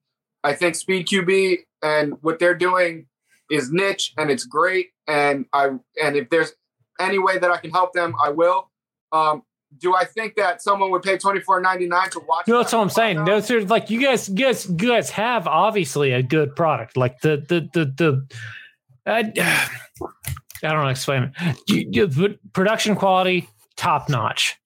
I 0.42 0.55
think 0.55 0.75
Speed 0.75 1.07
QB 1.07 1.59
and 1.83 2.14
what 2.22 2.38
they're 2.38 2.55
doing 2.55 3.07
is 3.51 3.70
niche 3.70 4.12
and 4.16 4.31
it's 4.31 4.44
great. 4.44 4.88
And 5.07 5.46
I 5.53 5.70
and 6.03 6.16
if 6.16 6.31
there's 6.31 6.53
any 7.01 7.18
way 7.18 7.38
that 7.38 7.51
I 7.51 7.59
can 7.59 7.70
help 7.70 7.92
them, 7.92 8.14
I 8.22 8.31
will. 8.31 8.70
Um, 9.12 9.42
do 9.79 9.94
I 9.94 10.05
think 10.05 10.37
that 10.37 10.62
someone 10.62 10.90
would 10.90 11.03
pay 11.03 11.18
twenty 11.18 11.40
four 11.40 11.61
ninety 11.61 11.87
nine 11.87 12.11
to 12.11 12.20
watch? 12.27 12.49
No, 12.49 12.59
that's 12.59 12.72
what 12.72 12.81
I'm 12.81 12.90
saying. 12.90 13.25
Those 13.25 13.51
are 13.51 13.64
like 13.64 13.90
you 13.90 14.01
guys, 14.01 14.29
you 14.29 14.37
guys, 14.37 14.68
you 14.68 14.88
guys 14.88 15.11
have 15.11 15.46
obviously 15.46 16.12
a 16.12 16.22
good 16.22 16.57
product. 16.57 16.96
Like 16.96 17.20
the 17.20 17.44
the 17.49 17.68
the 17.72 17.85
the. 17.85 18.27
I, 19.07 19.18
I 20.62 20.68
don't 20.68 20.79
know 20.79 20.79
how 20.79 20.85
to 20.85 20.90
explain 20.90 21.33
it. 21.37 21.61
You, 21.68 22.09
you, 22.09 22.38
production 22.53 22.96
quality 22.96 23.49
top 23.77 24.09
notch, 24.09 24.57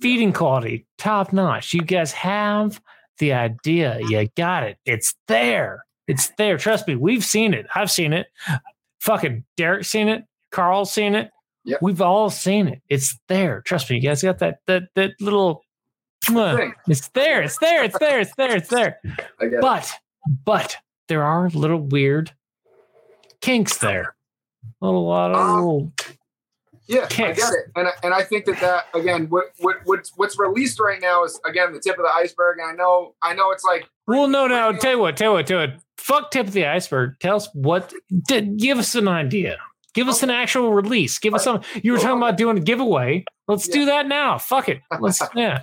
feeding 0.00 0.32
quality 0.32 0.86
top 0.98 1.32
notch. 1.32 1.74
You 1.74 1.82
guys 1.82 2.12
have 2.12 2.80
the 3.18 3.32
idea. 3.32 3.98
You 4.08 4.28
got 4.36 4.62
it. 4.64 4.78
It's 4.84 5.14
there. 5.28 5.84
It's 6.08 6.30
there. 6.38 6.58
Trust 6.58 6.86
me. 6.88 6.96
We've 6.96 7.24
seen 7.24 7.54
it. 7.54 7.66
I've 7.74 7.90
seen 7.90 8.12
it. 8.12 8.26
Fucking 9.00 9.44
Derek's 9.56 9.88
seen 9.88 10.08
it. 10.08 10.24
Carl's 10.50 10.92
seen 10.92 11.14
it. 11.14 11.30
Yep. 11.64 11.78
We've 11.82 12.00
all 12.02 12.28
seen 12.30 12.68
it. 12.68 12.82
It's 12.88 13.18
there. 13.28 13.62
Trust 13.62 13.88
me. 13.90 13.96
You 13.96 14.02
guys 14.02 14.22
got 14.22 14.38
that 14.40 14.58
that 14.66 14.84
that 14.96 15.12
little. 15.20 15.64
thing. 16.22 16.74
It's 16.88 17.08
there. 17.08 17.42
It's 17.42 17.58
there. 17.58 17.84
It's 17.84 17.98
there. 17.98 18.20
It's 18.20 18.34
there. 18.36 18.56
It's 18.56 18.68
there. 18.68 18.98
It. 19.40 19.60
But 19.60 19.90
but 20.44 20.76
there 21.08 21.22
are 21.22 21.48
little 21.50 21.80
weird 21.80 22.32
kinks 23.40 23.78
there. 23.78 24.14
A 24.80 24.86
little 24.86 25.06
lot 25.06 25.30
of 25.32 25.36
Um, 25.36 25.54
little. 25.56 25.92
Yeah, 26.86 27.06
kicks. 27.06 27.42
I 27.42 27.44
get 27.46 27.52
it, 27.52 27.70
and 27.76 27.88
I- 27.88 27.92
and 28.02 28.12
I 28.14 28.22
think 28.22 28.44
that 28.46 28.60
that 28.60 28.86
again, 28.94 29.26
what 29.30 29.52
what 29.60 29.76
what's 29.84 30.12
what's 30.16 30.38
released 30.38 30.78
right 30.80 31.00
now 31.00 31.24
is 31.24 31.40
again 31.46 31.72
the 31.72 31.80
tip 31.80 31.96
of 31.98 32.04
the 32.04 32.10
iceberg. 32.14 32.58
And 32.58 32.70
I 32.70 32.74
know 32.74 33.14
I 33.22 33.34
know 33.34 33.50
it's 33.52 33.64
like 33.64 33.88
Well, 34.06 34.28
no, 34.28 34.46
no. 34.46 34.72
Tell 34.74 34.92
you 34.92 34.98
what. 34.98 35.16
Tell 35.16 35.30
you 35.30 35.34
what. 35.36 35.46
Tell 35.46 35.62
you 35.62 35.68
what. 35.72 35.80
Fuck 35.98 36.30
tip 36.30 36.46
of 36.48 36.52
the 36.52 36.66
iceberg. 36.66 37.14
Tell 37.20 37.36
us 37.36 37.48
what. 37.54 37.92
give 38.56 38.78
us 38.78 38.94
an 38.94 39.08
idea. 39.08 39.56
Give 39.94 40.08
us 40.08 40.22
an 40.22 40.30
actual 40.30 40.72
release. 40.74 41.18
Give 41.18 41.34
us 41.34 41.44
some. 41.44 41.62
You 41.82 41.92
were 41.92 41.98
talking 41.98 42.18
about 42.18 42.36
doing 42.36 42.58
a 42.58 42.60
giveaway. 42.60 43.24
Let's 43.48 43.68
do 43.68 43.86
that 43.86 44.06
now. 44.06 44.38
Fuck 44.38 44.68
it. 44.68 44.80
Let's. 45.00 45.22
Yeah. 45.34 45.62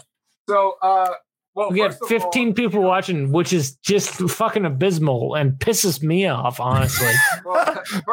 so. 0.49 0.75
uh 0.81 1.13
Well, 1.53 1.71
We 1.71 1.79
got 1.79 1.91
first 1.91 2.03
of 2.03 2.23
all- 2.23 2.31
15 2.31 2.53
people 2.53 2.81
watching, 2.81 3.31
which 3.31 3.51
is 3.51 3.75
just 3.77 4.09
fucking 4.11 4.63
abysmal 4.65 5.35
and 5.35 5.53
pisses 5.53 6.01
me 6.01 6.25
off, 6.27 6.59
honestly. 6.59 7.11
well, 7.45 7.65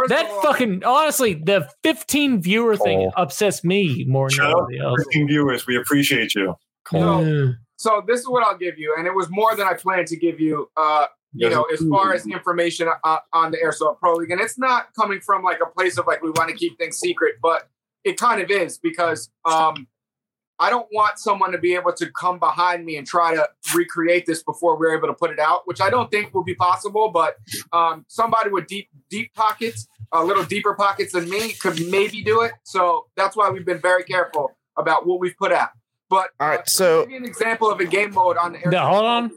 that 0.09 0.27
all- 0.29 0.42
fucking 0.42 0.83
honestly, 0.85 1.35
the 1.35 1.68
15 1.85 2.42
viewer 2.42 2.77
thing 2.77 3.11
Oh. 3.16 3.22
upsets 3.22 3.62
me 3.62 4.05
more 4.09 4.29
than 4.29 4.37
Shout 4.38 4.46
anybody 4.57 4.79
else. 4.81 5.05
15 5.05 5.29
viewers, 5.29 5.66
we 5.66 5.77
appreciate 5.77 6.35
you. 6.35 6.57
No. 6.92 7.01
Mm. 7.20 7.55
So 7.77 8.03
this 8.07 8.20
is 8.20 8.29
what 8.29 8.42
I'll 8.44 8.57
give 8.59 8.77
you, 8.79 8.94
and 8.98 9.07
it 9.07 9.14
was 9.14 9.29
more 9.31 9.55
than 9.55 9.66
I 9.68 9.74
planned 9.74 10.09
to 10.09 10.16
give 10.16 10.40
you. 10.40 10.68
Uh, 10.77 11.07
you 11.35 11.46
Yes. 11.46 11.55
know, 11.55 11.64
as 11.72 11.87
far 11.88 12.14
as 12.14 12.27
information 12.27 12.88
uh, 13.05 13.18
on 13.35 13.51
the 13.53 13.59
Airsoft 13.59 13.98
Pro 14.01 14.14
League, 14.14 14.31
and 14.31 14.40
it's 14.40 14.59
not 14.59 14.87
coming 14.98 15.20
from 15.20 15.42
like 15.44 15.61
a 15.62 15.66
place 15.66 15.98
of 15.98 16.07
like 16.07 16.22
we 16.22 16.31
want 16.31 16.48
to 16.48 16.57
keep 16.57 16.77
things 16.79 16.96
secret, 16.98 17.35
but 17.42 17.68
it 18.03 18.18
kind 18.18 18.40
of 18.40 18.51
is 18.51 18.79
because 18.79 19.31
um, 19.44 19.87
I 20.60 20.70
don't 20.70 20.88
want 20.92 21.18
someone 21.18 21.52
to 21.52 21.58
be 21.58 21.74
able 21.74 21.92
to 21.92 22.10
come 22.12 22.38
behind 22.38 22.84
me 22.84 22.96
and 22.96 23.06
try 23.06 23.34
to 23.34 23.48
recreate 23.74 24.26
this 24.26 24.42
before 24.42 24.78
we're 24.78 24.96
able 24.96 25.08
to 25.08 25.14
put 25.14 25.30
it 25.30 25.38
out, 25.38 25.62
which 25.66 25.80
I 25.80 25.90
don't 25.90 26.10
think 26.10 26.34
will 26.34 26.44
be 26.44 26.54
possible. 26.54 27.10
But 27.10 27.36
um, 27.72 28.04
somebody 28.08 28.50
with 28.50 28.66
deep 28.66 28.88
deep 29.08 29.32
pockets, 29.34 29.86
a 30.12 30.24
little 30.24 30.44
deeper 30.44 30.74
pockets 30.74 31.12
than 31.12 31.28
me, 31.30 31.52
could 31.52 31.86
maybe 31.88 32.22
do 32.22 32.42
it. 32.42 32.52
So 32.64 33.06
that's 33.16 33.36
why 33.36 33.50
we've 33.50 33.66
been 33.66 33.80
very 33.80 34.04
careful 34.04 34.56
about 34.76 35.06
what 35.06 35.20
we've 35.20 35.36
put 35.36 35.52
out. 35.52 35.70
But 36.10 36.30
All 36.40 36.48
right, 36.48 36.60
uh, 36.60 36.64
so- 36.66 37.02
give 37.02 37.10
you 37.10 37.16
an 37.18 37.24
example 37.24 37.70
of 37.70 37.80
a 37.80 37.84
game 37.84 38.12
mode 38.14 38.36
on 38.38 38.52
the 38.52 38.58
Airsoft 38.58 38.72
Now, 38.72 38.88
hold 38.88 39.04
on. 39.04 39.30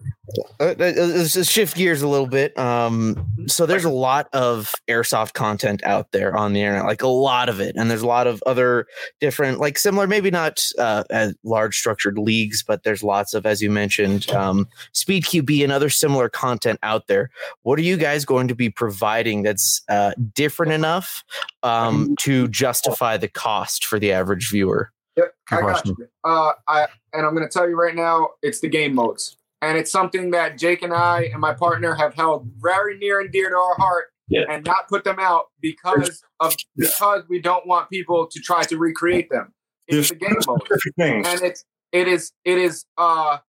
Uh, 0.60 0.63
uh, 0.63 0.74
let's 0.78 1.34
just 1.34 1.52
shift 1.52 1.76
gears 1.76 2.02
a 2.02 2.08
little 2.08 2.28
bit. 2.28 2.58
Um, 2.58 3.28
so 3.48 3.65
there's 3.65 3.86
a 3.86 3.89
lot 3.89 4.28
of 4.34 4.74
airsoft 4.88 5.34
content 5.34 5.84
out 5.84 6.12
there 6.12 6.36
on 6.36 6.54
the 6.54 6.62
internet, 6.62 6.86
like 6.86 7.02
a 7.02 7.08
lot 7.08 7.50
of 7.50 7.60
it, 7.60 7.76
and 7.76 7.89
there's 7.89 8.02
a 8.02 8.08
lot 8.08 8.28
of 8.28 8.41
other 8.46 8.88
different, 9.20 9.60
like 9.60 9.78
similar, 9.78 10.08
maybe 10.08 10.32
not 10.32 10.63
uh, 10.78 11.04
as 11.10 11.36
large 11.44 11.78
structured 11.78 12.17
leagues, 12.17 12.63
but 12.63 12.84
there's 12.84 13.04
lots 13.04 13.34
of, 13.34 13.46
as 13.46 13.62
you 13.62 13.70
mentioned, 13.70 14.30
um, 14.32 14.67
Speed 14.94 15.24
QB 15.24 15.63
and 15.63 15.72
other 15.72 15.89
similar 15.89 16.30
content 16.30 16.80
out 16.84 17.08
there. 17.08 17.30
What 17.63 17.80
are 17.80 17.84
you 17.84 17.98
guys 17.98 18.26
going 18.26 18.48
to 18.48 18.56
be 18.56 18.70
providing 18.70 19.44
that's 19.44 19.82
uh, 19.89 20.13
different 20.34 20.72
enough 20.72 21.24
um, 21.63 22.15
to 22.20 22.48
justify 22.48 23.17
the 23.17 23.28
cost 23.28 23.86
for 23.86 24.00
the 24.00 24.12
average 24.12 24.50
viewer? 24.50 24.91
Yep, 25.17 25.34
I 25.52 25.62
got 25.62 25.86
you. 25.86 25.98
Uh, 26.24 26.52
I 26.67 26.88
and 27.13 27.26
I'm 27.26 27.36
going 27.36 27.48
to 27.48 27.52
tell 27.52 27.67
you 27.67 27.76
right 27.76 27.96
now, 27.96 28.30
it's 28.41 28.62
the 28.62 28.70
game 28.70 28.96
modes. 28.96 29.36
And 29.62 29.78
it's 29.78 29.91
something 29.91 30.32
that 30.32 30.58
Jake 30.58 30.82
and 30.82 30.93
I 30.93 31.30
and 31.32 31.39
my 31.39 31.54
partner 31.54 31.93
have 31.95 32.13
held 32.15 32.50
very 32.60 32.97
near 32.97 33.19
and 33.19 33.32
dear 33.32 33.50
to 33.50 33.56
our 33.56 33.76
heart, 33.76 34.06
Yeah. 34.28 34.45
and 34.50 34.65
not 34.65 34.88
put 34.88 35.04
them 35.04 35.17
out 35.19 35.45
because 35.62 36.24
of 36.39 36.56
Yeah. 36.76 36.88
because 36.88 37.24
we 37.30 37.39
don't 37.39 37.65
want 37.67 37.89
people 37.89 38.28
to 38.28 38.39
try 38.39 38.63
to 38.63 38.78
recreate 38.78 39.30
them. 39.30 39.54
It's 39.88 40.10
There's 40.10 40.10
the 40.10 40.15
game 40.15 40.38
mode 40.47 41.26
and 41.26 41.41
it's 41.41 41.65
it 41.91 42.08
is 42.08 42.32
it 42.45 42.58
is 42.58 42.86
uh 42.97 43.39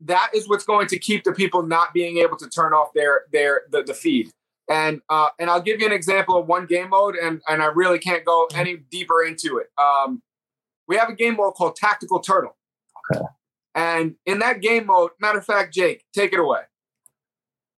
that 0.00 0.30
is 0.34 0.48
what's 0.48 0.64
going 0.64 0.86
to 0.88 0.98
keep 0.98 1.24
the 1.24 1.32
people 1.32 1.62
not 1.62 1.92
being 1.92 2.18
able 2.18 2.36
to 2.38 2.48
turn 2.48 2.72
off 2.72 2.92
their 2.94 3.22
their 3.32 3.62
the, 3.70 3.82
the 3.82 3.94
feed 3.94 4.30
and 4.70 5.00
uh 5.08 5.28
and 5.38 5.50
i'll 5.50 5.60
give 5.60 5.80
you 5.80 5.86
an 5.86 5.92
example 5.92 6.36
of 6.38 6.46
one 6.46 6.66
game 6.66 6.88
mode 6.90 7.14
and 7.16 7.42
and 7.48 7.62
i 7.62 7.66
really 7.66 7.98
can't 7.98 8.24
go 8.24 8.48
any 8.54 8.76
deeper 8.90 9.22
into 9.22 9.58
it 9.58 9.66
um 9.78 10.22
we 10.88 10.96
have 10.96 11.08
a 11.08 11.14
game 11.14 11.36
mode 11.36 11.54
called 11.54 11.76
tactical 11.76 12.18
turtle 12.20 12.56
Okay. 13.12 13.24
And 13.74 14.14
in 14.26 14.38
that 14.38 14.60
game 14.60 14.86
mode 14.86 15.10
matter 15.20 15.38
of 15.38 15.44
fact 15.44 15.72
jake 15.72 16.04
take 16.14 16.32
it 16.32 16.38
away 16.38 16.60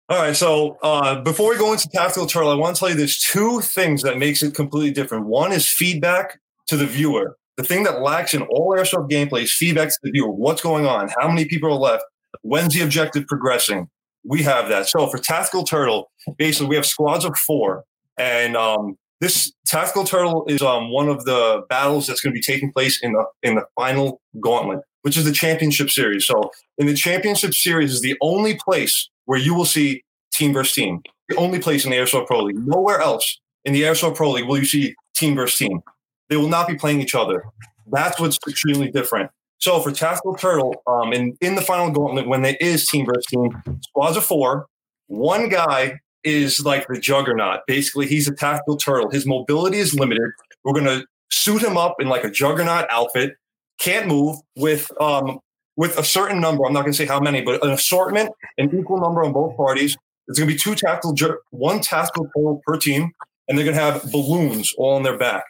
All 0.09 0.18
right, 0.18 0.37
so 0.37 0.76
uh, 0.83 1.22
before 1.22 1.50
we 1.50 1.57
go 1.57 1.72
into 1.72 1.88
Tactical 1.88 2.26
Turtle, 2.26 2.50
I 2.50 2.55
want 2.55 2.76
to 2.76 2.81
tell 2.81 2.90
you 2.90 2.96
there's 2.96 3.18
two 3.18 3.61
things 3.62 4.02
that 4.02 4.18
makes 4.18 4.42
it 4.42 4.55
completely 4.55 4.90
different. 4.90 5.24
One 5.26 5.52
is 5.52 5.66
feedback 5.70 6.38
to 6.68 6.76
the 6.76 6.85
viewer. 6.85 7.38
The 7.57 7.62
thing 7.62 7.85
that 7.85 8.02
lacks 8.02 8.35
in 8.35 8.42
all 8.42 8.76
airsoft 8.76 9.09
gameplay 9.11 9.44
is 9.44 9.52
feedback 9.55 9.88
to 9.88 9.98
the 10.02 10.11
viewer. 10.11 10.31
What's 10.31 10.61
going 10.61 10.87
on? 10.87 11.09
How 11.18 11.28
many 11.28 11.46
people 11.46 11.70
are 11.70 11.78
left? 11.78 12.05
When's 12.42 12.74
the 12.74 12.83
objective 12.83 13.26
progressing? 13.26 13.88
We 14.24 14.42
have 14.42 14.68
that. 14.68 14.88
So 14.88 15.07
for 15.07 15.18
Tactical 15.18 15.64
Turtle, 15.64 16.11
basically 16.37 16.68
we 16.68 16.76
have 16.76 16.87
squads 16.87 17.24
of 17.24 17.37
four, 17.38 17.85
and 18.18 18.57
um, 18.57 18.96
this 19.20 19.52
Tactical 19.66 20.05
Turtle 20.05 20.44
is 20.48 20.62
um, 20.62 20.90
one 20.90 21.09
of 21.09 21.24
the 21.24 21.62
battles 21.68 22.07
that's 22.07 22.20
going 22.20 22.35
to 22.35 22.38
be 22.38 22.42
taking 22.42 22.72
place 22.72 23.00
in 23.02 23.12
the 23.12 23.24
in 23.42 23.55
the 23.55 23.64
final 23.76 24.20
gauntlet, 24.40 24.81
which 25.02 25.16
is 25.16 25.24
the 25.24 25.32
championship 25.32 25.90
series. 25.90 26.26
So 26.26 26.50
in 26.78 26.86
the 26.86 26.94
championship 26.94 27.54
series 27.54 27.92
is 27.92 28.00
the 28.00 28.16
only 28.20 28.56
place 28.56 29.08
where 29.26 29.38
you 29.38 29.54
will 29.54 29.64
see 29.64 30.02
team 30.32 30.52
versus 30.52 30.74
team. 30.74 31.02
The 31.28 31.36
only 31.36 31.58
place 31.58 31.84
in 31.84 31.90
the 31.90 31.96
Airsoft 31.96 32.26
Pro 32.26 32.42
League. 32.42 32.58
Nowhere 32.66 33.00
else 33.00 33.40
in 33.64 33.72
the 33.72 33.82
Airsoft 33.82 34.16
Pro 34.16 34.30
League 34.32 34.46
will 34.46 34.58
you 34.58 34.64
see 34.64 34.94
team 35.14 35.34
versus 35.34 35.58
team. 35.58 35.82
They 36.28 36.36
will 36.36 36.48
not 36.48 36.66
be 36.66 36.74
playing 36.74 37.00
each 37.00 37.14
other. 37.14 37.44
That's 37.90 38.18
what's 38.18 38.38
extremely 38.48 38.90
different. 38.90 39.30
So 39.58 39.80
for 39.80 39.92
Tactical 39.92 40.34
Turtle, 40.34 40.82
um, 40.86 41.12
in, 41.12 41.36
in 41.40 41.54
the 41.54 41.62
final 41.62 41.90
gauntlet, 41.90 42.26
when 42.26 42.42
there 42.42 42.56
is 42.60 42.86
team 42.86 43.06
versus 43.06 43.26
team, 43.26 43.50
squads 43.82 44.16
of 44.16 44.24
four, 44.24 44.66
one 45.06 45.48
guy 45.48 46.00
is 46.24 46.64
like 46.64 46.86
the 46.88 46.98
juggernaut. 46.98 47.60
Basically, 47.66 48.06
he's 48.06 48.28
a 48.28 48.34
tactical 48.34 48.76
turtle. 48.76 49.10
His 49.10 49.26
mobility 49.26 49.78
is 49.78 49.94
limited. 49.94 50.30
We're 50.64 50.72
going 50.72 50.86
to 50.86 51.06
suit 51.30 51.62
him 51.62 51.76
up 51.76 51.96
in 52.00 52.08
like 52.08 52.24
a 52.24 52.30
juggernaut 52.30 52.86
outfit, 52.90 53.36
can't 53.83 54.07
move 54.07 54.37
with 54.57 54.90
um, 55.01 55.40
with 55.77 55.99
a 55.99 56.05
certain 56.05 56.40
number. 56.40 56.64
I'm 56.64 56.73
not 56.73 56.83
going 56.83 56.92
to 56.92 56.97
say 56.97 57.07
how 57.07 57.21
many, 57.21 57.42
but 57.42 57.64
an 57.64 57.71
assortment, 57.71 58.31
an 58.59 58.79
equal 58.79 59.01
number 59.01 59.25
on 59.25 59.33
both 59.33 59.57
parties. 59.57 59.97
It's 60.29 60.38
going 60.38 60.49
to 60.49 60.55
be 60.55 60.59
two 60.59 60.75
tactical, 60.75 61.12
ju- 61.14 61.38
one 61.51 61.81
tactical 61.81 62.27
turtle 62.27 62.62
per 62.64 62.77
team, 62.79 63.11
and 63.49 63.59
they're 63.59 63.64
going 63.64 63.77
to 63.77 63.83
have 63.83 64.11
balloons 64.12 64.73
all 64.79 64.95
on 64.95 65.03
their 65.03 65.18
back. 65.18 65.45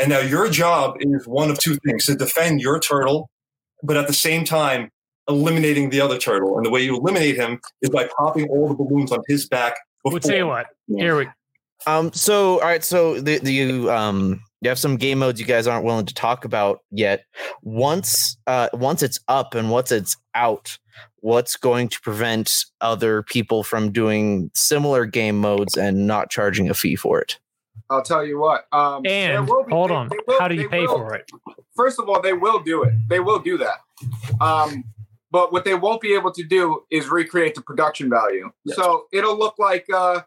And 0.00 0.08
now 0.08 0.20
your 0.20 0.48
job 0.48 0.96
is 1.00 1.26
one 1.26 1.50
of 1.50 1.58
two 1.58 1.76
things: 1.86 2.06
to 2.06 2.14
defend 2.14 2.60
your 2.60 2.80
turtle, 2.80 3.28
but 3.82 3.96
at 3.96 4.06
the 4.06 4.14
same 4.14 4.44
time 4.44 4.90
eliminating 5.28 5.90
the 5.90 6.00
other 6.00 6.18
turtle. 6.18 6.56
And 6.56 6.64
the 6.64 6.70
way 6.70 6.82
you 6.82 6.96
eliminate 6.96 7.36
him 7.36 7.60
is 7.82 7.90
by 7.90 8.08
popping 8.18 8.48
all 8.48 8.68
the 8.68 8.74
balloons 8.74 9.12
on 9.12 9.20
his 9.28 9.46
back. 9.48 9.74
We'll 10.04 10.18
tell 10.18 10.36
you 10.36 10.46
what. 10.46 10.66
Here 10.88 11.16
we 11.16 11.28
Um. 11.86 12.12
So, 12.12 12.60
all 12.60 12.66
right. 12.66 12.82
So, 12.82 13.20
the, 13.20 13.38
the 13.38 13.52
you 13.52 13.90
um 13.90 14.40
you 14.60 14.68
have 14.68 14.78
some 14.78 14.96
game 14.96 15.18
modes 15.20 15.40
you 15.40 15.46
guys 15.46 15.66
aren't 15.66 15.84
willing 15.84 16.06
to 16.06 16.14
talk 16.14 16.44
about 16.44 16.80
yet. 16.90 17.24
Once 17.62 18.36
uh 18.46 18.68
once 18.72 19.02
it's 19.02 19.18
up 19.28 19.54
and 19.54 19.70
once 19.70 19.90
it's 19.92 20.16
out, 20.34 20.78
what's 21.20 21.56
going 21.56 21.88
to 21.88 22.00
prevent 22.00 22.64
other 22.80 23.22
people 23.22 23.62
from 23.62 23.92
doing 23.92 24.50
similar 24.54 25.06
game 25.06 25.38
modes 25.40 25.76
and 25.76 26.06
not 26.06 26.30
charging 26.30 26.68
a 26.70 26.74
fee 26.74 26.96
for 26.96 27.20
it? 27.20 27.38
i'll 27.88 28.02
tell 28.02 28.24
you 28.24 28.38
what 28.38 28.66
um 28.72 29.04
And 29.04 29.46
be- 29.46 29.52
hold 29.70 29.90
they- 29.90 29.94
on. 29.94 30.08
they 30.08 30.18
will- 30.26 30.38
How 30.40 30.46
do 30.48 30.54
you 30.54 30.68
pay 30.68 30.86
will- 30.86 30.98
for 30.98 31.14
it? 31.14 31.28
first 31.74 31.98
of 31.98 32.08
all, 32.08 32.20
they 32.20 32.32
will 32.34 32.60
do 32.60 32.82
it. 32.84 32.92
They 33.08 33.18
will 33.20 33.38
do 33.40 33.58
that. 33.58 33.78
Um, 34.40 34.84
but 35.32 35.52
what 35.52 35.64
they 35.64 35.74
won't 35.74 36.00
be 36.00 36.14
able 36.14 36.32
to 36.32 36.42
do 36.44 36.82
is 36.90 37.08
recreate 37.08 37.54
the 37.54 37.62
production 37.62 38.08
value. 38.10 38.50
Yes. 38.64 38.76
So 38.76 39.06
it'll 39.12 39.38
look 39.38 39.58
like 39.58 39.86
uh, 39.92 40.20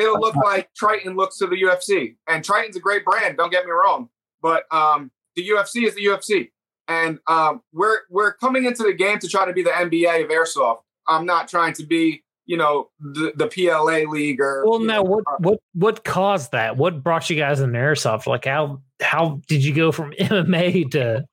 it'll 0.00 0.20
look 0.20 0.36
like 0.36 0.72
Triton 0.74 1.16
looks 1.16 1.38
to 1.38 1.46
the 1.46 1.56
UFC, 1.56 2.16
and 2.28 2.44
Triton's 2.44 2.76
a 2.76 2.80
great 2.80 3.04
brand. 3.04 3.36
Don't 3.36 3.50
get 3.50 3.64
me 3.64 3.72
wrong, 3.72 4.08
but 4.42 4.64
um, 4.72 5.10
the 5.36 5.48
UFC 5.48 5.86
is 5.86 5.94
the 5.94 6.04
UFC, 6.04 6.50
and 6.88 7.18
um, 7.26 7.62
we're 7.72 7.98
we're 8.10 8.32
coming 8.34 8.64
into 8.64 8.82
the 8.82 8.92
game 8.92 9.18
to 9.20 9.28
try 9.28 9.44
to 9.44 9.52
be 9.52 9.62
the 9.62 9.70
NBA 9.70 10.24
of 10.24 10.30
airsoft. 10.30 10.78
I'm 11.06 11.26
not 11.26 11.48
trying 11.48 11.72
to 11.74 11.84
be, 11.84 12.22
you 12.46 12.56
know, 12.56 12.90
the, 13.00 13.32
the 13.34 13.46
PLA 13.46 14.10
league 14.10 14.40
or. 14.40 14.64
Well, 14.66 14.80
now 14.80 14.96
know, 14.96 15.02
what 15.02 15.24
uh, 15.26 15.36
what 15.38 15.58
what 15.74 16.04
caused 16.04 16.52
that? 16.52 16.76
What 16.76 17.02
brought 17.02 17.28
you 17.30 17.36
guys 17.36 17.60
in 17.60 17.70
airsoft? 17.72 18.26
Like 18.26 18.44
how 18.44 18.80
how 19.00 19.40
did 19.48 19.64
you 19.64 19.74
go 19.74 19.92
from 19.92 20.12
MMA 20.20 20.90
to 20.92 21.24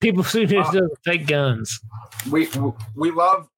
people 0.00 0.22
shooting 0.22 0.60
Uh, 0.60 0.62
uh, 0.62 0.80
fake 1.04 1.26
guns? 1.26 1.80
we 2.30 2.48
we 2.94 3.10
love 3.10 3.48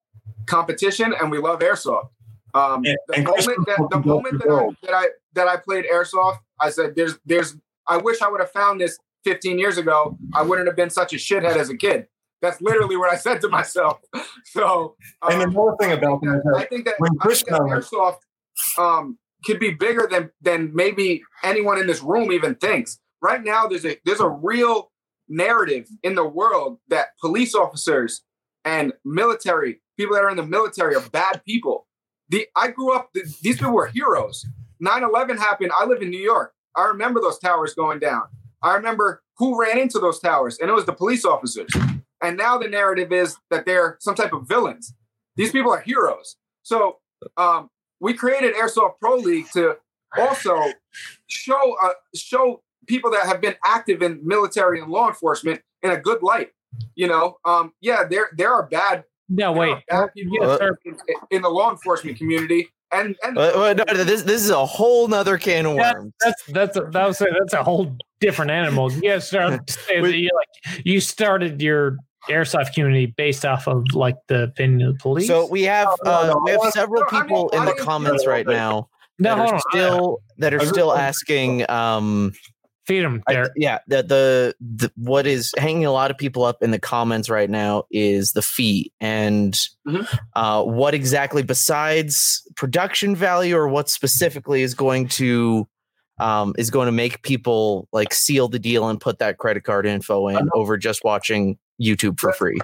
competition 0.47 1.15
and 1.21 1.31
we 1.31 1.39
love 1.39 1.61
airsoft. 1.61 2.09
Um, 2.55 2.85
And- 2.85 2.99
the 3.09 3.15
and 3.15 3.25
moment 3.25 3.67
that 3.67 3.89
the 3.91 4.01
moment 4.01 4.43
that 4.43 4.51
I, 4.51 4.87
that 4.87 4.95
I 4.95 5.09
that 5.35 5.49
I 5.49 5.57
played 5.57 5.85
airsoft, 5.87 6.39
I 6.61 6.71
said, 6.71 6.95
"There's 6.95 7.19
there's." 7.25 7.57
I 7.87 7.97
wish 7.97 8.23
I 8.23 8.29
would 8.29 8.41
have 8.41 8.53
found 8.53 8.81
this 8.81 8.97
15 9.25 9.59
years 9.59 9.79
ago. 9.79 10.17
I 10.35 10.43
wouldn't 10.43 10.69
have 10.69 10.77
been 10.77 10.91
such 10.91 11.13
a 11.13 11.17
shithead 11.17 11.57
as 11.57 11.69
a 11.69 11.77
kid. 11.77 12.07
That's 12.41 12.61
literally 12.61 12.97
what 12.97 13.11
I 13.13 13.17
said 13.17 13.41
to 13.43 13.49
myself. 13.49 14.01
So, 14.45 14.97
And 15.23 15.41
um, 15.41 15.51
another 15.51 15.77
thing 15.81 15.93
about 15.93 16.21
that, 16.23 16.55
I 16.57 16.65
think 16.65 16.85
that, 16.85 16.97
when 16.99 17.13
I 17.21 17.29
think 17.29 17.49
that 17.49 17.61
airsoft 17.61 18.19
um, 18.77 19.17
could 19.45 19.59
be 19.59 19.71
bigger 19.71 20.07
than 20.11 20.31
than 20.43 20.75
maybe 20.75 21.23
anyone 21.43 21.79
in 21.79 21.87
this 21.87 22.03
room 22.03 22.33
even 22.33 22.57
thinks. 22.57 22.99
Right 23.23 23.43
now, 23.43 23.67
there's 23.67 23.87
a 23.87 23.97
there's 24.05 24.21
a 24.21 24.29
real 24.29 24.91
narrative 25.29 25.87
in 26.03 26.17
the 26.17 26.27
world 26.27 26.81
that 26.89 27.17
police 27.21 27.55
officers 27.55 28.23
and 28.65 28.93
military 29.05 29.81
people 29.97 30.15
that 30.15 30.25
are 30.25 30.31
in 30.31 30.37
the 30.37 30.47
military 30.47 30.95
are 30.97 31.09
bad 31.11 31.43
people. 31.47 31.87
The 32.29 32.47
I 32.57 32.69
grew 32.69 32.95
up; 32.95 33.13
th- 33.13 33.41
these 33.41 33.57
people 33.59 33.73
were 33.73 33.87
heroes. 33.87 34.47
9/11 34.83 35.39
happened. 35.39 35.73
I 35.79 35.85
live 35.85 36.03
in 36.03 36.11
New 36.11 36.21
York. 36.21 36.55
I 36.77 36.85
remember 36.87 37.21
those 37.21 37.39
towers 37.39 37.75
going 37.75 37.99
down. 37.99 38.23
I 38.63 38.75
remember 38.75 39.23
who 39.37 39.61
ran 39.61 39.79
into 39.79 39.99
those 39.99 40.21
towers, 40.21 40.59
and 40.59 40.71
it 40.71 40.73
was 40.73 40.87
the 40.87 40.93
police 40.93 41.25
officers. 41.25 41.71
And 42.23 42.37
now 42.37 42.57
the 42.57 42.69
narrative 42.69 43.13
is 43.13 43.37
that 43.51 43.67
they're 43.67 43.97
some 44.01 44.15
type 44.15 44.33
of 44.33 44.47
villains. 44.47 44.95
These 45.37 45.51
people 45.51 45.73
are 45.73 45.81
heroes. 45.81 46.37
So 46.63 46.99
um, 47.37 47.69
we 48.01 48.15
created 48.15 48.55
Airsoft 48.55 48.95
Pro 49.01 49.17
League 49.17 49.47
to 49.55 49.77
also 50.17 50.57
show 51.27 51.77
uh, 51.83 51.93
show 52.15 52.63
people 52.87 53.11
that 53.11 53.27
have 53.27 53.41
been 53.41 53.57
active 53.65 54.03
in 54.03 54.21
military 54.23 54.81
and 54.81 54.91
law 54.91 55.09
enforcement 55.09 55.61
in 55.83 55.91
a 55.91 55.97
good 55.97 56.23
light. 56.23 56.51
You 56.95 57.09
know, 57.09 57.37
um, 57.45 57.73
yeah, 57.81 58.05
there 58.09 58.29
there 58.37 58.53
are 58.53 58.67
bad, 58.67 59.05
No, 59.35 59.53
there 59.55 59.61
wait. 59.61 59.71
are 59.73 59.83
bad 59.89 60.11
people 60.15 60.37
Yes, 60.41 60.59
sir. 60.59 60.77
in, 60.85 60.97
in 61.31 61.43
the 61.43 61.49
law 61.49 61.71
enforcement 61.71 62.19
community, 62.19 62.69
and 62.93 63.17
and 63.25 63.39
Uh, 63.39 63.41
uh, 63.41 63.75
no, 63.75 64.05
this 64.05 64.23
this 64.23 64.43
is 64.43 64.51
a 64.51 64.67
whole 64.67 65.09
nother 65.09 65.39
can 65.39 65.65
of 65.67 65.77
That- 65.77 65.97
worms. 65.97 66.13
That's 66.23 66.43
that's 66.49 66.77
a, 66.77 66.81
that 66.93 67.07
was 67.07 67.21
a, 67.23 67.27
that's 67.39 67.55
a 67.55 67.63
whole 67.63 67.97
different 68.21 68.51
animal. 68.51 68.93
You 68.93 69.01
guys 69.03 69.27
started 69.27 69.67
to 69.67 69.73
say 69.73 70.01
that 70.01 70.17
you 70.17 70.31
like 70.35 70.83
you 70.85 71.01
started 71.01 71.61
your 71.63 71.97
airsoft 72.29 72.75
community 72.75 73.07
based 73.07 73.45
off 73.45 73.67
of 73.67 73.83
like 73.95 74.17
the 74.29 74.45
opinion 74.45 74.87
of 74.89 74.95
the 74.95 75.01
police. 75.01 75.27
So 75.27 75.47
we 75.47 75.63
have 75.63 75.89
No, 76.05 76.11
no, 76.11 76.19
uh, 76.19 76.27
no, 76.27 76.41
we 76.45 76.51
have 76.53 76.61
several 76.73 77.03
No, 77.03 77.09
I 77.11 77.13
mean, 77.21 77.23
people 77.29 77.49
in 77.51 77.65
the 77.65 77.75
comments 77.81 78.27
right 78.27 78.47
now 78.47 78.89
no, 79.19 79.35
that 79.37 79.39
are 79.53 79.61
still 79.71 80.23
that 80.39 80.55
are 80.55 80.65
still 80.67 80.93
asking 80.95 81.69
um 81.71 82.33
feed 82.87 83.03
them 83.03 83.23
I- 83.29 83.47
yeah, 83.57 83.79
the, 83.87 84.03
the 84.03 84.55
the 84.61 84.93
what 84.97 85.27
is 85.27 85.53
hanging 85.57 85.85
a 85.85 85.93
lot 85.93 86.11
of 86.11 86.19
people 86.19 86.45
up 86.45 86.63
in 86.63 86.71
the 86.73 86.79
comments 86.79 87.29
right 87.31 87.49
now 87.51 87.85
is 87.91 88.33
the 88.33 88.43
fee 88.43 88.93
and 89.01 89.55
Mhm. 89.87 90.07
uh, 90.35 90.63
what 90.65 90.95
exactly 90.95 91.43
besides 91.43 92.43
production 92.57 93.15
value 93.17 93.57
or 93.57 93.69
what 93.69 93.89
specifically 93.89 94.63
is 94.63 94.75
going 94.75 95.09
to 95.09 95.67
um, 96.21 96.55
is 96.59 96.71
going 96.71 96.87
to 96.87 96.93
make 96.93 97.23
people 97.23 97.89
like 97.93 98.13
seal 98.15 98.49
the 98.49 98.59
deal 98.59 98.89
and 98.89 99.01
put 99.01 99.19
that 99.19 99.39
credit 99.39 99.65
card 99.65 99.87
info 99.87 100.29
in 100.29 100.49
over 100.55 100.77
just 100.77 101.03
watching 101.05 101.59
YouTube 101.81 102.21
for 102.21 102.33
free. 102.33 102.59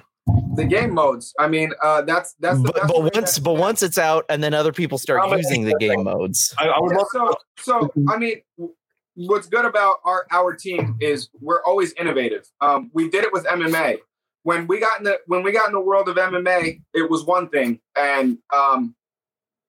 the 0.55 0.63
game 0.63 0.93
modes. 0.93 1.33
I 1.39 1.47
mean, 1.47 1.71
uh, 1.83 2.03
that's 2.03 2.35
that's 2.39 2.61
the 2.61 2.71
But, 2.71 2.87
but 2.87 3.01
once 3.15 3.35
that- 3.35 3.43
but 3.43 3.53
once 3.55 3.81
it's 3.83 3.97
out 3.97 4.25
and 4.29 4.43
then 4.43 4.53
other 4.53 4.71
people 4.71 4.97
start 4.97 5.29
using 5.35 5.65
the 5.65 5.75
game 5.79 6.03
modes. 6.03 6.53
I, 6.59 6.67
I 6.67 6.79
would 6.79 6.91
Yeah, 6.95 7.03
so 7.11 7.33
so 7.59 7.89
I 8.09 8.17
mean 8.17 8.41
w- 8.57 8.73
what's 9.27 9.47
good 9.47 9.65
about 9.65 9.97
our 10.05 10.25
our 10.31 10.55
team 10.55 10.97
is 11.01 11.29
we're 11.41 11.61
always 11.63 11.93
innovative. 11.93 12.49
Um, 12.61 12.89
we 12.93 13.09
did 13.09 13.23
it 13.23 13.33
with 13.33 13.45
MMA. 13.45 13.97
When 14.43 14.67
we 14.67 14.79
got 14.79 14.99
in 14.99 15.03
the 15.03 15.19
when 15.27 15.43
we 15.43 15.51
got 15.51 15.67
in 15.67 15.73
the 15.73 15.81
world 15.81 16.07
of 16.07 16.15
MMA, 16.15 16.81
it 16.93 17.09
was 17.09 17.25
one 17.25 17.49
thing, 17.49 17.79
and 17.97 18.37
um, 18.55 18.95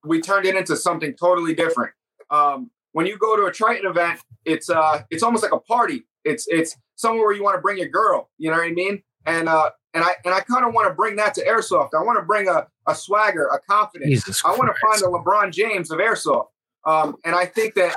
we 0.05 0.21
turned 0.21 0.47
it 0.47 0.55
into 0.55 0.77
something 0.77 1.15
totally 1.15 1.55
different. 1.55 1.93
Um, 2.31 2.71
when 2.93 3.07
you 3.07 3.19
go 3.19 3.37
to 3.37 3.47
a 3.47 3.53
Triton 3.53 3.91
event, 3.91 4.21
it's 4.45 4.71
uh 4.71 5.03
it's 5.11 5.23
almost 5.23 5.43
like 5.43 5.53
a 5.53 5.59
party. 5.59 6.07
It's 6.25 6.47
it's 6.49 6.77
somewhere 6.95 7.25
where 7.27 7.35
you 7.35 7.43
want 7.43 7.57
to 7.57 7.61
bring 7.61 7.79
your 7.79 7.89
girl. 7.89 8.31
You 8.39 8.51
know 8.51 8.57
what 8.57 8.67
I 8.67 8.73
mean? 8.73 9.03
And 9.27 9.49
uh, 9.49 9.71
and 9.95 10.05
I 10.05 10.15
and 10.25 10.33
I 10.33 10.41
kind 10.41 10.65
of 10.65 10.73
want 10.73 10.89
to 10.89 10.95
bring 10.95 11.17
that 11.17 11.35
to 11.35 11.45
airsoft. 11.45 11.91
I 11.99 12.03
want 12.05 12.19
to 12.19 12.25
bring 12.25 12.49
a, 12.49 12.69
a 12.87 12.95
swagger, 12.95 13.49
a 13.49 13.59
confidence. 13.61 14.11
Jesus 14.11 14.43
I 14.45 14.51
want 14.51 14.73
to 14.73 14.81
find 14.81 15.03
a 15.03 15.07
LeBron 15.07 15.53
James 15.53 15.91
of 15.91 15.99
airsoft. 15.99 16.47
Um, 16.87 17.17
and 17.25 17.35
I 17.35 17.45
think 17.45 17.75
that 17.75 17.95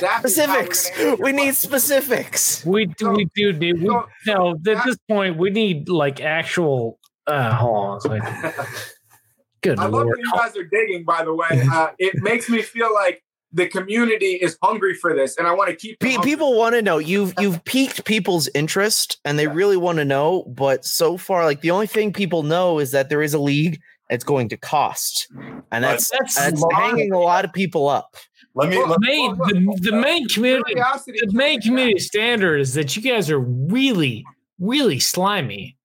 that 0.00 0.24
is 0.24 0.36
how 0.38 0.46
we're 0.52 0.62
gonna 0.62 0.74
Specifics. 0.74 1.18
We 1.20 1.32
need 1.32 1.36
question. 1.44 1.54
specifics. 1.54 2.64
We 2.66 2.86
do, 2.86 3.10
we 3.10 3.28
do, 3.34 3.52
dude. 3.52 3.80
We, 3.80 3.86
So- 3.88 4.06
no, 4.26 4.50
at 4.52 4.64
that- 4.64 4.84
this 4.84 4.98
point, 5.08 5.38
we 5.38 5.50
need 5.50 5.88
like 5.88 6.20
actual. 6.20 6.98
Uh, 7.26 7.54
hold 7.54 8.06
on. 8.06 8.20
a. 8.22 8.66
Good 9.62 9.78
I 9.80 9.84
love 9.84 9.92
lord. 9.92 10.08
that 10.08 10.18
you 10.18 10.32
guys 10.32 10.56
are 10.56 10.64
digging. 10.64 11.04
By 11.04 11.24
the 11.24 11.34
way, 11.34 11.48
uh, 11.72 11.88
it 11.98 12.14
makes 12.22 12.48
me 12.48 12.62
feel 12.62 12.92
like 12.94 13.22
the 13.52 13.66
community 13.66 14.32
is 14.34 14.56
hungry 14.62 14.94
for 14.94 15.14
this, 15.14 15.36
and 15.38 15.46
I 15.46 15.52
want 15.54 15.70
to 15.70 15.76
keep 15.76 15.98
them 15.98 16.20
people 16.20 16.56
want 16.56 16.74
to 16.74 16.82
know. 16.82 16.98
You've 16.98 17.32
you've 17.40 17.64
piqued 17.64 18.04
people's 18.04 18.48
interest, 18.54 19.18
and 19.24 19.38
they 19.38 19.44
Yeah. 19.44 19.54
really 19.54 19.76
want 19.78 19.98
to 19.98 20.04
know. 20.04 20.44
But 20.46 20.84
so 20.84 21.16
far, 21.16 21.44
like 21.46 21.62
the 21.62 21.70
only 21.70 21.86
thing 21.86 22.12
people 22.12 22.42
know 22.42 22.78
is 22.78 22.90
that 22.92 23.08
there 23.08 23.22
is 23.22 23.32
a 23.34 23.38
league. 23.38 23.80
It's 24.08 24.24
going 24.24 24.48
to 24.50 24.56
cost, 24.56 25.28
and 25.72 25.82
that's 25.82 26.10
That's 26.10 26.34
that's 26.36 26.64
hanging 26.72 27.12
a 27.12 27.18
lot 27.18 27.44
of 27.44 27.52
people 27.52 27.88
up. 27.88 28.16
Let 28.54 28.68
me. 28.70 28.78
Well, 28.78 28.88
Let, 28.90 29.00
main, 29.00 29.36
Well, 29.36 29.48
the, 29.48 29.60
look, 29.60 29.80
the 29.80 29.92
main 29.92 30.28
community. 30.28 30.74
Curiosity 30.74 31.18
The 31.26 31.32
main 31.32 31.60
community 31.60 31.98
standard 31.98 32.60
is 32.60 32.74
that 32.74 32.94
you 32.96 33.02
guys 33.02 33.28
are 33.30 33.38
really, 33.40 34.24
really 34.60 35.00
slimy. 35.00 35.76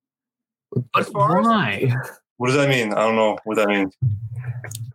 But 0.72 0.84
As 0.96 1.10
far 1.10 1.40
as- 1.40 1.46
why? 1.48 1.94
what 2.38 2.48
does 2.48 2.56
that 2.56 2.70
mean? 2.70 2.94
I 2.94 3.00
don't 3.02 3.16
know 3.16 3.38
what 3.44 3.58
that 3.58 3.68
means. 3.68 3.94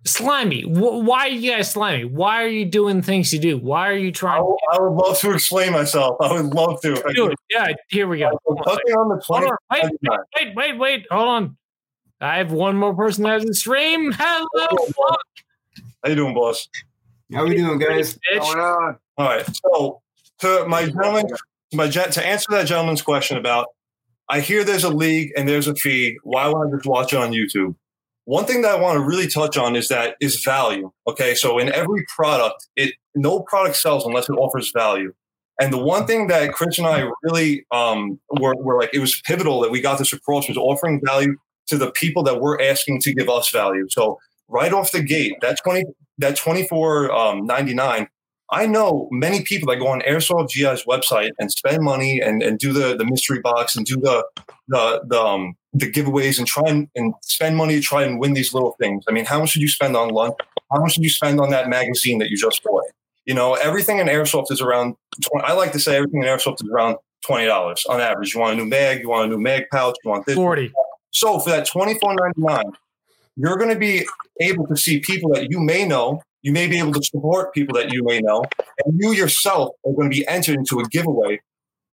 slimy. 0.05 0.63
Why 0.63 1.27
are 1.27 1.29
you 1.29 1.51
guys 1.51 1.71
slimy? 1.73 2.05
Why 2.05 2.43
are 2.45 2.49
you 2.49 2.65
doing 2.65 3.03
things 3.03 3.33
you 3.33 3.41
do? 3.41 3.59
Why 3.59 3.89
are 3.91 3.97
you 3.97 4.09
I 4.09 4.13
trying? 4.13 4.45
would, 4.45 4.57
I 4.73 4.81
would 4.81 4.93
love 4.93 5.19
to 5.19 5.33
explain 5.35 5.73
myself. 5.73 6.17
I 6.21 6.33
would 6.33 6.55
love 6.55 6.81
to. 6.83 6.95
to 6.95 7.13
do 7.13 7.27
it? 7.27 7.39
Yeah, 7.51 7.73
here 7.89 8.07
we 8.09 8.21
go. 8.21 8.31
Hold 8.45 8.61
on, 8.69 9.09
the 9.09 9.23
Hold 9.27 9.43
20. 9.43 9.51
Wait, 9.73 9.83
wait, 9.83 10.21
wait, 10.37 10.55
wait, 10.57 10.79
wait. 10.79 11.07
Hold 11.11 11.29
on. 11.29 11.57
I 12.21 12.39
have 12.39 12.51
one 12.51 12.77
more 12.77 12.95
person 12.95 13.25
that 13.25 13.41
has 13.41 13.45
a 13.45 13.55
stream. 13.55 14.11
Hello, 14.13 14.77
fuck, 14.87 15.21
How 16.03 16.11
you 16.11 16.15
doing, 16.15 16.35
boss? 16.35 16.69
How 17.33 17.45
we 17.45 17.57
doing, 17.57 17.79
guys? 17.79 18.15
bitch. 18.33 18.41
going 18.41 18.59
on. 18.59 18.97
All 19.19 19.27
right. 19.27 19.45
So 19.55 20.01
to 20.41 20.67
my 20.67 20.87
gentleman, 20.87 21.27
to 21.29 21.77
my 21.77 21.89
gen- 21.89 22.11
to 22.13 22.27
answer 22.27 22.47
that 22.53 22.67
gentleman's 22.67 23.03
question 23.03 23.37
about, 23.37 23.67
I 24.29 24.41
hear 24.41 24.65
there's 24.65 24.85
a 24.85 24.91
league 24.91 25.33
and 25.37 25.49
there's 25.49 25.69
a 25.69 25.75
fee. 25.75 26.19
Why 26.23 26.49
would 26.49 26.69
I 26.69 26.71
just 26.77 26.87
watch 26.87 27.13
it 27.13 27.19
on 27.19 27.33
YouTube? 27.33 27.75
One 28.25 28.45
thing 28.45 28.63
that 28.63 28.73
I 28.73 28.81
want 28.81 28.97
to 28.97 29.05
really 29.05 29.29
touch 29.29 29.57
on 29.57 29.77
is 29.77 29.89
that 29.89 30.17
is 30.21 30.43
value. 30.43 30.91
Okay, 31.07 31.35
so 31.35 31.59
in 31.59 31.73
every 31.73 32.05
product, 32.15 32.67
it 32.77 32.95
no 33.15 33.41
product 33.41 33.77
sells 33.77 34.07
unless 34.07 34.29
it 34.29 34.35
offers 34.35 34.73
value. 34.75 35.13
And 35.61 35.73
the 35.73 35.79
one 35.79 36.07
thing 36.07 36.27
that 36.29 36.53
Chris 36.53 36.79
and 36.79 36.87
I 36.87 37.09
really 37.23 37.67
um, 37.71 38.21
were, 38.31 38.55
were 38.57 38.79
like, 38.79 38.91
it 38.93 38.99
was 38.99 39.21
pivotal 39.23 39.61
that 39.63 39.71
we 39.71 39.81
got 39.81 39.99
this 39.99 40.13
across 40.13 40.49
was 40.49 40.59
offering 40.59 41.01
value 41.05 41.37
to 41.67 41.79
the 41.79 41.91
people 41.91 42.23
that 42.25 42.41
we're 42.41 42.61
asking 42.61 43.01
to 43.01 43.15
give 43.15 43.29
us 43.29 43.51
value. 43.51 43.87
So 43.91 44.19
right 44.49 44.73
off 44.73 44.93
the 44.93 45.03
gate, 45.03 45.35
that 45.41 45.59
twenty 45.63 45.85
that 46.19 46.37
twenty 46.37 46.67
four 46.67 47.13
um, 47.13 47.47
ninety 47.47 47.75
nine 47.75 48.09
I 48.51 48.67
know 48.67 49.09
many 49.11 49.43
people 49.43 49.69
that 49.73 49.79
go 49.79 49.89
on 49.89 50.03
Airsoft 50.03 50.51
GI's 50.51 50.85
website 50.85 51.31
and 51.39 51.51
spend 51.51 51.83
money 51.83 52.21
and, 52.21 52.43
and 52.43 52.59
do 52.59 52.73
the, 52.73 52.97
the 52.97 53.05
mystery 53.05 53.41
box 53.41 53.75
and 53.75 53.85
do 53.85 53.97
the 53.97 54.25
the 54.69 55.03
the, 55.09 55.21
um, 55.21 55.55
the 55.73 55.91
giveaways 55.91 56.39
and 56.39 56.47
try 56.47 56.69
and, 56.69 56.89
and 56.95 57.15
spend 57.23 57.57
money 57.57 57.75
to 57.75 57.81
try 57.81 58.03
and 58.03 58.21
win 58.21 58.35
these 58.35 58.55
little 58.55 58.77
things. 58.81 59.05
I 59.09 59.13
mean, 59.13 59.25
how 59.25 59.41
much 59.41 59.51
should 59.51 59.63
you 59.63 59.69
spend 59.69 59.97
on 59.97 60.11
lunch? 60.11 60.35
How 60.73 60.81
much 60.81 60.93
should 60.93 61.03
you 61.03 61.11
spend 61.11 61.41
on 61.41 61.51
that 61.51 61.69
magazine 61.69 62.19
that 62.19 62.31
you 62.31 62.37
just 62.37 62.63
bought? 62.63 62.85
You 63.25 63.35
know, 63.35 63.55
everything 63.55 63.99
in 63.99 64.07
Airsoft 64.07 64.53
is 64.53 64.61
around. 64.61 64.95
20, 65.21 65.47
I 65.47 65.53
like 65.55 65.73
to 65.73 65.81
say 65.81 65.97
everything 65.97 66.23
in 66.23 66.29
Airsoft 66.29 66.63
is 66.63 66.71
around 66.73 66.97
twenty 67.27 67.47
dollars 67.47 67.85
on 67.89 68.01
average. 68.01 68.35
You 68.35 68.41
want 68.41 68.55
a 68.55 68.57
new 68.57 68.67
mag, 68.67 69.01
you 69.01 69.09
want 69.09 69.27
a 69.27 69.29
new 69.29 69.43
mag 69.43 69.65
pouch, 69.73 69.97
you 70.05 70.11
want 70.11 70.25
this. 70.25 70.37
40. 70.37 70.73
So 71.17 71.39
for 71.39 71.51
that 71.51 71.67
twenty 71.67 71.95
four 71.99 72.15
ninety 72.15 72.43
nine, 72.43 72.73
you're 73.37 73.57
going 73.57 73.73
to 73.73 73.79
be 73.79 74.07
able 74.41 74.67
to 74.67 74.77
see 74.77 75.01
people 75.01 75.33
that 75.33 75.51
you 75.51 75.61
may 75.61 75.87
know. 75.87 76.23
You 76.43 76.53
may 76.53 76.69
be 76.69 76.79
able 76.79 76.93
to 76.93 77.03
support 77.03 77.55
people 77.55 77.75
that 77.77 77.93
you 77.93 78.05
may 78.05 78.21
know, 78.21 78.45
and 78.85 79.01
you 79.01 79.13
yourself 79.13 79.71
are 79.85 79.93
going 79.95 80.11
to 80.11 80.15
be 80.15 80.27
entered 80.29 80.57
into 80.57 80.79
a 80.79 80.85
giveaway, 80.89 81.41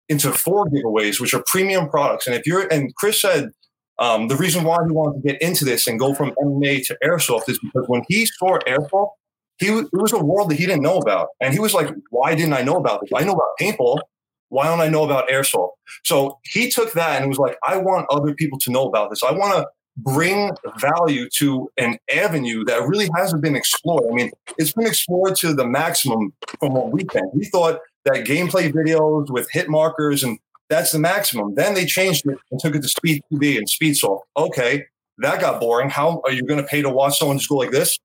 into 0.08 0.30
four 0.30 0.66
giveaways, 0.66 1.20
which 1.20 1.34
are 1.34 1.42
premium 1.46 1.88
products. 1.88 2.26
And 2.26 2.36
if 2.36 2.46
you're, 2.46 2.68
and 2.72 2.94
Chris 2.94 3.20
said 3.20 3.50
um, 3.98 4.28
the 4.28 4.36
reason 4.36 4.62
why 4.62 4.76
he 4.86 4.92
wanted 4.92 5.22
to 5.22 5.32
get 5.32 5.42
into 5.42 5.64
this 5.64 5.86
and 5.86 5.98
go 5.98 6.14
from 6.14 6.34
MMA 6.40 6.86
to 6.86 6.98
airsoft 7.02 7.48
is 7.48 7.58
because 7.58 7.88
when 7.88 8.02
he 8.08 8.26
saw 8.26 8.58
airsoft, 8.60 9.10
he 9.58 9.68
it 9.68 9.88
was 9.92 10.12
a 10.12 10.22
world 10.22 10.50
that 10.50 10.56
he 10.56 10.66
didn't 10.66 10.82
know 10.82 10.98
about, 10.98 11.28
and 11.40 11.52
he 11.52 11.60
was 11.60 11.72
like, 11.74 11.88
"Why 12.10 12.34
didn't 12.34 12.52
I 12.52 12.62
know 12.62 12.76
about 12.76 13.00
this? 13.00 13.10
I 13.14 13.24
know 13.24 13.32
about 13.32 13.50
paintball. 13.60 14.00
Why 14.48 14.66
don't 14.66 14.80
I 14.80 14.88
know 14.88 15.04
about 15.04 15.28
airsoft?" 15.28 15.70
So 16.04 16.38
he 16.44 16.70
took 16.70 16.92
that 16.92 17.20
and 17.20 17.28
was 17.28 17.38
like, 17.38 17.56
"I 17.66 17.76
want 17.76 18.06
other 18.10 18.34
people 18.34 18.58
to 18.60 18.70
know 18.70 18.86
about 18.86 19.10
this. 19.10 19.22
I 19.22 19.32
want 19.32 19.54
to." 19.54 19.66
bring 19.96 20.50
value 20.80 21.28
to 21.38 21.70
an 21.76 21.96
avenue 22.12 22.64
that 22.64 22.82
really 22.82 23.08
hasn't 23.14 23.42
been 23.42 23.54
explored. 23.54 24.02
I 24.10 24.12
mean, 24.12 24.32
it's 24.58 24.72
been 24.72 24.88
explored 24.88 25.36
to 25.36 25.54
the 25.54 25.64
maximum 25.64 26.32
from 26.58 26.74
what 26.74 26.90
we 26.90 27.04
think. 27.04 27.32
We 27.32 27.44
thought 27.44 27.78
that 28.04 28.24
gameplay 28.24 28.72
videos 28.72 29.30
with 29.30 29.48
hit 29.52 29.68
markers 29.68 30.24
and 30.24 30.38
that's 30.68 30.92
the 30.92 30.98
maximum. 30.98 31.54
Then 31.54 31.74
they 31.74 31.84
changed 31.84 32.26
it 32.26 32.38
and 32.50 32.60
took 32.60 32.74
it 32.74 32.82
to 32.82 32.88
Speed 32.88 33.22
QB 33.32 33.58
and 33.58 33.68
Speedsoft. 33.68 34.22
Okay, 34.36 34.84
that 35.18 35.40
got 35.40 35.60
boring. 35.60 35.90
How 35.90 36.20
are 36.24 36.32
you 36.32 36.42
going 36.42 36.60
to 36.60 36.66
pay 36.66 36.82
to 36.82 36.90
watch 36.90 37.18
someone 37.18 37.38
just 37.38 37.48
go 37.48 37.56
like 37.56 37.70
this? 37.70 37.98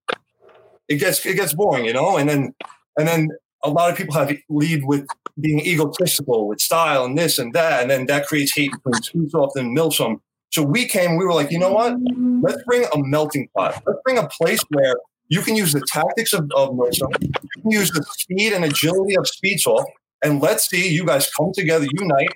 It 0.88 0.98
gets 0.98 1.26
it 1.26 1.36
gets 1.36 1.54
boring, 1.54 1.86
you 1.86 1.94
know. 1.94 2.18
And 2.18 2.30
then 2.30 2.54
and 2.98 3.08
then 3.08 3.30
a 3.64 3.70
lot 3.70 3.90
of 3.90 3.98
people 3.98 4.14
have 4.16 4.36
lead 4.50 4.86
with 4.86 5.06
being 5.40 5.60
egotistical 5.60 6.48
with 6.48 6.62
style 6.62 7.06
and 7.06 7.18
this 7.18 7.40
and 7.40 7.54
that, 7.54 7.82
and 7.82 7.92
then 7.92 8.06
that 8.08 8.28
creates 8.28 8.56
hate 8.56 8.72
between 8.84 9.30
Speedsoft 9.30 9.56
and 9.56 9.78
Milsim. 9.78 10.20
So 10.52 10.64
we 10.64 10.86
came, 10.86 11.18
we 11.18 11.26
were 11.26 11.34
like, 11.34 11.52
you 11.52 11.60
know 11.60 11.72
what? 11.72 11.96
Let's 12.42 12.64
bring 12.64 12.86
a 12.94 12.98
melting 12.98 13.50
pot. 13.56 13.82
Let's 13.86 14.00
bring 14.04 14.18
a 14.18 14.28
place 14.28 14.62
where 14.70 14.96
you 15.28 15.42
can 15.42 15.56
use 15.56 15.74
the 15.74 15.82
tactics 15.88 16.34
of, 16.34 16.50
of 16.56 16.70
Milsim, 16.70 17.12
you 17.22 17.62
can 17.62 17.72
use 17.72 17.92
the 17.92 18.04
speed 18.18 18.54
and 18.54 18.66
agility 18.66 19.16
of 19.16 19.26
Speedsoft, 19.26 19.86
and 20.24 20.42
let's 20.42 20.68
see 20.68 20.90
you 20.90 21.06
guys 21.06 21.30
come 21.38 21.52
together, 21.54 21.86
unite, 21.94 22.30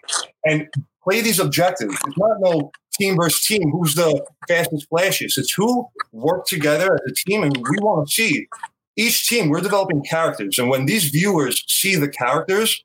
and 0.46 0.68
play 1.04 1.22
these 1.22 1.40
objectives. 1.40 1.96
It's 2.06 2.18
not 2.18 2.38
no 2.40 2.72
team 2.94 3.16
versus 3.16 3.46
team. 3.46 3.72
Who's 3.72 3.96
the 3.96 4.24
fastest, 4.48 4.88
flashiest? 4.90 5.38
It's 5.38 5.54
who 5.54 5.88
work 6.12 6.46
together 6.46 6.94
as 6.94 7.12
a 7.12 7.30
team, 7.30 7.44
and 7.44 7.58
we 7.58 7.78
want 7.80 8.08
to 8.08 8.14
see 8.14 8.48
each 8.96 9.28
team. 9.28 9.50
We're 9.50 9.62
developing 9.62 10.04
characters, 10.04 10.58
and 10.60 10.70
when 10.70 10.86
these 10.86 11.06
viewers 11.06 11.64
see 11.68 11.96
the 11.96 12.08
characters, 12.10 12.84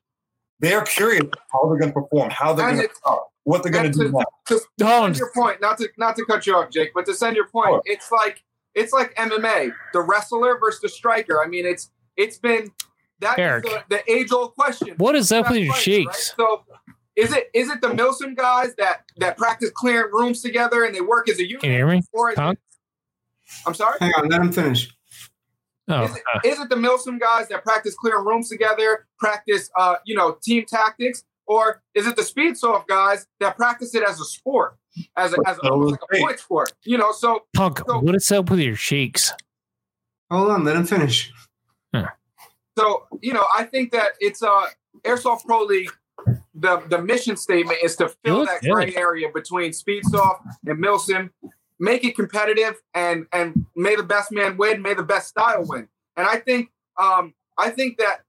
they're 0.59 0.81
curious 0.83 1.23
how 1.51 1.67
they're 1.69 1.79
going 1.79 1.93
to 1.93 2.01
perform, 2.01 2.29
how 2.31 2.53
they're 2.53 2.71
going 2.73 2.87
to 2.87 3.17
what 3.43 3.63
they're 3.63 3.71
going 3.71 3.91
to 3.91 3.97
do 3.97 4.11
to- 4.11 4.17
next. 4.17 4.67
to 4.77 4.85
Hold 4.85 5.03
on. 5.03 5.13
send 5.13 5.17
your 5.17 5.31
point, 5.33 5.61
not 5.61 5.77
to 5.77 5.87
not 5.97 6.15
to 6.17 6.25
cut 6.25 6.45
you 6.45 6.55
off, 6.55 6.69
Jake, 6.71 6.91
but 6.93 7.05
to 7.05 7.13
send 7.13 7.35
your 7.35 7.47
point, 7.47 7.69
Sure. 7.69 7.81
it's 7.85 8.11
like 8.11 8.43
it's 8.75 8.93
like 8.93 9.15
MMA, 9.15 9.71
the 9.93 10.01
wrestler 10.01 10.57
versus 10.59 10.81
the 10.81 10.89
striker. 10.89 11.43
I 11.43 11.47
mean, 11.47 11.65
it's 11.65 11.89
it's 12.17 12.37
been 12.37 12.71
that 13.19 13.39
Eric. 13.39 13.65
the, 13.65 13.83
the 13.89 14.11
age 14.11 14.31
old 14.31 14.53
question. 14.55 14.95
What 14.97 15.15
is 15.15 15.31
up 15.31 15.49
with 15.49 15.59
your 15.59 15.73
players, 15.73 15.83
cheeks? 15.83 16.07
right? 16.07 16.15
So 16.37 16.63
is 17.15 17.33
it 17.33 17.49
is 17.53 17.69
it 17.69 17.81
the 17.81 17.87
Milsim 17.89 18.35
guys 18.35 18.75
that 18.77 19.01
that 19.17 19.37
practice 19.37 19.71
clearing 19.73 20.11
rooms 20.13 20.41
together 20.41 20.83
and 20.83 20.93
they 20.93 21.01
work 21.01 21.27
as 21.29 21.39
a 21.39 21.45
unit? 21.45 21.61
Can 21.61 21.71
you 21.71 21.77
hear 21.77 21.87
me? 21.87 22.01
Or 22.13 22.31
is 22.31 22.37
it- 22.37 22.59
I'm 23.65 23.73
sorry. 23.73 23.97
Hang 23.99 24.11
on, 24.17 24.29
let 24.29 24.41
him 24.41 24.51
finish. 24.51 24.89
Oh, 25.89 26.03
Is, 26.03 26.15
it, 26.15 26.21
is 26.45 26.59
it 26.59 26.69
the 26.69 26.75
Milsim 26.75 27.19
guys 27.19 27.47
that 27.47 27.63
practice 27.63 27.95
clearing 27.95 28.23
rooms 28.25 28.47
together, 28.49 29.07
practice, 29.17 29.69
uh, 29.75 29.95
you 30.05 30.15
know, 30.15 30.37
team 30.43 30.65
tactics, 30.67 31.23
or 31.47 31.81
is 31.95 32.05
it 32.05 32.15
the 32.15 32.21
speed 32.23 32.55
soft 32.57 32.87
guys 32.87 33.25
that 33.39 33.57
practice 33.57 33.95
it 33.95 34.03
as 34.03 34.19
a 34.19 34.25
sport, 34.25 34.77
as 35.17 35.33
a, 35.33 35.37
as 35.47 35.57
a, 35.57 35.69
almost 35.69 35.93
like 35.93 36.01
a 36.13 36.17
point 36.21 36.39
sport? 36.39 36.71
You 36.83 36.99
know, 36.99 37.11
so 37.11 37.43
Punk, 37.55 37.79
so- 37.87 37.99
what 37.99 38.15
is 38.15 38.31
up 38.31 38.51
with 38.51 38.59
your 38.59 38.75
cheeks? 38.75 39.33
Hold 40.31 40.51
on, 40.51 40.63
let 40.63 40.75
him 40.75 40.85
finish. 40.85 41.31
so 42.77 43.07
you 43.21 43.33
know, 43.33 43.45
I 43.57 43.63
think 43.63 43.91
that 43.91 44.09
it's 44.19 44.43
uh 44.43 44.65
Airsoft 45.03 45.45
Pro 45.45 45.63
League. 45.63 45.89
The 46.53 46.83
the 46.87 47.01
mission 47.01 47.35
statement 47.37 47.79
is 47.83 47.95
to 47.95 48.09
fill 48.23 48.39
look 48.39 48.47
that 48.49 48.61
good. 48.61 48.71
gray 48.73 48.95
area 48.95 49.27
between 49.33 49.71
Speedsoft 49.71 50.41
and 50.67 50.77
Milsim, 50.83 51.29
make 51.79 52.03
it 52.03 52.15
competitive, 52.15 52.75
and 52.93 53.25
and 53.31 53.65
may 53.75 53.95
the 53.95 54.03
best 54.03 54.31
man 54.31 54.57
win, 54.57 54.81
may 54.81 54.93
the 54.93 55.03
best 55.03 55.29
style 55.29 55.63
win. 55.65 55.87
And 56.17 56.27
I 56.27 56.37
think 56.37 56.69
um 56.97 57.33
I 57.57 57.69
think 57.69 57.97
that 57.97 58.21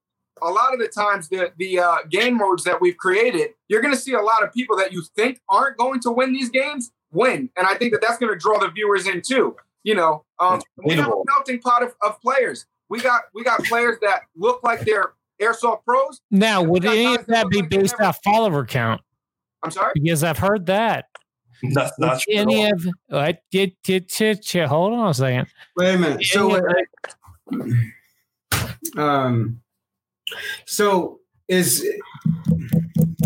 a 0.42 0.50
lot 0.50 0.72
of 0.72 0.80
the 0.80 0.88
times 0.88 1.28
the 1.28 1.52
the 1.58 1.78
uh, 1.78 1.96
game 2.10 2.36
modes 2.36 2.64
that 2.64 2.80
we've 2.80 2.96
created, 2.96 3.50
you're 3.68 3.82
going 3.82 3.94
to 3.94 4.00
see 4.00 4.14
a 4.14 4.20
lot 4.20 4.42
of 4.42 4.52
people 4.52 4.76
that 4.76 4.92
you 4.92 5.02
think 5.14 5.40
aren't 5.48 5.76
going 5.76 6.00
to 6.00 6.10
win 6.10 6.32
these 6.32 6.50
games 6.50 6.90
win, 7.12 7.50
and 7.56 7.66
I 7.66 7.74
think 7.74 7.92
that 7.92 8.00
that's 8.00 8.18
going 8.18 8.32
to 8.32 8.38
draw 8.38 8.58
the 8.58 8.70
viewers 8.70 9.06
in 9.06 9.22
too. 9.22 9.56
You 9.82 9.94
know, 9.94 10.24
um, 10.38 10.60
we 10.76 10.94
have 10.94 11.08
a 11.08 11.22
melting 11.26 11.60
pot 11.60 11.82
of, 11.82 11.94
of 12.02 12.20
players. 12.20 12.66
We 12.88 13.00
got 13.00 13.22
we 13.34 13.44
got 13.44 13.62
players 13.64 13.98
that 14.02 14.22
look 14.36 14.62
like 14.62 14.80
they're 14.80 15.12
airsoft 15.40 15.84
pros. 15.84 16.20
Now, 16.30 16.62
would 16.62 16.82
got 16.82 16.94
any 16.96 17.04
guys 17.04 17.18
of 17.20 17.26
that 17.26 17.32
that 17.44 17.50
be 17.50 17.62
based 17.62 17.94
never- 17.98 18.08
off 18.08 18.18
follower 18.22 18.64
count? 18.64 19.00
I'm 19.62 19.70
sorry. 19.70 19.92
Because 19.94 20.24
I've 20.24 20.38
heard 20.38 20.66
that. 20.66 21.06
That's 21.72 21.98
not 21.98 22.14
Would 22.14 22.20
true 22.22 22.34
at 22.34 22.40
any 22.40 22.64
all. 22.66 22.72
of 22.72 22.86
I 23.12 23.38
did, 23.50 23.76
did, 23.84 24.06
did, 24.08 24.40
did- 24.40 24.68
hold 24.68 24.94
on 24.94 25.08
a 25.10 25.14
second. 25.14 25.46
Wait 25.76 25.94
a 25.94 25.98
minute. 25.98 26.24
So, 26.24 26.54
Any 26.54 26.62
wait, 26.64 26.86
of 28.96 28.98
um, 28.98 29.60
so 30.66 31.20
is 31.48 31.86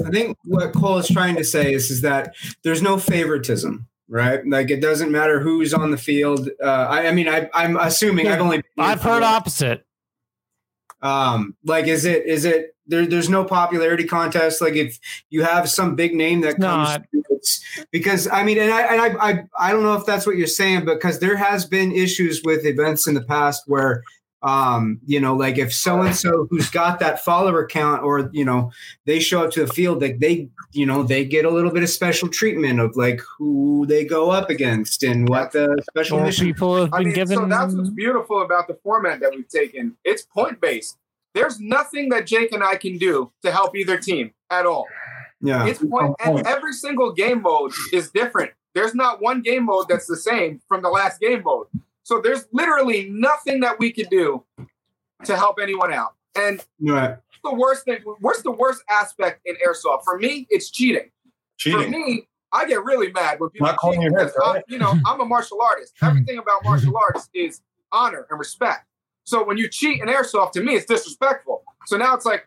I 0.04 0.10
think 0.10 0.36
what 0.44 0.72
Cole 0.72 0.98
is 0.98 1.08
trying 1.08 1.36
to 1.36 1.44
say 1.44 1.72
is, 1.72 1.90
is 1.90 2.00
that 2.00 2.34
there's 2.62 2.82
no 2.82 2.98
favoritism, 2.98 3.86
right? 4.08 4.40
Like 4.46 4.70
it 4.70 4.80
doesn't 4.80 5.10
matter 5.12 5.40
who's 5.40 5.74
on 5.74 5.90
the 5.90 5.96
field. 5.98 6.48
Uh, 6.62 6.66
I, 6.66 7.08
I 7.08 7.12
mean, 7.12 7.28
I, 7.28 7.48
I'm 7.54 7.76
assuming 7.76 8.28
I've 8.28 8.40
only. 8.40 8.62
I've 8.78 9.02
heard 9.02 9.22
opposite. 9.22 9.86
Um, 11.04 11.54
like, 11.64 11.86
is 11.86 12.04
it 12.04 12.26
is 12.26 12.44
it 12.44 12.74
there? 12.86 13.06
There's 13.06 13.28
no 13.28 13.44
popularity 13.44 14.04
contest. 14.04 14.60
Like, 14.60 14.74
if 14.74 14.98
you 15.30 15.44
have 15.44 15.68
some 15.68 15.94
big 15.94 16.14
name 16.14 16.40
that 16.40 16.58
comes, 16.58 17.60
because 17.92 18.26
I 18.26 18.42
mean, 18.42 18.58
and 18.58 18.72
I 18.72 18.80
and 18.80 19.00
I, 19.00 19.30
I 19.30 19.44
I 19.58 19.72
don't 19.72 19.84
know 19.84 19.94
if 19.94 20.06
that's 20.06 20.26
what 20.26 20.36
you're 20.36 20.46
saying, 20.46 20.86
because 20.86 21.20
there 21.20 21.36
has 21.36 21.66
been 21.66 21.92
issues 21.92 22.42
with 22.42 22.64
events 22.66 23.06
in 23.06 23.14
the 23.14 23.22
past 23.22 23.62
where. 23.66 24.02
Um, 24.44 25.00
you 25.06 25.20
know, 25.20 25.34
like 25.34 25.56
if 25.56 25.72
so 25.72 26.02
and 26.02 26.14
so 26.14 26.46
who's 26.50 26.68
got 26.68 26.98
that 26.98 27.24
follower 27.24 27.66
count, 27.66 28.02
or 28.02 28.28
you 28.32 28.44
know, 28.44 28.70
they 29.06 29.18
show 29.18 29.42
up 29.42 29.50
to 29.52 29.64
the 29.64 29.72
field, 29.72 30.02
like 30.02 30.18
they, 30.18 30.50
you 30.72 30.84
know, 30.84 31.02
they 31.02 31.24
get 31.24 31.46
a 31.46 31.50
little 31.50 31.70
bit 31.70 31.82
of 31.82 31.88
special 31.88 32.28
treatment 32.28 32.78
of 32.78 32.94
like 32.94 33.22
who 33.38 33.86
they 33.86 34.04
go 34.04 34.30
up 34.30 34.50
against 34.50 35.02
and 35.02 35.28
what 35.30 35.52
the 35.52 35.82
special 35.90 36.18
More 36.18 36.26
mission. 36.26 36.46
people 36.46 36.76
have 36.76 36.92
I 36.92 36.98
been 36.98 37.06
mean, 37.06 37.14
given. 37.14 37.38
so 37.38 37.46
that's 37.46 37.74
what's 37.74 37.88
beautiful 37.88 38.42
about 38.42 38.68
the 38.68 38.74
format 38.82 39.20
that 39.20 39.30
we've 39.34 39.48
taken. 39.48 39.96
It's 40.04 40.22
point 40.22 40.60
based. 40.60 40.98
There's 41.32 41.58
nothing 41.58 42.10
that 42.10 42.26
Jake 42.26 42.52
and 42.52 42.62
I 42.62 42.76
can 42.76 42.98
do 42.98 43.32
to 43.42 43.50
help 43.50 43.74
either 43.74 43.96
team 43.96 44.32
at 44.50 44.66
all. 44.66 44.86
Yeah, 45.40 45.66
It's 45.66 45.82
point, 45.82 46.14
and 46.24 46.46
every 46.46 46.72
single 46.74 47.12
game 47.12 47.42
mode 47.42 47.72
is 47.92 48.10
different. 48.10 48.52
There's 48.74 48.94
not 48.94 49.20
one 49.22 49.40
game 49.42 49.64
mode 49.64 49.86
that's 49.88 50.06
the 50.06 50.16
same 50.16 50.60
from 50.68 50.82
the 50.82 50.88
last 50.90 51.20
game 51.20 51.42
mode. 51.44 51.66
So 52.04 52.20
there's 52.22 52.46
literally 52.52 53.08
nothing 53.10 53.60
that 53.60 53.78
we 53.78 53.90
could 53.92 54.08
do 54.10 54.44
to 55.24 55.36
help 55.36 55.58
anyone 55.60 55.92
out. 55.92 56.14
And 56.36 56.64
right. 56.80 57.16
the 57.42 57.54
worst 57.54 57.84
thing, 57.84 57.98
what's 58.20 58.42
the 58.42 58.50
worst 58.50 58.82
aspect 58.90 59.40
in 59.46 59.56
airsoft? 59.66 60.04
For 60.04 60.18
me, 60.18 60.46
it's 60.50 60.70
cheating. 60.70 61.10
Cheating. 61.56 61.82
For 61.82 61.88
me, 61.88 62.28
I 62.52 62.66
get 62.66 62.84
really 62.84 63.10
mad 63.12 63.40
when 63.40 63.50
people 63.50 63.66
Not 63.66 63.78
calling 63.78 64.00
cheat 64.00 64.10
your 64.10 64.18
head, 64.18 64.32
right? 64.38 64.62
you 64.68 64.78
know, 64.78 64.94
I'm 65.06 65.20
a 65.20 65.24
martial 65.24 65.60
artist. 65.60 65.94
Everything 66.02 66.38
about 66.38 66.60
mm-hmm. 66.60 66.68
martial 66.68 66.96
arts 66.96 67.28
is 67.34 67.62
honor 67.90 68.26
and 68.30 68.38
respect. 68.38 68.86
So 69.24 69.42
when 69.42 69.56
you 69.56 69.68
cheat 69.68 70.02
in 70.02 70.08
airsoft, 70.08 70.52
to 70.52 70.62
me, 70.62 70.74
it's 70.74 70.86
disrespectful. 70.86 71.64
So 71.86 71.96
now 71.96 72.14
it's 72.14 72.26
like, 72.26 72.46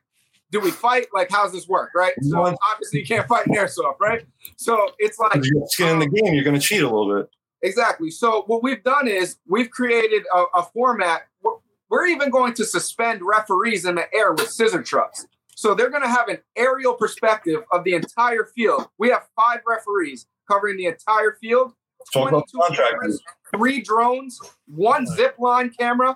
do 0.52 0.60
we 0.60 0.72
fight? 0.72 1.08
Like, 1.13 1.30
how's 1.32 1.52
this 1.52 1.67
work, 1.67 1.91
right? 1.96 2.13
So 2.22 2.39
obviously 2.72 3.00
you 3.00 3.06
can't 3.06 3.28
fight 3.28 3.48
in 3.48 3.54
airsoft, 3.54 4.00
right? 4.00 4.26
So 4.56 4.91
it's 5.00 5.20
like 5.20 5.36
If 5.36 5.46
you 5.46 5.60
get 5.60 5.70
skin 5.72 5.88
in 5.89 6.00
the 6.00 6.08
game, 6.08 6.34
you're 6.34 6.43
going 6.43 6.58
to 6.58 6.62
cheat 6.62 6.82
a 6.82 6.89
little 6.89 7.13
bit. 7.13 7.30
Exactly. 7.62 8.12
So 8.12 8.43
what 8.48 8.63
we've 8.63 8.84
done 8.84 9.08
is 9.08 9.38
we've 9.48 9.70
created 9.70 10.24
a, 10.34 10.43
a 10.60 10.63
format. 10.63 11.28
We're, 11.41 11.54
we're 11.89 12.06
even 12.08 12.30
going 12.30 12.54
to 12.56 12.65
suspend 12.65 13.22
referees 13.24 13.86
in 13.86 13.96
the 13.96 14.13
air 14.13 14.34
with 14.34 14.50
scissor 14.50 14.84
trucks. 14.84 15.26
So 15.56 15.74
they're 15.74 15.89
going 15.89 16.04
to 16.04 16.10
have 16.10 16.28
an 16.28 16.38
aerial 16.56 16.93
perspective 16.93 17.63
of 17.72 17.84
the 17.84 17.93
entire 17.93 18.46
field. 18.56 18.89
We 19.00 19.10
have 19.10 19.28
five 19.36 19.62
referees 19.65 20.28
covering 20.48 20.78
the 20.78 20.86
entire 20.86 21.38
field. 21.41 21.74
22 22.13 22.43
cameras, 22.74 23.22
three 23.54 23.82
drones, 23.82 24.39
one 24.67 25.06
zip 25.08 25.36
line 25.39 25.72
camera, 25.78 26.15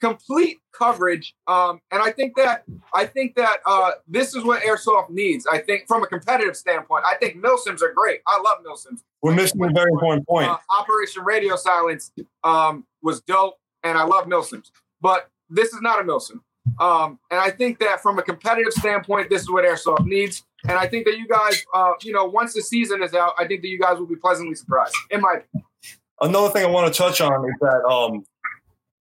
complete 0.00 0.58
coverage. 0.72 1.34
Um, 1.46 1.80
and 1.90 2.02
I 2.02 2.10
think 2.12 2.36
that 2.36 2.64
I 2.94 3.06
think 3.06 3.34
that 3.36 3.58
uh, 3.66 3.92
this 4.06 4.34
is 4.34 4.44
what 4.44 4.62
airsoft 4.62 5.10
needs. 5.10 5.46
I 5.46 5.58
think 5.58 5.86
from 5.86 6.02
a 6.02 6.06
competitive 6.06 6.56
standpoint, 6.56 7.04
I 7.06 7.16
think 7.16 7.42
milsims 7.42 7.82
are 7.82 7.92
great. 7.92 8.20
I 8.26 8.40
love 8.40 8.58
milsims. 8.64 9.02
We're 9.22 9.34
missing 9.34 9.62
a 9.64 9.70
very 9.70 9.90
important 9.90 10.26
point. 10.26 10.48
Uh, 10.48 10.58
Operation 10.78 11.24
Radio 11.24 11.56
Silence 11.56 12.12
um, 12.44 12.86
was 13.02 13.20
dope, 13.22 13.58
and 13.82 13.96
I 13.98 14.04
love 14.04 14.26
milsims. 14.26 14.70
But 15.00 15.30
this 15.48 15.72
is 15.72 15.80
not 15.80 16.00
a 16.00 16.04
milsim. 16.04 16.40
Um, 16.80 17.18
and 17.30 17.40
I 17.40 17.50
think 17.50 17.78
that 17.78 18.02
from 18.02 18.18
a 18.18 18.22
competitive 18.22 18.72
standpoint, 18.72 19.30
this 19.30 19.42
is 19.42 19.50
what 19.50 19.64
airsoft 19.64 20.04
needs. 20.04 20.44
And 20.64 20.72
I 20.72 20.86
think 20.86 21.06
that 21.06 21.16
you 21.16 21.28
guys, 21.28 21.64
uh, 21.72 21.92
you 22.02 22.12
know, 22.12 22.24
once 22.24 22.54
the 22.54 22.62
season 22.62 23.02
is 23.02 23.14
out, 23.14 23.34
I 23.38 23.46
think 23.46 23.62
that 23.62 23.68
you 23.68 23.78
guys 23.78 23.98
will 23.98 24.06
be 24.06 24.16
pleasantly 24.16 24.56
surprised. 24.56 24.94
In 25.10 25.20
my 25.20 25.34
opinion. 25.34 25.66
Another 26.20 26.48
thing 26.48 26.64
I 26.64 26.68
want 26.68 26.92
to 26.92 26.96
touch 26.96 27.20
on 27.20 27.44
is 27.44 27.54
that 27.60 27.84
um, 27.84 28.24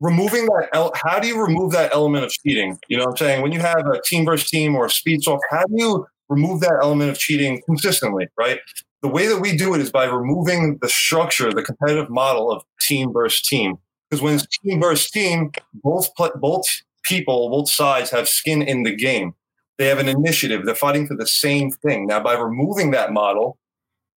removing 0.01 0.45
that. 0.45 0.69
El- 0.73 0.93
how 0.95 1.19
do 1.19 1.27
you 1.27 1.41
remove 1.41 1.71
that 1.71 1.93
element 1.93 2.25
of 2.25 2.31
cheating? 2.31 2.77
You 2.87 2.97
know 2.97 3.05
what 3.05 3.11
I'm 3.11 3.17
saying? 3.17 3.41
When 3.41 3.51
you 3.51 3.59
have 3.59 3.85
a 3.87 4.01
team 4.01 4.25
versus 4.25 4.49
team 4.49 4.75
or 4.75 4.85
a 4.85 4.89
speed 4.89 5.23
soft, 5.23 5.43
how 5.49 5.63
do 5.65 5.73
you 5.75 6.07
remove 6.29 6.61
that 6.61 6.79
element 6.81 7.11
of 7.11 7.17
cheating 7.17 7.61
consistently? 7.65 8.27
Right. 8.37 8.59
The 9.01 9.07
way 9.09 9.27
that 9.27 9.39
we 9.39 9.55
do 9.55 9.75
it 9.75 9.81
is 9.81 9.91
by 9.91 10.05
removing 10.05 10.79
the 10.81 10.89
structure, 10.89 11.51
the 11.51 11.63
competitive 11.63 12.09
model 12.09 12.51
of 12.51 12.63
team 12.81 13.13
versus 13.13 13.41
team. 13.41 13.77
Because 14.09 14.21
when 14.21 14.35
it's 14.35 14.47
team 14.63 14.81
versus 14.81 15.09
team, 15.09 15.51
both 15.73 16.13
pla 16.15 16.29
both 16.35 16.65
people, 17.03 17.49
both 17.49 17.69
sides 17.69 18.09
have 18.09 18.27
skin 18.27 18.61
in 18.61 18.83
the 18.83 18.95
game. 18.95 19.33
They 19.77 19.87
have 19.87 19.99
an 19.99 20.07
initiative. 20.07 20.65
They're 20.65 20.73
fighting 20.73 21.05
for 21.05 21.15
the 21.15 21.27
same 21.27 21.69
thing. 21.69 22.07
Now, 22.07 22.21
by 22.21 22.33
removing 22.37 22.91
that 22.91 23.11
model, 23.11 23.57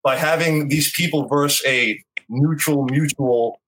by 0.05 0.17
having 0.17 0.69
these 0.69 0.93
people 0.93 1.27
versus 1.27 1.61
a 1.67 2.03
neutral, 2.29 2.85
mutual 2.85 3.61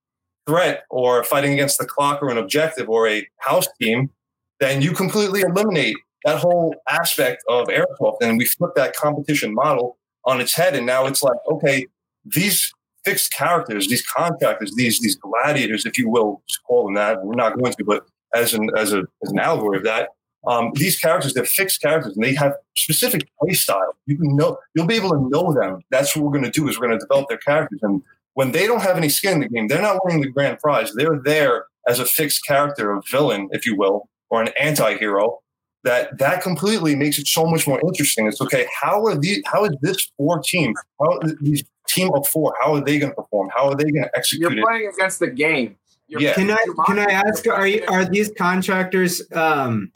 threat 0.50 0.84
or 0.90 1.22
fighting 1.22 1.52
against 1.52 1.78
the 1.78 1.86
clock 1.86 2.20
or 2.22 2.28
an 2.30 2.38
objective 2.38 2.88
or 2.88 3.08
a 3.08 3.26
house 3.38 3.68
team, 3.80 4.10
then 4.58 4.82
you 4.82 4.92
completely 4.92 5.42
eliminate 5.42 5.96
that 6.24 6.38
whole 6.38 6.74
aspect 6.88 7.42
of 7.48 7.68
airsoft. 7.68 8.16
And 8.20 8.36
we 8.36 8.44
flip 8.44 8.72
that 8.74 8.96
competition 8.96 9.54
model 9.54 9.96
on 10.24 10.40
its 10.40 10.54
head. 10.54 10.74
And 10.74 10.86
now 10.86 11.06
it's 11.06 11.22
like, 11.22 11.38
okay, 11.48 11.86
these 12.24 12.72
fixed 13.04 13.32
characters, 13.32 13.88
these 13.88 14.04
contractors, 14.06 14.72
these 14.76 15.00
these 15.00 15.16
gladiators, 15.16 15.86
if 15.86 15.96
you 15.96 16.10
will, 16.10 16.42
call 16.66 16.84
them 16.84 16.94
that. 16.94 17.24
We're 17.24 17.34
not 17.34 17.56
going 17.56 17.72
to, 17.72 17.84
but 17.84 18.04
as 18.34 18.52
an 18.52 18.70
as 18.76 18.92
a 18.92 19.04
as 19.22 19.30
an 19.30 19.38
allegory 19.38 19.78
of 19.78 19.84
that, 19.84 20.08
um, 20.46 20.72
these 20.74 20.98
characters, 20.98 21.32
they're 21.32 21.44
fixed 21.44 21.80
characters 21.80 22.14
and 22.16 22.24
they 22.24 22.34
have 22.34 22.54
specific 22.76 23.28
play 23.40 23.54
style. 23.54 23.94
You 24.06 24.18
can 24.18 24.36
know 24.36 24.58
you'll 24.74 24.86
be 24.86 24.96
able 24.96 25.10
to 25.10 25.28
know 25.30 25.52
them. 25.52 25.80
That's 25.90 26.14
what 26.14 26.24
we're 26.24 26.32
going 26.32 26.50
to 26.50 26.50
do 26.50 26.68
is 26.68 26.78
we're 26.78 26.88
going 26.88 26.98
to 26.98 27.06
develop 27.06 27.28
their 27.28 27.38
characters. 27.38 27.80
And 27.82 28.02
when 28.34 28.52
they 28.52 28.66
don't 28.66 28.82
have 28.82 28.96
any 28.96 29.08
skin 29.08 29.34
in 29.34 29.40
the 29.40 29.48
game, 29.48 29.68
they're 29.68 29.82
not 29.82 30.04
winning 30.04 30.20
the 30.22 30.28
grand 30.28 30.58
prize. 30.58 30.92
They're 30.94 31.20
there 31.24 31.66
as 31.88 31.98
a 31.98 32.04
fixed 32.04 32.46
character, 32.46 32.92
a 32.92 33.00
villain, 33.10 33.48
if 33.52 33.66
you 33.66 33.76
will, 33.76 34.08
or 34.30 34.42
an 34.42 34.50
anti-hero. 34.58 35.40
That 35.82 36.18
that 36.18 36.42
completely 36.42 36.94
makes 36.94 37.18
it 37.18 37.26
so 37.26 37.46
much 37.46 37.66
more 37.66 37.80
interesting. 37.80 38.26
It's 38.26 38.40
okay. 38.42 38.66
How 38.82 39.02
are 39.06 39.16
these? 39.16 39.42
How 39.46 39.64
is 39.64 39.74
this 39.80 40.10
four 40.18 40.38
team? 40.40 40.74
How 41.00 41.18
these 41.40 41.64
team 41.88 42.10
of 42.14 42.28
four? 42.28 42.54
How 42.60 42.74
are 42.74 42.84
they 42.84 42.98
going 42.98 43.12
to 43.12 43.16
perform? 43.16 43.48
How 43.56 43.68
are 43.68 43.74
they 43.74 43.84
going 43.84 44.04
to 44.04 44.10
execute 44.14 44.50
You're 44.50 44.58
it? 44.58 44.64
playing 44.64 44.90
against 44.94 45.20
the 45.20 45.28
game. 45.28 45.76
You're 46.06 46.20
Yeah. 46.20 46.34
Can 46.34 46.50
I 46.50 46.62
can 46.86 46.98
I 46.98 47.04
ask 47.04 47.46
are 47.46 47.66
you, 47.66 47.82
are 47.88 48.04
these 48.04 48.30
contractors 48.36 49.22
um 49.32 49.90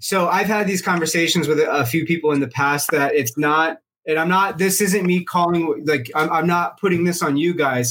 so 0.00 0.28
I've 0.28 0.46
had 0.46 0.66
these 0.66 0.80
conversations 0.80 1.48
with 1.48 1.58
a, 1.58 1.70
a 1.70 1.84
few 1.84 2.06
people 2.06 2.32
in 2.32 2.40
the 2.40 2.48
past 2.48 2.90
that 2.92 3.14
it's 3.14 3.36
not 3.36 3.78
and 4.08 4.18
I'm 4.18 4.28
not 4.28 4.58
this 4.58 4.80
isn't 4.80 5.06
me 5.06 5.22
calling 5.22 5.84
like 5.86 6.10
I'm, 6.16 6.30
I'm 6.32 6.46
not 6.48 6.80
putting 6.80 7.04
this 7.04 7.22
on 7.22 7.36
you 7.36 7.54
guys 7.54 7.88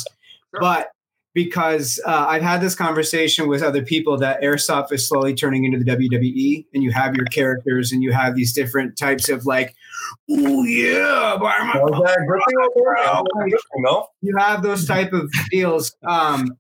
Sure. 0.54 0.60
but 0.62 0.92
because 1.34 2.02
uh, 2.06 2.26
I've 2.28 2.42
had 2.42 2.62
this 2.62 2.74
conversation 2.74 3.48
with 3.48 3.62
other 3.62 3.84
people 3.84 4.18
that 4.18 4.42
airsoft 4.42 4.92
is 4.92 5.08
slowly 5.08 5.36
turning 5.36 5.66
into 5.66 5.78
the 5.78 5.86
WWE 5.86 6.66
and 6.74 6.82
you 6.82 6.92
have 6.92 7.16
your 7.16 7.26
characters 7.28 7.92
and 7.92 8.02
you 8.02 8.12
have 8.12 8.36
these 8.36 8.54
different 8.54 8.98
types 8.98 9.30
of 9.30 9.46
like 9.46 9.76
oh 10.32 10.64
yeah 10.64 11.38
buy 11.40 11.58
my 11.74 11.80
Was 11.82 12.02
that 12.06 12.26
gripping 12.26 12.58
over 12.64 12.74
there? 12.76 12.94
Was 13.14 13.24
that 13.24 13.40
gripping, 13.42 13.60
No. 13.84 14.08
you 14.22 14.36
have 14.38 14.64
those 14.64 14.88
type 14.88 15.14
of 15.14 15.30
deals 15.52 15.96
um 16.08 16.58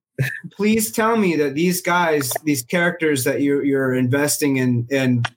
please 0.51 0.91
tell 0.91 1.15
me 1.17 1.35
that 1.37 1.53
these 1.55 1.81
guys 1.81 2.31
these 2.43 2.61
characters 2.63 3.23
that 3.23 3.41
you're, 3.41 3.63
you're 3.63 3.93
investing 3.95 4.57
in 4.57 4.87
and 4.91 5.27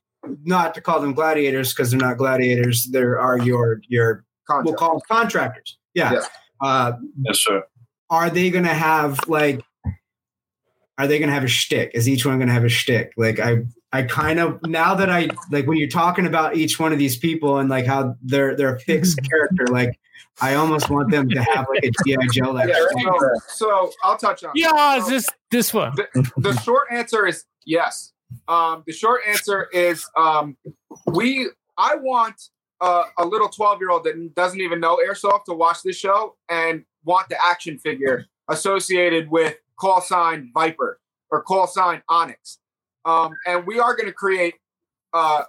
not 0.45 0.75
to 0.75 0.81
call 0.81 1.01
them 1.01 1.13
gladiators 1.15 1.73
because 1.73 1.91
they're 1.91 2.01
not 2.01 2.17
gladiators 2.17 2.85
there 2.93 3.19
are 3.21 3.39
your 3.39 3.81
your 3.89 4.25
we'll 4.65 4.75
call 4.75 4.93
them 4.93 5.01
contractors 5.09 5.79
yeah 5.95 6.13
Yes. 6.13 6.29
uh 6.61 6.93
Yes, 7.25 7.39
sir. 7.41 7.63
are 8.11 8.31
they 8.31 8.51
gonna 8.51 8.69
have 8.75 9.19
like 9.29 9.61
are 10.99 11.07
they 11.07 11.19
gonna 11.19 11.33
have 11.33 11.45
a 11.45 11.49
shtick? 11.49 11.93
Is 11.95 12.09
each 12.09 12.27
one 12.27 12.39
gonna 12.39 12.53
have 12.53 12.65
a 12.65 12.69
shtick? 12.69 13.13
Like 13.17 13.41
I 13.41 13.63
I 13.93 14.03
kind 14.03 14.39
of 14.39 14.61
now 14.67 14.95
that 14.95 15.09
I 15.09 15.29
like 15.51 15.67
when 15.67 15.79
you're 15.79 15.89
talking 15.89 16.27
about 16.27 16.57
each 16.57 16.79
one 16.79 16.93
of 16.93 16.99
these 16.99 17.17
people 17.17 17.57
and 17.59 17.71
like 17.71 17.87
how 17.87 18.17
they're 18.23 18.55
they're 18.55 18.75
a 18.77 18.81
fixed 18.81 19.19
character, 19.31 19.67
like 19.69 19.99
I 20.43 20.55
almost 20.57 20.91
want 20.91 21.11
them 21.11 21.29
to 21.31 21.43
have 21.43 21.67
like 21.73 21.85
a 21.85 21.91
GI 22.05 22.17
Joe 22.33 22.51
like 22.51 22.69
Yeah, 22.69 22.85
so, 23.03 23.19
so 23.49 23.93
I'll 24.03 24.19
touch 24.19 24.45
on. 24.45 24.51
it. 24.55 24.61
Yeah, 24.61 24.99
So- 24.99 25.05
is 25.05 25.09
this 25.09 25.29
this 25.51 25.73
one? 25.75 25.95
the 26.37 26.53
short 26.63 26.89
answer 26.93 27.27
is 27.27 27.45
yes. 27.65 28.13
Um, 28.49 28.83
the 28.87 28.93
short 28.93 29.21
answer 29.27 29.69
is 29.73 30.05
um, 30.17 30.57
we. 31.07 31.49
I 31.79 31.97
want 31.97 32.41
uh, 32.81 33.05
a 33.19 33.25
little 33.25 33.49
twelve-year-old 33.49 34.05
that 34.05 34.35
doesn't 34.35 34.61
even 34.61 34.81
know 34.81 34.99
airsoft 35.07 35.45
to 35.45 35.55
watch 35.55 35.83
this 35.83 35.97
show 35.97 36.37
and 36.49 36.85
want 37.05 37.29
the 37.29 37.37
action 37.43 37.79
figure 37.79 38.27
associated 38.49 39.31
with 39.31 39.57
call 39.79 40.01
sign 40.01 40.51
Viper 40.53 41.01
or 41.31 41.43
call 41.43 41.67
sign 41.67 42.03
Onyx. 42.09 42.59
Um, 43.05 43.33
and 43.47 43.67
we 43.67 43.79
are 43.79 43.97
going 43.97 44.09
to 44.09 44.13
create 44.13 44.55
uh, 45.15 45.45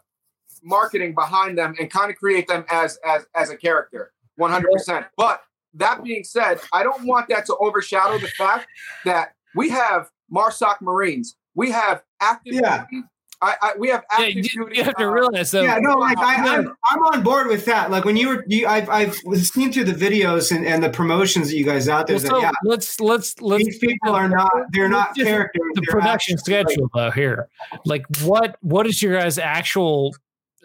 marketing 0.64 1.14
behind 1.14 1.58
them 1.58 1.76
and 1.80 1.89
kind 1.89 2.10
of 2.10 2.18
create 2.18 2.47
them 2.47 2.64
as 2.70 2.97
as 3.05 3.26
as 3.36 3.49
a 3.49 3.58
character, 3.58 4.14
one 4.38 4.51
hundred 4.51 4.72
percent. 4.72 5.08
But 5.18 5.41
that 5.74 6.03
being 6.03 6.24
said, 6.24 6.60
I 6.72 6.84
don't 6.84 7.05
want 7.05 7.28
that 7.30 7.45
to 7.47 7.55
overshadow 7.58 8.20
the 8.20 8.28
fact 8.30 8.68
that 9.03 9.34
we 9.55 9.70
have 9.70 10.10
Marsoc 10.34 10.80
Marines, 10.82 11.36
we 11.55 11.72
have 11.72 12.03
active 12.22 12.53
Yeah. 12.55 12.86
duty 12.89 13.03
I, 13.43 13.55
I 13.59 13.72
we 13.80 13.88
have 13.89 14.03
Yeah, 14.19 14.26
you, 14.28 14.43
shooting. 14.43 14.76
you 14.76 14.84
have 14.84 14.95
to 14.97 15.09
realize 15.09 15.49
though. 15.49 15.63
yeah, 15.63 15.80
no, 15.80 15.95
like 15.95 16.15
I, 16.19 16.45
Yeah. 16.45 16.51
I'm, 16.57 16.74
I'm 16.91 16.99
on 17.05 17.24
board 17.24 17.47
with 17.47 17.65
that. 17.65 17.89
Like 17.89 18.05
when 18.05 18.15
you 18.15 18.28
were, 18.30 18.43
you, 18.47 18.67
I've, 18.67 18.88
I've 18.88 19.15
seen 19.15 19.74
through 19.74 19.86
the 19.86 19.93
videos 19.93 20.55
and, 20.55 20.63
and 20.63 20.84
the 20.84 20.91
promotions 20.91 21.49
that 21.49 21.57
you 21.57 21.65
guys 21.65 21.89
out 21.89 22.05
there. 22.05 22.17
well, 22.17 22.22
that, 22.24 22.30
so 22.30 22.39
yeah, 22.39 22.51
let's 22.63 22.99
let's 22.99 23.41
let's 23.41 23.65
these 23.65 23.80
people 23.80 24.11
are 24.13 24.30
not, 24.30 24.51
they're 24.74 24.88
not 24.88 25.15
characters. 25.15 25.59
the 25.74 25.82
production 25.82 26.36
actually, 26.38 26.55
like, 26.55 26.67
schedule 26.69 26.89
though 26.93 27.09
here 27.09 27.47
like 27.84 28.05
what 28.22 28.57
what 28.61 28.86
is 28.86 29.01
your 29.01 29.17
guys 29.19 29.39
actual 29.39 30.15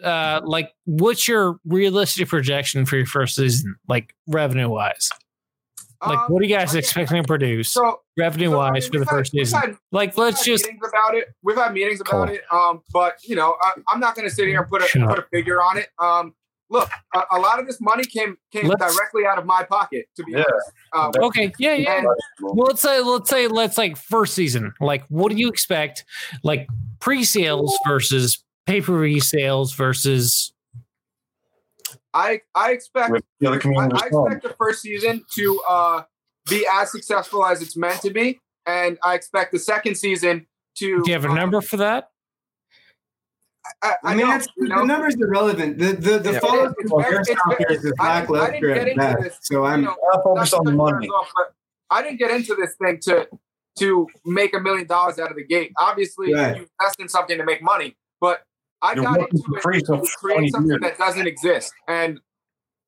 uh 0.03 0.39
like 0.43 0.69
what's 0.85 1.27
your 1.27 1.57
realistic 1.65 2.27
projection 2.27 2.85
for 2.85 2.97
your 2.97 3.07
first 3.07 3.35
season 3.37 3.75
like 3.87 4.13
revenue 4.27 4.69
wise 4.69 5.09
like 6.05 6.17
um, 6.17 6.25
what 6.27 6.41
are 6.41 6.45
you 6.45 6.55
guys 6.55 6.71
again, 6.71 6.79
expecting 6.79 7.21
to 7.23 7.27
produce 7.27 7.69
So 7.69 8.01
revenue 8.17 8.49
so, 8.51 8.59
I 8.59 8.71
wise 8.71 8.83
mean, 8.83 8.91
for 8.91 8.99
the 8.99 9.05
had- 9.11 9.17
first 9.17 9.33
we've 9.33 9.47
season 9.47 9.59
had- 9.61 9.77
like 9.91 10.09
we've 10.11 10.17
let's 10.25 10.39
had 10.39 10.51
just 10.51 10.65
meetings 10.65 10.87
about 10.87 11.15
it. 11.15 11.27
We've 11.43 11.57
had 11.57 11.73
meetings 11.73 12.01
about 12.01 12.27
Cool. 12.27 12.35
it. 12.35 12.41
Um, 12.51 12.81
but 12.93 13.15
you 13.23 13.35
know, 13.35 13.55
I, 13.61 13.71
I'm 13.89 13.99
not 13.99 14.15
going 14.15 14.27
to 14.27 14.33
sit 14.33 14.47
here 14.47 14.59
and 14.61 14.69
put 14.69 14.81
a 14.83 14.87
Shut 14.87 15.07
put 15.07 15.19
a 15.19 15.25
figure 15.31 15.61
on 15.61 15.77
it. 15.77 15.87
Um, 15.99 16.33
look, 16.69 16.89
a, 17.15 17.21
a 17.31 17.39
lot 17.39 17.59
of 17.59 17.65
this 17.67 17.79
money 17.81 18.03
came 18.03 18.37
came 18.51 18.67
Let's- 18.67 18.95
directly 18.95 19.25
out 19.25 19.37
of 19.39 19.45
my 19.45 19.63
pocket. 19.63 20.05
To 20.17 20.23
be 20.23 20.33
Yeah. 20.33 20.43
honest, 20.93 21.17
um, 21.19 21.25
okay 21.27 21.53
yeah 21.59 21.73
yeah 21.73 21.97
and 21.99 22.07
well 22.41 22.67
let's 22.67 22.81
say 22.81 22.99
let's 23.01 23.29
say 23.29 23.47
let's 23.47 23.77
like 23.77 23.97
first 23.97 24.33
season 24.33 24.73
like 24.81 25.05
what 25.09 25.31
do 25.31 25.37
you 25.37 25.47
expect 25.47 26.03
like 26.43 26.67
pre-sales 26.99 27.77
versus 27.87 28.43
pay-per-view 28.65 29.21
sales 29.21 29.73
versus 29.73 30.51
I 32.17 32.41
I 32.55 32.71
expect 32.71 33.13
the 33.39 33.47
other 33.47 33.57
I, 33.57 33.59
community 33.59 33.95
I 34.01 34.07
expect 34.07 34.43
the 34.43 34.55
first 34.57 34.81
season 34.81 35.23
to 35.35 35.61
uh, 35.69 36.03
be 36.49 36.65
as 36.73 36.91
successful 36.91 37.45
as 37.45 37.61
it's 37.61 37.77
meant 37.77 38.01
to 38.01 38.09
be, 38.11 38.39
and 38.65 38.97
I 39.03 39.13
expect 39.15 39.51
the 39.51 39.59
second 39.59 39.95
season 39.95 40.47
to. 40.77 41.03
do 41.03 41.11
you 41.11 41.13
have 41.13 41.25
a 41.25 41.29
um, 41.29 41.35
number 41.35 41.61
for 41.61 41.77
that 41.77 42.09
I, 43.83 43.95
I 44.03 44.09
mean, 44.15 44.19
don't, 44.25 44.29
that's, 44.29 44.47
you 44.57 44.67
know? 44.69 44.79
the 44.79 44.85
numbers 44.85 45.15
irrelevant. 45.15 45.77
The 45.77 45.93
the 45.93 46.19
the 46.19 46.31
Yeah. 46.33 46.39
follow 46.39 46.63
It's- 46.71 46.75
it's- 46.79 47.29
airsofters 47.29 47.85
is 47.85 47.93
I 47.99 48.21
didn't- 48.21 48.35
I 48.39 48.49
didn't 48.51 48.63
lackluster 48.63 48.71
at 48.71 48.95
best. 48.97 49.23
this, 49.23 49.37
So 49.41 49.65
I'm 49.65 49.81
you 49.81 49.85
know, 49.87 49.95
I'll 50.13 50.23
focus 50.23 50.53
on 50.53 50.65
the 50.65 50.71
money. 50.71 51.07
off, 51.09 51.31
I 51.89 52.01
didn't 52.01 52.17
get 52.17 52.31
into 52.31 52.55
this 52.55 52.75
thing 52.81 52.99
to 53.03 53.27
to 53.79 54.07
make 54.25 54.55
a 54.55 54.59
million 54.59 54.87
dollars 54.87 55.19
out 55.19 55.29
of 55.29 55.35
the 55.37 55.43
gate. 55.45 55.71
Obviously, 55.77 56.33
Right. 56.33 56.55
you 56.57 56.67
invest 56.79 56.99
in 56.99 57.07
something 57.09 57.37
to 57.37 57.43
make 57.43 57.61
money, 57.61 57.95
but 58.19 58.43
I 58.81 58.93
You're 58.93 59.03
got 59.03 59.19
into 59.19 59.35
it 59.35 59.41
to 59.53 59.59
create 59.59 59.85
something 60.51 60.69
years. 60.69 60.79
that 60.81 60.97
doesn't 60.97 61.25
exist. 61.27 61.73
And 61.87 62.19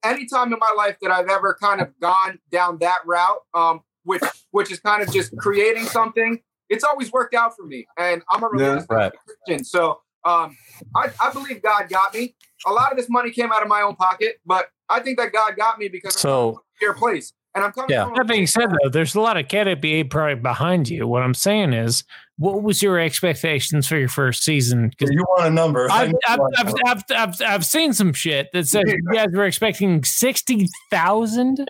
any 0.03 0.25
time 0.27 0.53
in 0.53 0.59
my 0.59 0.73
life 0.77 0.97
that 1.01 1.11
I've 1.11 1.27
ever 1.29 1.57
kind 1.61 1.81
of 1.81 1.89
gone 1.99 2.39
down 2.51 2.77
that 2.79 2.99
route, 3.05 3.39
um, 3.53 3.81
which 4.03 4.23
which 4.51 4.71
is 4.71 4.79
kind 4.79 5.01
of 5.03 5.11
just 5.11 5.35
creating 5.37 5.85
something, 5.85 6.39
it's 6.69 6.83
always 6.83 7.11
worked 7.11 7.33
out 7.35 7.55
for 7.55 7.65
me. 7.65 7.85
And 7.97 8.21
I'm 8.31 8.43
a 8.43 8.47
Yeah. 8.55 8.65
religious 8.65 8.87
Right. 8.89 9.11
Christian, 9.25 9.63
so 9.65 9.99
um, 10.25 10.55
I, 10.95 11.11
I 11.21 11.31
believe 11.31 11.61
God 11.63 11.87
got 11.89 12.13
me. 12.13 12.35
A 12.67 12.71
lot 12.71 12.91
of 12.91 12.97
this 12.97 13.09
money 13.09 13.31
came 13.31 13.51
out 13.51 13.61
of 13.61 13.67
my 13.69 13.81
own 13.81 13.95
pocket, 13.95 14.39
but 14.45 14.67
I 14.89 14.99
think 14.99 15.17
that 15.17 15.31
God 15.31 15.55
got 15.57 15.79
me 15.79 15.87
because 15.87 16.15
I'm 16.15 16.19
So- 16.19 16.51
from 16.53 16.61
a 16.61 16.79
fair 16.79 16.93
place. 16.93 17.33
And 17.55 17.63
I'm 17.63 17.71
coming 17.71 17.89
Yeah. 17.89 18.05
from 18.05 18.13
That 18.15 18.27
being 18.27 18.45
said, 18.47 18.67
though, 18.83 18.89
there's 18.89 19.15
a 19.15 19.21
lot 19.21 19.35
of 19.37 19.47
canopy 19.47 20.03
probably 20.03 20.35
behind 20.35 20.87
you. 20.87 21.07
What 21.07 21.23
I'm 21.23 21.33
saying 21.33 21.73
is, 21.73 22.03
what 22.37 22.61
was 22.61 22.81
your 22.83 22.99
expectations 22.99 23.87
for 23.87 23.97
your 23.97 24.07
first 24.07 24.43
season? 24.43 24.89
Because 24.89 25.09
You 25.11 25.23
want 25.23 25.47
a 25.47 25.49
number? 25.49 25.89
I 25.91 26.03
I've, 26.03 26.13
I've, 26.27 26.37
you 26.37 26.41
want 26.41 26.53
a 26.55 26.59
I've. 26.59 26.73
I've, 26.85 27.03
I've, 27.15 27.41
I've 27.41 27.65
seen 27.65 27.93
some 27.93 28.13
shit 28.13 28.49
that 28.53 28.67
says 28.67 28.83
you 28.85 29.01
guys 29.13 29.27
were 29.33 29.45
expecting 29.45 30.03
60,000 30.03 31.69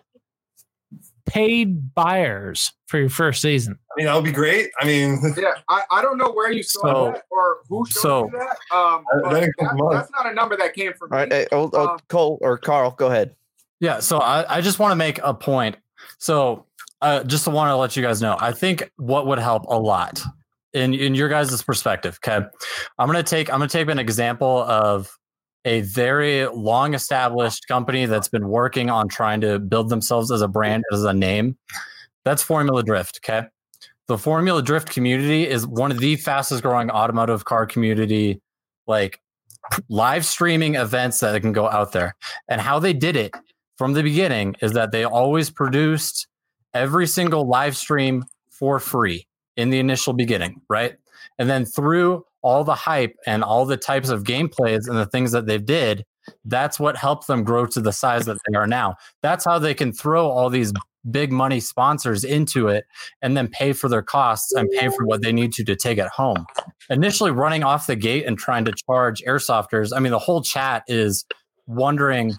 paid 1.26 1.94
buyers 1.94 2.72
for 2.88 3.00
your 3.00 3.10
first 3.10 3.42
season. 3.42 3.78
I 3.92 3.94
mean, 3.98 4.06
that 4.08 4.16
would 4.16 4.24
be 4.26 4.32
great. 4.32 4.72
I 4.82 4.86
mean, 4.86 5.20
Yeah, 5.38 5.54
I, 5.70 5.84
I 5.92 6.02
don't 6.02 6.18
know 6.18 6.32
where 6.32 6.52
you 6.52 6.64
saw 6.64 6.82
So- 6.82 7.12
that 7.14 7.24
or 7.30 7.58
who 7.70 7.86
showed 7.86 8.02
so- 8.02 8.26
you 8.26 8.32
that. 8.40 8.76
Um, 8.76 9.04
that 9.32 9.50
that- 9.60 9.88
that's 9.92 10.12
not 10.12 10.26
a 10.26 10.34
number 10.34 10.58
that 10.58 10.74
came 10.74 10.94
from 10.94 11.12
All 11.14 11.20
right, 11.20 11.30
me. 11.30 11.36
eh, 11.38 11.46
oh, 11.52 11.70
oh, 11.74 11.88
Um, 11.90 12.00
Cole 12.10 12.38
or 12.42 12.58
Carl, 12.58 12.92
go 12.92 13.08
ahead. 13.08 13.36
Yeah, 13.80 14.00
so 14.00 14.20
I, 14.20 14.58
I 14.58 14.62
just 14.62 14.80
want 14.80 14.92
to 14.92 14.96
make 14.96 15.20
a 15.24 15.34
point. 15.34 15.78
So 16.18 16.66
uh, 17.02 17.24
just 17.24 17.48
want 17.48 17.70
to 17.70 17.76
let 17.76 17.96
you 17.96 18.04
guys 18.04 18.22
know, 18.22 18.36
I 18.40 18.52
think 18.52 18.92
what 18.98 19.28
would 19.28 19.40
help 19.40 19.64
a 19.68 19.80
lot 19.80 20.22
in 20.74 20.94
in 20.94 21.16
your 21.16 21.30
guys' 21.30 21.62
perspective. 21.64 22.20
Okay, 22.24 22.46
I'm 22.98 23.08
gonna 23.08 23.24
take 23.24 23.52
I'm 23.52 23.60
gonna 23.60 23.70
take 23.70 23.90
an 23.90 24.00
example 24.00 24.64
of 24.64 25.10
a 25.66 25.82
very 25.82 26.48
long 26.48 26.94
established 26.94 27.68
company 27.68 28.06
that's 28.06 28.28
been 28.28 28.48
working 28.50 28.90
on 28.90 29.08
trying 29.08 29.42
to 29.42 29.60
build 29.60 29.90
themselves 29.90 30.32
as 30.32 30.42
a 30.42 30.48
brand 30.48 30.84
as 30.92 31.04
a 31.04 31.14
name. 31.14 31.58
That's 32.26 32.44
Formula 32.44 32.84
Drift. 32.84 33.20
Okay, 33.24 33.48
the 34.08 34.18
Formula 34.18 34.62
Drift 34.62 34.90
community 34.90 35.48
is 35.48 35.66
one 35.66 35.92
of 35.92 36.00
the 36.00 36.18
fastest 36.18 36.64
growing 36.64 36.92
automotive 36.92 37.46
car 37.46 37.66
community, 37.66 38.42
like 38.88 39.20
live 39.90 40.26
streaming 40.26 40.76
events 40.76 41.20
that 41.20 41.40
can 41.42 41.52
go 41.52 41.70
out 41.70 41.92
there. 41.92 42.16
And 42.48 42.62
how 42.62 42.80
they 42.80 42.94
did 42.94 43.16
it 43.16 43.34
from 43.80 43.94
the 43.94 44.04
beginning 44.04 44.58
is 44.62 44.74
that 44.74 44.92
they 44.92 45.06
always 45.06 45.50
produced 45.50 46.28
every 46.74 47.08
single 47.08 47.48
live 47.48 47.78
stream 47.78 48.26
for 48.50 48.78
free 48.78 49.26
in 49.56 49.70
the 49.70 49.80
initial 49.80 50.12
beginning, 50.12 50.60
right? 50.70 50.98
And 51.40 51.50
then 51.50 51.64
through 51.64 52.26
all 52.42 52.66
the 52.66 52.76
hype 52.76 53.16
and 53.26 53.42
all 53.42 53.66
the 53.66 53.78
types 53.78 54.10
of 54.10 54.26
gameplays 54.26 54.90
and 54.90 54.98
the 54.98 55.06
things 55.06 55.32
that 55.32 55.46
they 55.46 55.60
did, 55.60 56.04
that's 56.44 56.78
what 56.78 56.98
helped 56.98 57.28
them 57.28 57.46
grow 57.46 57.66
to 57.68 57.80
the 57.80 57.94
size 57.94 58.26
that 58.26 58.38
they 58.50 58.58
are 58.58 58.68
now. 58.68 58.96
That's 59.24 59.46
how 59.46 59.60
they 59.60 59.74
can 59.74 59.94
throw 59.94 60.30
all 60.30 60.50
these 60.50 60.74
big 61.10 61.32
money 61.32 61.62
sponsors 61.62 62.26
into 62.26 62.68
it 62.68 62.84
and 63.22 63.38
then 63.38 63.48
pay 63.48 63.72
for 63.72 63.88
their 63.88 64.04
costs 64.04 64.52
and 64.52 64.68
pay 64.78 64.90
for 64.90 65.06
what 65.06 65.22
they 65.22 65.32
need 65.32 65.54
to 65.54 65.64
to 65.64 65.78
take 65.78 65.98
it 65.98 66.10
home. 66.10 66.46
Initially 66.90 67.32
running 67.32 67.64
off 67.64 67.88
the 67.88 67.96
gate 67.96 68.26
and 68.26 68.38
trying 68.38 68.66
to 68.66 68.74
charge 68.74 69.24
airsofters, 69.26 69.94
I 69.96 70.00
mean 70.02 70.12
the 70.12 70.20
whole 70.20 70.44
chat 70.44 70.84
is 70.90 71.24
wondering 71.66 72.36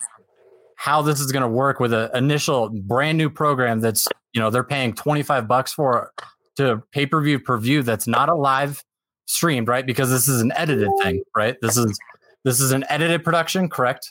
how 0.81 1.03
this 1.03 1.21
is 1.21 1.31
going 1.31 1.43
to 1.43 1.49
work 1.49 1.79
with 1.79 1.93
an 1.93 2.11
initial 2.15 2.71
brand 2.71 3.19
new 3.19 3.29
program 3.29 3.81
that's 3.81 4.09
you 4.33 4.41
know 4.41 4.49
they're 4.49 4.65
paying 4.65 4.95
25 4.95 5.47
bucks 5.47 5.73
for 5.73 6.13
to 6.57 6.83
pay-per-view 6.93 7.39
per 7.39 7.59
view 7.59 7.83
that's 7.83 8.07
not 8.07 8.29
a 8.29 8.35
live 8.35 8.83
streamed 9.27 9.69
right 9.69 9.87
because 9.87 10.11
this 10.11 10.27
is 10.27 10.41
an 10.41 10.53
edited 10.57 10.89
thing 11.03 11.17
mm-hmm. 11.17 11.41
right 11.41 11.57
this 11.61 11.77
is 11.77 11.99
this 12.45 12.61
is 12.61 12.73
an 12.73 12.85
edited 12.89 13.23
production 13.23 13.69
correct 13.69 14.11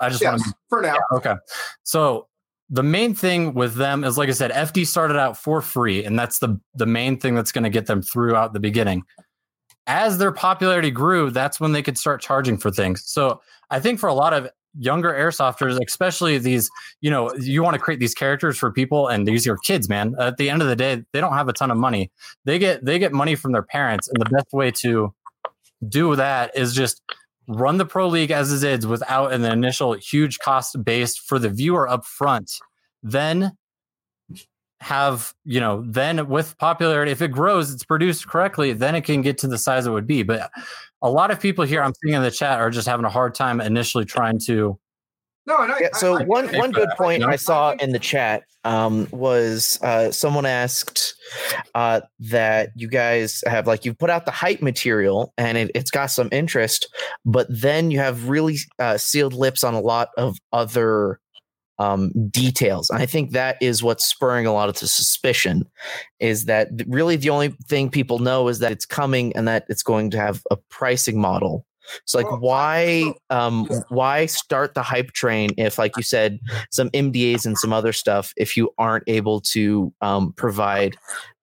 i 0.00 0.08
just 0.08 0.24
want 0.24 0.40
to 0.42 0.54
for 0.68 0.82
now. 0.82 0.96
Okay. 1.12 1.34
So 1.82 2.28
the 2.68 2.82
main 2.82 3.14
thing 3.14 3.54
with 3.54 3.74
them 3.74 4.04
is 4.04 4.18
like 4.18 4.28
I 4.28 4.32
said, 4.32 4.50
FD 4.50 4.86
started 4.86 5.16
out 5.16 5.36
for 5.36 5.62
free, 5.62 6.04
and 6.04 6.18
that's 6.18 6.38
the 6.38 6.60
the 6.74 6.86
main 6.86 7.18
thing 7.18 7.34
that's 7.34 7.52
going 7.52 7.64
to 7.64 7.70
get 7.70 7.86
them 7.86 8.02
throughout 8.02 8.52
the 8.52 8.60
beginning. 8.60 9.02
As 9.86 10.18
their 10.18 10.32
popularity 10.32 10.90
grew, 10.90 11.30
that's 11.30 11.60
when 11.60 11.72
they 11.72 11.82
could 11.82 11.96
start 11.96 12.20
charging 12.20 12.58
for 12.58 12.72
things. 12.72 13.04
So 13.06 13.40
I 13.70 13.78
think 13.78 14.00
for 14.00 14.08
a 14.08 14.14
lot 14.14 14.32
of 14.32 14.48
younger 14.78 15.12
airsofters, 15.12 15.78
especially 15.86 16.38
these, 16.38 16.70
you 17.00 17.10
know, 17.10 17.34
you 17.34 17.62
want 17.62 17.74
to 17.74 17.80
create 17.80 18.00
these 18.00 18.14
characters 18.14 18.58
for 18.58 18.72
people, 18.72 19.08
and 19.08 19.26
these 19.26 19.46
are 19.46 19.56
kids, 19.58 19.88
man. 19.88 20.14
At 20.18 20.36
the 20.36 20.50
end 20.50 20.62
of 20.62 20.68
the 20.68 20.76
day, 20.76 21.04
they 21.12 21.20
don't 21.20 21.34
have 21.34 21.48
a 21.48 21.52
ton 21.52 21.70
of 21.70 21.76
money. 21.76 22.10
They 22.44 22.58
get 22.58 22.84
they 22.84 22.98
get 22.98 23.12
money 23.12 23.34
from 23.34 23.52
their 23.52 23.62
parents, 23.62 24.08
and 24.08 24.20
the 24.20 24.30
best 24.30 24.52
way 24.52 24.70
to 24.82 25.14
do 25.88 26.16
that 26.16 26.56
is 26.56 26.74
just 26.74 27.02
run 27.48 27.76
the 27.76 27.86
pro 27.86 28.08
league 28.08 28.30
as 28.30 28.62
it 28.62 28.68
is 28.68 28.86
without 28.86 29.32
an 29.32 29.44
initial 29.44 29.92
huge 29.92 30.38
cost 30.38 30.82
based 30.84 31.20
for 31.20 31.38
the 31.38 31.48
viewer 31.48 31.88
up 31.88 32.04
front 32.04 32.58
then 33.02 33.52
have 34.80 35.32
you 35.44 35.58
know 35.58 35.82
then 35.86 36.28
with 36.28 36.56
popularity 36.58 37.10
if 37.10 37.22
it 37.22 37.28
grows 37.28 37.72
it's 37.72 37.84
produced 37.84 38.28
correctly 38.28 38.72
then 38.72 38.94
it 38.94 39.02
can 39.02 39.22
get 39.22 39.38
to 39.38 39.46
the 39.46 39.56
size 39.56 39.86
it 39.86 39.90
would 39.90 40.06
be 40.06 40.22
but 40.22 40.50
a 41.02 41.10
lot 41.10 41.30
of 41.30 41.40
people 41.40 41.64
here 41.64 41.82
i'm 41.82 41.92
seeing 42.02 42.14
in 42.14 42.22
the 42.22 42.30
chat 42.30 42.58
are 42.60 42.70
just 42.70 42.86
having 42.88 43.04
a 43.06 43.10
hard 43.10 43.34
time 43.34 43.60
initially 43.60 44.04
trying 44.04 44.38
to 44.46 44.78
No, 45.46 45.58
and 45.58 45.70
I, 45.72 45.78
Yeah, 45.80 45.88
so 45.94 46.16
I, 46.16 46.22
I, 46.22 46.24
one 46.24 46.54
I- 46.54 46.58
one 46.58 46.72
good 46.72 46.88
point 46.96 47.20
Yeah. 47.20 47.28
I 47.28 47.36
saw 47.36 47.72
in 47.72 47.92
the 47.92 47.98
chat 48.00 48.42
um, 48.64 49.06
was 49.12 49.78
uh, 49.82 50.10
someone 50.10 50.44
asked 50.44 51.14
uh, 51.76 52.00
that 52.18 52.70
you 52.74 52.88
guys 52.88 53.44
have 53.46 53.68
like 53.68 53.84
you've 53.84 53.96
put 53.98 54.10
out 54.10 54.24
the 54.24 54.32
hype 54.32 54.60
material 54.60 55.32
and 55.38 55.56
it, 55.56 55.70
it's 55.72 55.90
got 55.92 56.06
some 56.06 56.28
interest, 56.32 56.88
but 57.24 57.46
then 57.48 57.92
you 57.92 58.00
have 58.00 58.28
really 58.28 58.56
uh, 58.80 58.98
sealed 58.98 59.34
lips 59.34 59.62
on 59.62 59.74
a 59.74 59.80
lot 59.80 60.08
of 60.16 60.36
other 60.52 61.20
um, 61.78 62.10
details. 62.30 62.90
And 62.90 63.00
I 63.00 63.06
think 63.06 63.32
that 63.32 63.56
is 63.60 63.82
what's 63.82 64.04
spurring 64.04 64.46
a 64.46 64.52
lot 64.52 64.68
of 64.68 64.78
the 64.78 64.86
suspicion 64.86 65.68
is 66.20 66.46
that 66.46 66.68
really 66.86 67.16
the 67.16 67.30
only 67.30 67.48
thing 67.68 67.90
people 67.90 68.18
know 68.18 68.48
is 68.48 68.60
that 68.60 68.72
it's 68.72 68.86
coming 68.86 69.34
and 69.36 69.46
that 69.48 69.64
it's 69.68 69.82
going 69.82 70.10
to 70.10 70.18
have 70.18 70.42
a 70.50 70.56
pricing 70.56 71.20
model. 71.20 71.66
So 72.04 72.18
like 72.18 72.40
why 72.40 73.14
um 73.30 73.68
why 73.90 74.26
start 74.26 74.74
the 74.74 74.82
hype 74.82 75.12
train 75.12 75.50
if 75.56 75.78
like 75.78 75.96
you 75.96 76.02
said 76.02 76.40
some 76.72 76.90
NDAs 76.90 77.46
and 77.46 77.56
some 77.56 77.72
other 77.72 77.92
stuff 77.92 78.32
if 78.36 78.56
you 78.56 78.70
aren't 78.76 79.04
able 79.06 79.40
to 79.42 79.92
um 80.00 80.32
provide 80.32 80.96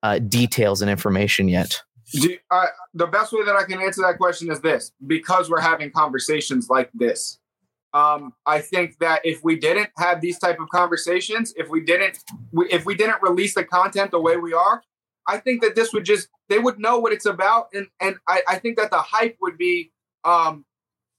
uh, 0.03 0.19
details 0.19 0.81
and 0.81 0.91
information 0.91 1.47
yet? 1.47 1.81
Do, 2.11 2.37
I, 2.51 2.67
the 2.93 3.07
best 3.07 3.33
way 3.33 3.43
that 3.43 3.55
I 3.55 3.63
can 3.63 3.81
answer 3.81 4.01
that 4.01 4.17
question 4.17 4.51
is 4.51 4.61
this: 4.61 4.91
because 5.07 5.49
we're 5.49 5.61
having 5.61 5.91
conversations 5.91 6.69
like 6.69 6.91
this. 6.93 7.39
Um, 7.93 8.33
I 8.45 8.59
think 8.59 8.97
that 8.99 9.21
if 9.23 9.43
we 9.43 9.55
didn't 9.55 9.89
have 9.97 10.19
these 10.19 10.39
type 10.39 10.59
of 10.59 10.69
conversations, 10.69 11.53
if 11.55 11.69
we 11.69 11.81
didn't, 11.81 12.17
we, 12.51 12.67
if 12.71 12.85
we 12.85 12.95
didn't 12.95 13.21
release 13.21 13.53
the 13.53 13.63
content 13.63 14.11
the 14.11 14.19
way 14.19 14.35
we 14.37 14.53
are, 14.53 14.81
I 15.27 15.37
think 15.37 15.61
that 15.61 15.75
this 15.75 15.93
would 15.93 16.03
just 16.03 16.27
they 16.49 16.59
would 16.59 16.79
know 16.79 16.99
what 16.99 17.13
it's 17.13 17.25
about, 17.25 17.67
and 17.73 17.87
and 17.99 18.17
I, 18.27 18.41
I 18.47 18.55
think 18.57 18.77
that 18.77 18.91
the 18.91 18.97
hype 18.97 19.37
would 19.41 19.57
be 19.57 19.91
um, 20.23 20.65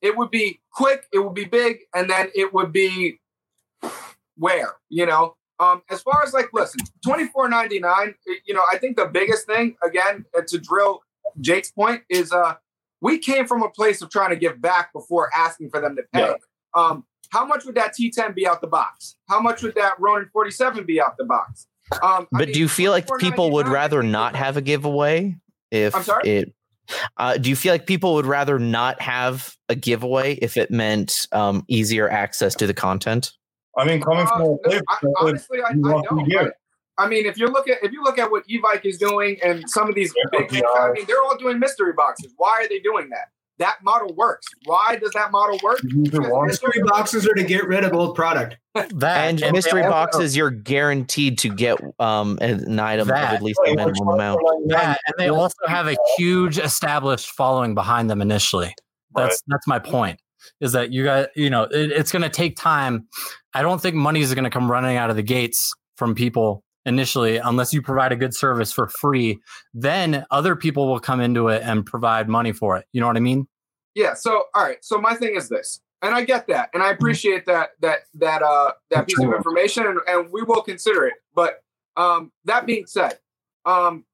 it 0.03 0.17
would 0.17 0.31
be 0.31 0.61
quick, 0.73 1.07
it 1.13 1.21
would 1.21 1.35
be 1.35 1.45
big, 1.45 1.79
and 1.95 2.11
then 2.11 2.31
it 2.35 2.53
would 2.53 2.73
be 2.73 3.21
where 4.37 4.75
you 4.89 5.07
know. 5.07 5.37
Um, 5.61 5.83
as 5.89 6.03
far 6.03 6.21
as 6.25 6.35
like, 6.35 6.49
listen, 6.53 6.81
twenty 7.05 7.29
four 7.29 7.49
ninety 7.49 7.79
nine. 7.79 8.15
You 8.45 8.55
know, 8.55 8.63
I 8.71 8.79
think 8.79 8.97
the 8.97 9.07
biggest 9.07 9.47
thing 9.47 9.77
again 9.85 10.25
uh, 10.37 10.43
to 10.49 10.59
drill 10.59 11.03
Jake's 11.41 11.71
point 11.71 12.03
is 12.11 12.33
uh, 12.33 12.55
we 13.01 13.19
came 13.19 13.47
from 13.47 13.63
a 13.63 13.71
place 13.71 14.03
of 14.03 14.11
trying 14.11 14.31
to 14.31 14.37
give 14.37 14.61
back 14.61 14.93
before 14.93 15.31
asking 15.35 15.71
for 15.71 15.81
them 15.81 15.95
to 15.95 16.03
pay. 16.13 16.21
Yeah. 16.21 16.35
Um, 16.75 17.05
how 17.31 17.45
much 17.45 17.65
would 17.65 17.75
that 17.75 17.95
T10 17.99 18.35
be 18.35 18.47
out 18.47 18.61
the 18.61 18.67
box? 18.67 19.17
How 19.29 19.41
much 19.41 19.63
would 19.63 19.75
that 19.75 19.95
Ronin 19.99 20.29
47 20.33 20.85
be 20.85 21.01
out 21.01 21.17
the 21.17 21.25
box? 21.25 21.67
Um, 21.93 22.01
I 22.03 22.27
But 22.33 22.39
mean, 22.49 22.53
do 22.55 22.61
you 22.61 22.69
feel 22.69 22.93
like 22.93 23.09
people 23.19 23.51
would 23.53 23.69
rather 23.69 24.03
not 24.03 24.37
have 24.37 24.57
a 24.57 24.61
giveaway 24.61 25.37
if 25.71 25.95
I'm 25.95 26.03
sorry? 26.03 26.29
it? 26.29 26.55
Uh, 27.17 27.37
do 27.39 27.49
you 27.49 27.57
feel 27.57 27.73
like 27.73 27.87
people 27.87 28.15
would 28.15 28.27
rather 28.27 28.59
not 28.59 29.01
have 29.01 29.57
a 29.69 29.75
giveaway 29.75 30.35
if 30.35 30.57
it 30.57 30.71
meant 30.71 31.27
um, 31.33 31.65
easier 31.69 32.09
access 32.11 32.55
to 32.57 32.67
the 32.67 32.75
content? 32.75 33.33
I 33.77 33.85
mean, 33.85 34.01
coming 34.03 34.21
Uh, 34.21 34.27
from 34.27 34.41
a 34.41 34.45
no, 34.45 34.59
place 34.65 34.83
I, 34.89 34.97
that 35.03 35.15
honestly, 35.19 35.61
I, 35.63 35.69
I 35.69 35.73
you 35.73 35.83
don't. 35.83 36.27
hear 36.31 36.41
I. 36.99 37.05
I 37.05 37.09
mean, 37.09 37.27
if 37.27 37.37
you 37.39 37.49
look 37.49 37.69
at 37.69 37.83
if 37.83 37.91
you 37.91 38.03
look 38.05 38.19
at 38.19 38.31
what 38.31 38.45
Evike 38.47 38.85
is 38.85 38.99
doing 38.99 39.39
and 39.43 39.69
some 39.69 39.89
of 39.89 39.95
these 39.97 40.13
Yeah, 40.33 40.39
big, 40.41 40.53
yeah. 40.53 40.61
I 40.79 40.93
mean, 40.93 41.07
they're 41.09 41.21
all 41.23 41.37
doing 41.37 41.59
mystery 41.59 41.93
boxes. 41.93 42.33
Why 42.37 42.61
are 42.63 42.69
they 42.69 42.79
doing 42.79 43.09
that? 43.09 43.31
That 43.59 43.77
model 43.85 44.13
works. 44.15 44.47
Why 44.65 44.97
does 44.97 45.13
that 45.13 45.31
model 45.31 45.59
work? 45.63 45.79
Mystery 45.85 46.83
boxes 46.87 47.27
are 47.29 47.35
to 47.35 47.45
get 47.45 47.67
rid 47.67 47.85
of 47.85 47.93
old 47.93 48.17
product. 48.17 48.57
That 48.75 48.91
And 48.97 49.39
they 49.39 49.53
mystery 49.53 49.83
also- 49.83 49.91
boxes, 49.91 50.37
you're 50.37 50.51
guaranteed 50.51 51.39
to 51.39 51.55
get 51.55 51.79
um, 52.01 52.39
an 52.41 52.79
item 52.81 53.07
That- 53.09 53.29
of 53.29 53.35
at 53.37 53.43
least 53.43 53.61
a 53.65 53.75
minimum 53.75 54.09
amount. 54.09 54.41
That, 54.69 54.99
and 55.07 55.15
they 55.19 55.29
also 55.29 55.55
have 55.69 55.87
a 55.87 55.97
huge 56.19 56.59
established 56.59 57.31
following 57.31 57.75
behind 57.75 58.11
them 58.11 58.21
initially. 58.21 58.75
That's 59.15 59.41
that's 59.47 59.67
my 59.69 59.79
point. 59.79 60.19
Is 60.61 60.73
that 60.73 60.93
you 60.93 61.05
guys, 61.05 61.29
you 61.37 61.49
know, 61.49 61.63
it, 61.63 61.93
it's 61.93 62.11
going 62.11 62.23
to 62.23 62.29
take 62.29 62.57
time. 62.57 63.07
I 63.55 63.63
don't 63.63 63.81
think 63.81 63.95
money 63.95 64.21
is 64.21 64.35
going 64.35 64.45
to 64.45 64.51
come 64.51 64.69
running 64.71 64.97
out 64.97 65.09
of 65.11 65.17
the 65.17 65.23
gates 65.23 65.73
from 65.97 66.15
people 66.17 66.65
initially 66.87 67.37
unless 67.39 67.73
you 67.73 67.83
provide 67.83 68.13
a 68.13 68.17
good 68.17 68.35
service 68.35 68.73
for 68.73 68.89
free. 68.89 69.41
Then 69.73 70.27
other 70.31 70.57
people 70.57 70.89
will 70.89 71.01
come 71.01 71.21
into 71.21 71.49
it 71.49 71.63
and 71.63 71.85
provide 71.85 72.29
money 72.29 72.53
for 72.53 72.77
it. 72.77 72.87
You 72.93 73.01
know 73.01 73.07
what 73.07 73.17
I 73.17 73.21
mean? 73.21 73.47
Yeah. 73.95 74.15
So 74.15 74.45
all 74.55 74.63
right. 74.63 74.79
So 74.83 75.01
my 75.01 75.15
thing 75.15 75.37
is 75.37 75.49
this, 75.49 75.81
and 76.03 76.15
I 76.15 76.25
get 76.25 76.47
that, 76.49 76.71
and 76.75 76.83
I 76.83 76.91
appreciate 76.91 77.47
that 77.47 77.71
that 77.81 78.01
that 78.15 78.43
uh 78.43 78.73
that 78.91 79.07
piece 79.07 79.19
of 79.19 79.33
information, 79.33 79.87
and, 79.87 80.01
and 80.09 80.33
we 80.33 80.43
will 80.43 80.63
consider 80.63 81.07
it. 81.07 81.15
But 81.35 81.63
um 81.97 82.33
that 82.45 82.67
being 82.67 82.87
said, 82.87 83.19
um 83.65 84.05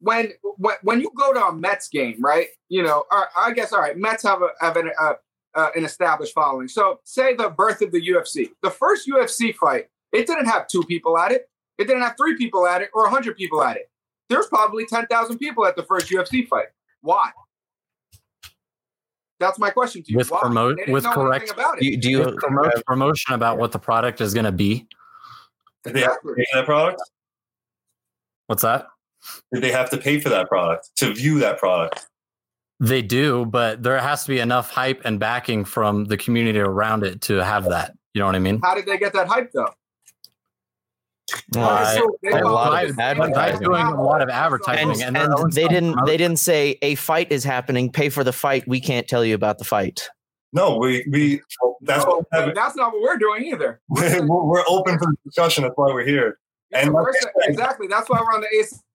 when 0.00 0.32
when 0.56 0.76
when 0.82 1.00
you 1.00 1.10
go 1.16 1.32
to 1.32 1.44
a 1.44 1.52
Mets 1.54 1.88
game, 1.88 2.16
right? 2.20 2.48
You 2.68 2.82
know, 2.82 3.04
I 3.10 3.52
guess 3.52 3.72
all 3.72 3.80
right. 3.80 3.96
Mets 3.96 4.22
have 4.22 4.42
a 4.42 4.48
have 4.60 4.76
an 4.76 4.90
uh, 4.98 5.14
uh, 5.54 5.70
an 5.74 5.84
established 5.84 6.34
following. 6.34 6.68
So 6.68 7.00
say 7.04 7.34
the 7.34 7.48
birth 7.48 7.82
of 7.82 7.90
the 7.90 8.00
UFC, 8.00 8.50
the 8.62 8.70
first 8.70 9.08
UFC 9.08 9.54
fight, 9.54 9.86
it 10.12 10.26
didn't 10.26 10.46
have 10.46 10.68
two 10.68 10.82
people 10.84 11.18
at 11.18 11.32
it. 11.32 11.48
It 11.78 11.84
didn't 11.86 12.02
have 12.02 12.14
three 12.16 12.36
people 12.36 12.66
at 12.66 12.82
it 12.82 12.90
or 12.94 13.08
hundred 13.08 13.36
people 13.36 13.62
at 13.62 13.76
it. 13.76 13.90
There's 14.28 14.46
probably 14.46 14.86
ten 14.86 15.06
thousand 15.06 15.38
people 15.38 15.66
at 15.66 15.76
the 15.76 15.82
first 15.84 16.08
UFC 16.08 16.46
fight. 16.48 16.66
Why? 17.02 17.30
That's 19.38 19.58
my 19.58 19.70
question 19.70 20.02
to 20.04 20.12
you. 20.12 20.16
With 20.18 20.30
Why? 20.30 20.40
promote- 20.40 20.78
with 20.88 21.04
correct- 21.04 21.50
about 21.50 21.78
Do 21.78 21.86
it. 21.86 21.90
you, 21.90 21.96
do 21.98 22.10
you 22.10 22.18
With 22.20 22.36
promo- 22.36 22.84
promotion 22.86 23.34
about 23.34 23.58
what 23.58 23.70
the 23.72 23.78
product 23.78 24.20
is 24.22 24.32
going 24.32 24.46
to 24.46 24.52
be. 24.52 24.86
Did 25.84 25.92
they 25.94 26.00
have 26.00 26.20
to 26.22 26.34
pay 26.34 26.44
for 26.52 26.58
that 26.58 26.64
product? 26.64 27.02
What's 28.46 28.62
that? 28.62 28.86
Did 29.52 29.62
they 29.62 29.72
have 29.72 29.90
to 29.90 29.98
pay 29.98 30.20
for 30.20 30.30
that 30.30 30.48
product 30.48 30.90
to 30.96 31.12
view 31.12 31.38
that 31.40 31.58
product? 31.58 32.06
They 32.80 33.02
do, 33.02 33.44
but 33.46 33.82
there 33.82 33.98
has 33.98 34.22
to 34.24 34.28
be 34.30 34.38
enough 34.38 34.70
hype 34.70 35.02
and 35.04 35.18
backing 35.20 35.64
from 35.64 36.04
the 36.06 36.16
community 36.16 36.58
around 36.58 37.04
it 37.04 37.20
to 37.22 37.42
have 37.44 37.64
that. 37.64 37.92
You 38.14 38.20
know 38.20 38.26
what 38.26 38.34
I 38.36 38.38
mean? 38.38 38.60
How 38.62 38.74
did 38.74 38.86
they 38.86 38.96
get 38.98 39.12
that 39.12 39.26
hype 39.28 39.50
though? 39.52 39.72
Uh, 41.56 41.94
So 41.96 42.16
they 42.22 42.30
a 42.30 42.44
lot 42.48 42.84
of 42.84 42.98
advertising. 42.98 43.60
Doing 43.62 43.86
a 43.86 44.02
lot 44.02 44.22
of 44.22 44.28
advertising, 44.28 44.90
and, 44.90 45.02
and 45.02 45.16
their 45.16 45.38
own 45.38 45.50
they 45.50 45.66
didn't 45.68 45.92
promoted. 45.94 46.12
they 46.12 46.16
didn't 46.16 46.38
say 46.38 46.78
a 46.82 46.94
fight 46.96 47.30
is 47.32 47.42
happening 47.44 47.90
pay 47.90 48.08
for 48.08 48.22
the 48.24 48.32
fight 48.32 48.66
we 48.68 48.80
can't 48.80 49.08
tell 49.08 49.24
you 49.24 49.34
about 49.34 49.58
the 49.58 49.64
fight 49.64 50.08
No, 50.52 50.76
we 50.78 51.04
we 51.10 51.40
that's 51.82 52.04
No, 52.04 52.10
what 52.10 52.26
we 52.32 52.38
have- 52.38 52.54
that's 52.54 52.76
not 52.76 52.92
what 52.92 53.02
we're 53.02 53.18
doing 53.18 53.44
either. 53.44 53.80
we're, 53.88 54.26
we're 54.26 54.64
open 54.68 54.98
for 54.98 55.12
discussion. 55.24 55.64
That's 55.64 55.74
why 55.76 55.92
we're 55.92 56.04
here. 56.06 56.38
And 56.72 56.86
Yeah, 56.86 56.92
like 56.92 57.06
we're- 57.06 57.30
exactly. 57.48 57.86
That's 57.88 58.08
why 58.08 58.20
we're 58.20 58.34
on 58.34 58.40
the 58.40 58.48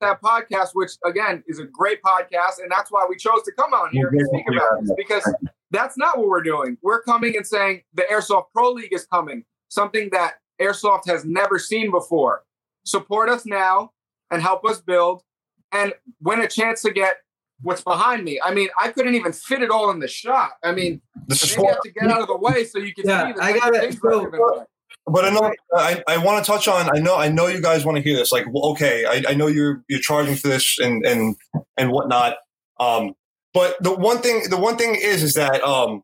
ASAP 0.04 0.20
podcast, 0.22 0.70
which 0.74 0.92
again 1.06 1.44
is 1.48 1.60
a 1.60 1.66
great 1.66 2.02
podcast, 2.02 2.60
and 2.62 2.72
that's 2.72 2.92
why 2.92 3.06
we 3.10 3.16
chose 3.18 3.44
to 3.44 3.52
come 3.58 3.74
on 3.74 3.90
here 3.92 4.08
and 4.08 4.28
speak 4.28 4.46
about 4.50 4.82
this 4.82 4.92
because 4.98 5.34
that's 5.72 5.98
not 5.98 6.18
what 6.18 6.28
we're 6.28 6.44
doing. 6.44 6.78
We're 6.82 7.02
coming 7.04 7.36
and 7.38 7.46
saying 7.46 7.84
the 7.94 8.04
Airsoft 8.04 8.46
Pro 8.54 8.72
League 8.72 8.94
is 8.94 9.06
coming, 9.06 9.44
something 9.70 10.10
that 10.12 10.36
Airsoft 10.62 11.08
has 11.08 11.26
never 11.26 11.58
seen 11.60 11.92
before. 11.92 12.44
Support 12.86 13.30
us 13.30 13.46
now 13.46 13.92
and 14.30 14.42
help 14.42 14.66
us 14.66 14.82
build 14.82 15.24
and 15.72 15.94
win 16.22 16.40
a 16.42 16.48
chance 16.48 16.82
to 16.84 16.92
get 16.92 17.18
what's 17.62 17.82
behind 17.84 18.24
me. 18.24 18.40
I 18.44 18.54
mean, 18.54 18.70
I 18.80 18.92
couldn't 18.92 19.16
even 19.16 19.34
fit 19.34 19.62
it 19.62 19.70
all 19.70 19.92
in 19.92 20.00
the 20.00 20.08
shot. 20.08 20.52
I 20.64 20.72
mean, 20.72 21.02
The 21.28 21.36
maybe 21.36 21.36
sport, 21.38 21.68
you 21.68 21.74
have 21.74 21.82
to 21.82 21.92
get 21.92 22.10
out 22.12 22.22
of 22.22 22.28
the 22.28 22.38
way 22.38 22.64
so 22.66 22.80
you 22.80 22.94
can 22.94 23.08
Yeah, 23.08 23.28
see 23.28 23.34
the 23.34 23.44
I 23.44 23.58
got 23.60 23.76
it. 23.76 23.98
so- 24.02 24.66
but 25.08 25.26
I 25.26 25.30
know 25.32 25.52
I, 25.76 26.04
I 26.08 26.18
want 26.18 26.44
to 26.46 26.52
touch 26.52 26.68
on. 26.68 26.88
I 26.96 27.00
know 27.00 27.16
I 27.18 27.28
know 27.30 27.48
you 27.48 27.60
guys 27.62 27.84
want 27.86 27.98
to 27.98 28.04
hear 28.04 28.16
this. 28.16 28.32
Like, 28.32 28.46
well, 28.52 28.66
okay, 28.72 29.06
I, 29.06 29.32
I 29.32 29.34
know 29.34 29.48
you're 29.48 29.84
you're 29.90 30.00
charging 30.00 30.36
for 30.36 30.48
this 30.48 30.78
and 30.80 31.04
and 31.06 31.36
and 31.78 31.92
whatnot. 31.92 32.36
Um, 32.80 33.14
but 33.54 33.82
the 33.82 33.92
one 33.96 34.20
thing 34.20 34.44
the 34.50 34.58
one 34.58 34.78
thing 34.78 34.96
is 34.96 35.24
is 35.24 35.34
that 35.34 35.64
um, 35.64 36.04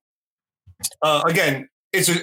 uh, 1.04 1.22
again, 1.28 1.70
it's 1.94 2.10
a 2.10 2.16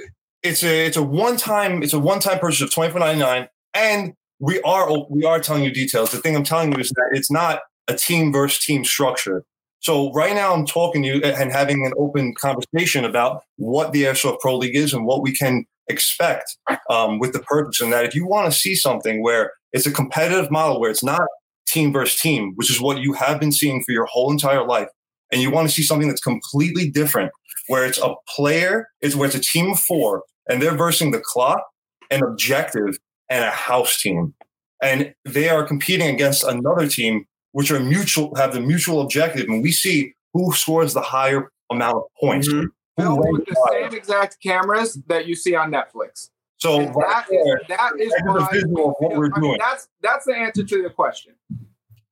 it's 0.45 0.63
a 0.63 0.87
it's 0.87 0.97
a 0.97 1.03
one 1.03 1.37
time 1.37 1.83
it's 1.83 1.95
a 1.95 1.99
one 1.99 2.21
time 2.21 2.39
purchase 2.39 2.61
of 2.61 2.73
twenty 2.73 2.93
four 2.93 3.01
ninety 3.01 3.19
nine, 3.19 3.49
and 3.73 4.13
we 4.39 4.61
are 4.61 4.89
we 5.09 5.25
are 5.25 5.41
telling 5.41 5.65
you 5.65 5.73
details. 5.73 6.13
The 6.13 6.19
thing 6.19 6.37
I'm 6.37 6.45
telling 6.45 6.73
you 6.73 6.79
is 6.79 6.91
that 6.91 7.11
it's 7.13 7.31
not 7.31 7.61
a 7.89 7.95
team 7.95 8.33
versus 8.33 8.65
team 8.65 8.85
structure. 8.85 9.43
So 9.81 10.13
right 10.13 10.35
now 10.35 10.55
I'm 10.55 10.65
talking 10.65 11.03
to 11.03 11.09
you 11.09 11.23
and 11.23 11.53
having 11.53 11.85
an 11.85 11.93
open 11.99 12.35
conversation 12.35 13.05
about 13.05 13.43
what 13.57 13.93
the 13.93 14.05
Airsoft 14.05 14.41
Pro 14.41 14.57
League 14.57 14.77
is 14.77 14.95
and 14.95 15.05
what 15.05 15.23
we 15.23 15.33
can 15.33 15.67
expect 15.89 16.57
um, 16.89 17.19
with 17.19 17.35
the 17.35 17.41
purpose. 17.41 17.83
And 17.83 17.93
that 17.93 18.07
if 18.07 18.15
you 18.15 18.27
want 18.27 18.51
to 18.51 18.59
see 18.59 18.75
something 18.75 19.23
where 19.23 19.53
it's 19.75 19.87
a 19.87 19.93
competitive 19.93 20.51
model 20.51 20.81
where 20.81 20.91
it's 20.91 21.05
not 21.05 21.27
team 21.67 21.93
versus 21.93 22.19
team, 22.19 22.53
which 22.55 22.71
is 22.71 22.81
what 22.81 22.99
you 22.99 23.13
have 23.13 23.39
been 23.39 23.53
seeing 23.53 23.83
for 23.83 23.93
your 23.93 24.07
whole 24.07 24.31
entire 24.31 24.67
life, 24.67 24.89
and 25.31 25.43
you 25.43 25.51
want 25.51 25.69
to 25.69 25.75
see 25.75 25.83
something 25.83 26.09
that's 26.09 26.21
completely 26.21 26.91
different, 26.91 27.31
where 27.67 27.85
it's 27.85 27.99
a 27.99 28.15
player, 28.35 28.87
it's 29.03 29.15
where 29.15 29.27
it's 29.27 29.37
a 29.37 29.41
team 29.41 29.73
of 29.73 29.81
four, 29.81 30.23
and 30.49 30.61
they're 30.63 30.77
versing 30.77 31.11
the 31.11 31.21
clock, 31.25 31.63
an 32.11 32.23
objective, 32.23 32.99
and 33.31 33.45
a 33.45 33.51
house 33.51 34.01
team, 34.01 34.35
and 34.83 35.15
they 35.25 35.49
are 35.49 35.65
competing 35.65 36.09
against 36.15 36.45
another 36.45 36.87
team, 36.87 37.27
which 37.53 37.71
are 37.71 37.81
mutual, 37.81 38.35
have 38.37 38.53
the 38.53 38.61
mutual 38.61 39.01
objective, 39.01 39.47
and 39.49 39.63
we 39.63 39.73
see 39.73 40.13
who 40.33 40.53
scores 40.53 40.93
the 40.95 41.01
higher 41.01 41.51
amount 41.71 41.97
of 41.97 42.03
points. 42.21 42.49
Mhm. 42.49 42.69
Who 42.97 43.03
Built 43.03 43.33
with 43.33 43.47
the 43.47 43.57
higher. 43.69 43.89
same 43.91 43.99
exact 43.99 44.37
cameras 44.43 44.95
that 45.09 45.27
you 45.27 45.35
see 45.35 45.55
on 45.57 45.71
Netflix. 45.73 46.31
So 46.59 46.81
And 46.81 46.95
right 46.95 47.09
that 47.09 47.27
there, 47.29 47.57
is 47.59 47.63
that 47.69 47.91
is 47.99 48.11
that's 48.13 48.23
why 48.25 48.49
visual 48.53 48.95
what 49.01 49.17
we're 49.17 49.27
I 49.35 49.39
mean, 49.41 49.41
doing. 49.51 49.59
that's 49.59 49.89
that's 50.01 50.25
the 50.27 50.37
answer 50.37 50.63
to 50.63 50.83
the 50.83 50.91
question. 50.91 51.35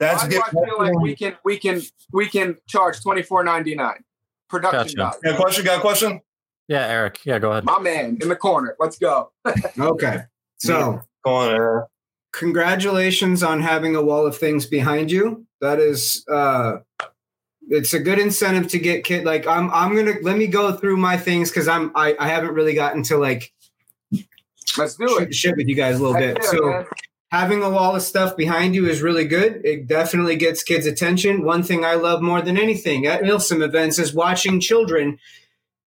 that's 0.01 0.25
why 0.25 0.29
do 0.29 0.43
I 0.45 0.51
feel 0.51 0.79
like 0.79 0.99
we 0.99 1.15
can 1.15 1.37
we 1.45 1.57
can 1.59 1.81
we 2.13 2.27
can 2.29 2.57
charge 2.67 3.01
twenty 3.01 3.23
four 3.23 3.45
ninety 3.45 3.75
nine 3.77 4.03
production 4.49 4.97
Gotcha. 4.97 5.21
value? 5.23 5.23
Got 5.23 5.35
a 5.35 5.37
question? 5.43 5.65
Got 5.65 5.79
a 5.79 5.81
question? 5.81 6.21
Yeah, 6.69 6.87
Eric. 6.87 7.21
Yeah, 7.25 7.39
go 7.39 7.51
ahead. 7.53 7.65
My 7.65 7.79
man 7.79 8.19
in 8.21 8.29
the 8.29 8.37
corner. 8.37 8.77
Let's 8.79 8.99
go. 8.99 9.31
Okay. 9.79 10.23
So 10.59 11.01
Go 11.25 11.31
on. 11.35 11.51
Aaron. 11.55 11.87
congratulations 12.33 13.43
on 13.43 13.61
having 13.61 13.97
a 13.97 14.03
wall 14.03 14.27
of 14.27 14.37
things 14.37 14.67
behind 14.67 15.11
you. 15.11 15.47
That 15.61 15.79
is 15.81 16.25
uh 16.31 16.79
it's 17.69 17.95
a 17.95 18.01
good 18.01 18.19
incentive 18.19 18.69
to 18.69 18.79
get 18.79 19.05
kid 19.05 19.25
like 19.25 19.47
I'm 19.47 19.71
I'm 19.73 19.95
gonna 19.97 20.15
let 20.23 20.37
me 20.37 20.47
go 20.47 20.73
through 20.73 20.97
my 20.99 21.17
things 21.17 21.51
because 21.51 21.69
I'm 21.69 21.91
I, 21.95 22.15
I 22.19 22.29
haven't 22.29 22.55
really 22.55 22.75
gotten 22.75 23.03
to 23.05 23.17
like 23.17 23.53
Let's 24.79 24.97
do 24.97 25.07
shoot 25.09 25.23
it. 25.23 25.29
the 25.29 25.35
shit 25.35 25.57
with 25.57 25.69
you 25.69 25.75
guys 25.75 25.99
a 25.99 26.03
little 26.03 26.15
Heck 26.15 26.35
bit. 26.37 26.45
yeah, 26.45 26.51
so 26.51 26.67
man. 26.71 26.87
having 27.31 27.63
a 27.63 27.71
wall 27.71 27.95
of 27.97 28.03
stuff 28.03 28.37
behind 28.37 28.75
you 28.75 28.89
is 28.89 29.03
really 29.03 29.25
good. 29.27 29.61
It 29.65 29.87
definitely 29.87 30.37
gets 30.37 30.63
kids' 30.63 30.87
attention. 30.87 31.45
One 31.45 31.63
thing 31.63 31.85
I 31.85 31.95
love 31.95 32.23
more 32.23 32.41
than 32.41 32.57
anything 32.57 33.07
at 33.07 33.23
Milsim 33.23 33.63
events 33.63 33.99
is 33.99 34.15
watching 34.15 34.61
children. 34.61 35.19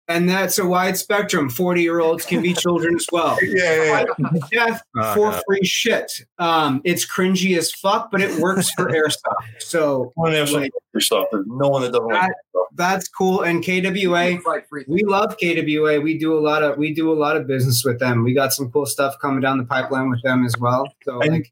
And 0.08 0.30
that's 0.30 0.60
a 0.60 0.66
wide 0.66 0.98
spectrum. 0.98 1.50
40 1.50 1.82
year 1.82 2.00
olds 2.00 2.26
can 2.26 2.42
be 2.44 2.54
children 2.54 2.96
as 2.96 3.08
well. 3.12 3.38
Yeah, 3.44 3.84
yeah, 3.84 4.04
yeah. 4.20 4.40
Death 4.52 4.82
Oh, 4.96 5.14
for 5.16 5.32
God. 5.32 5.44
free 5.48 5.64
shit. 5.66 6.12
Um, 6.38 6.82
it's 6.84 7.06
cringy 7.12 7.58
as 7.58 7.72
fuck, 7.72 8.12
but 8.12 8.22
it 8.22 8.40
works 8.40 8.70
for 8.72 8.86
airsoft. 8.92 9.62
So 9.62 10.14
No 10.16 10.24
one 10.24 10.32
has 10.34 10.52
some. 10.52 10.68
There's 10.94 11.10
no 11.48 11.70
one 11.70 11.82
that 11.82 11.92
doesn't 11.92 12.08
like 12.08 12.32
that's 12.78 13.08
cool. 13.08 13.42
And 13.42 13.64
KWA, 13.64 14.26
It's 14.36 14.46
like 14.46 14.68
free 14.68 14.84
we 14.88 15.04
love 15.04 15.38
KWA. 15.42 16.02
We 16.02 16.18
do 16.18 16.38
a 16.38 16.42
lot 16.42 16.62
of 16.62 16.78
we 16.78 16.94
do 16.94 17.12
a 17.12 17.16
lot 17.16 17.38
of 17.38 17.48
business 17.48 17.84
with 17.86 18.00
them. 18.00 18.24
We 18.24 18.34
got 18.34 18.54
some 18.54 18.70
cool 18.72 18.86
stuff 18.86 19.16
coming 19.22 19.40
down 19.40 19.58
the 19.58 19.64
pipeline 19.66 20.10
with 20.10 20.22
them 20.24 20.46
as 20.46 20.56
well. 20.60 20.86
So 21.04 21.20
And- 21.22 21.32
like 21.32 21.52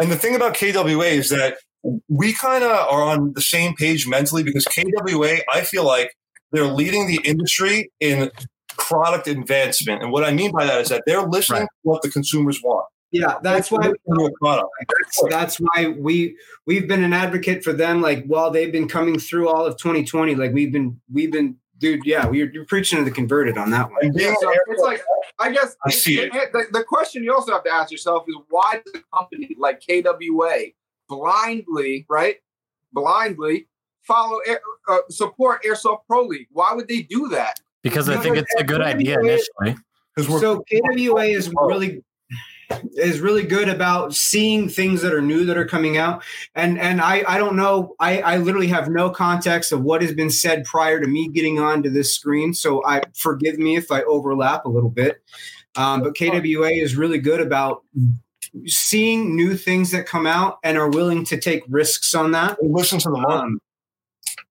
And 0.00 0.10
the 0.10 0.16
thing 0.16 0.36
about 0.36 0.54
KWA 0.54 1.06
is 1.06 1.30
that 1.30 1.56
we 2.08 2.32
kind 2.32 2.62
of 2.64 2.70
are 2.70 3.02
on 3.02 3.32
the 3.34 3.40
same 3.40 3.74
page 3.74 4.06
mentally 4.06 4.42
because 4.42 4.64
KWA, 4.66 5.38
I 5.52 5.62
feel 5.62 5.84
like 5.84 6.14
they're 6.52 6.66
leading 6.66 7.06
the 7.06 7.20
industry 7.24 7.90
in 8.00 8.30
product 8.68 9.26
advancement. 9.26 10.02
And 10.02 10.12
what 10.12 10.24
I 10.24 10.32
mean 10.32 10.52
by 10.52 10.64
that 10.64 10.80
is 10.80 10.88
that 10.88 11.02
they're 11.06 11.22
listening 11.22 11.60
Right. 11.62 11.68
to 11.68 11.82
what 11.82 12.02
the 12.02 12.10
consumers 12.10 12.62
want. 12.62 12.86
Yeah, 13.10 13.38
that's 13.42 13.70
why 13.70 13.82
They're 13.82 13.92
listening 14.06 14.28
to 14.28 14.34
a 14.34 14.38
product. 14.38 14.68
that's, 14.88 15.22
that's 15.30 15.56
why 15.56 15.94
we 15.98 16.36
we've 16.66 16.86
been 16.86 17.02
an 17.02 17.14
advocate 17.14 17.64
for 17.64 17.72
them. 17.72 18.02
Like 18.02 18.24
while 18.26 18.50
they've 18.50 18.70
been 18.70 18.86
coming 18.88 19.18
through 19.18 19.48
all 19.48 19.64
of 19.64 19.78
2020, 19.78 20.34
like 20.34 20.52
we've 20.52 20.70
been 20.72 21.00
we've 21.10 21.32
been 21.32 21.56
dude. 21.78 22.04
Yeah, 22.04 22.26
we're, 22.26 22.50
you're 22.52 22.66
preaching 22.66 22.98
to 22.98 23.04
the 23.04 23.10
converted 23.10 23.56
on 23.56 23.70
that 23.70 23.90
one. 23.90 24.12
Yeah, 24.14 24.34
so 24.38 24.52
it's 24.68 24.82
like 24.82 25.02
I 25.38 25.50
guess 25.50 25.74
I 25.86 25.90
see 25.90 26.20
it. 26.20 26.32
The, 26.52 26.66
the 26.70 26.84
question 26.84 27.24
you 27.24 27.32
also 27.34 27.52
have 27.52 27.64
to 27.64 27.70
ask 27.70 27.90
yourself 27.90 28.24
is 28.28 28.36
why 28.50 28.82
does 28.84 29.02
a 29.02 29.16
company 29.16 29.56
like 29.58 29.80
KWA 29.80 30.64
blindly, 31.08 32.04
right, 32.10 32.36
blindly 32.92 33.68
follow 34.08 34.38
air, 34.38 34.60
uh, 34.88 34.98
support 35.10 35.62
Airsoft 35.62 36.00
Pro 36.08 36.24
League? 36.24 36.48
Why 36.50 36.72
would 36.74 36.88
they 36.88 37.02
do 37.02 37.28
that? 37.28 37.60
Because 37.82 38.08
I 38.08 38.16
think 38.16 38.36
it's 38.36 38.52
a 38.58 38.64
good 38.64 38.80
idea 38.80 39.20
initially. 39.20 39.76
because 40.16 40.28
we're 40.28 40.40
So 40.40 40.64
KWA 40.68 41.24
is 41.24 41.52
really 41.54 42.02
is 42.96 43.20
really 43.20 43.44
good 43.44 43.68
about 43.68 44.14
seeing 44.14 44.68
things 44.68 45.00
that 45.02 45.14
are 45.14 45.22
new 45.22 45.44
that 45.44 45.56
are 45.56 45.64
coming 45.64 45.96
out 45.96 46.22
and 46.54 46.78
and 46.78 47.00
i 47.00 47.24
i 47.26 47.38
don't 47.38 47.56
know 47.56 47.94
i 47.98 48.20
i 48.20 48.36
literally 48.36 48.66
have 48.66 48.90
no 48.90 49.08
context 49.08 49.72
of 49.72 49.82
what 49.82 50.02
has 50.02 50.12
been 50.12 50.30
said 50.30 50.64
prior 50.64 51.00
to 51.00 51.06
me 51.06 51.28
getting 51.28 51.58
onto 51.58 51.88
this 51.88 52.14
screen 52.14 52.52
so 52.52 52.84
i 52.84 53.00
forgive 53.14 53.58
me 53.58 53.76
if 53.76 53.90
i 53.90 54.02
overlap 54.02 54.64
a 54.66 54.68
little 54.68 54.90
bit 54.90 55.22
um, 55.76 56.02
but 56.02 56.14
kwa 56.16 56.68
is 56.68 56.94
really 56.94 57.18
good 57.18 57.40
about 57.40 57.84
seeing 58.66 59.34
new 59.34 59.56
things 59.56 59.90
that 59.90 60.06
come 60.06 60.26
out 60.26 60.58
and 60.62 60.76
are 60.76 60.90
willing 60.90 61.24
to 61.24 61.38
take 61.38 61.62
risks 61.68 62.14
on 62.14 62.32
that 62.32 62.62
listen 62.62 62.98
to 62.98 63.08
the 63.08 63.18
market. 63.18 63.44
um, 63.44 63.60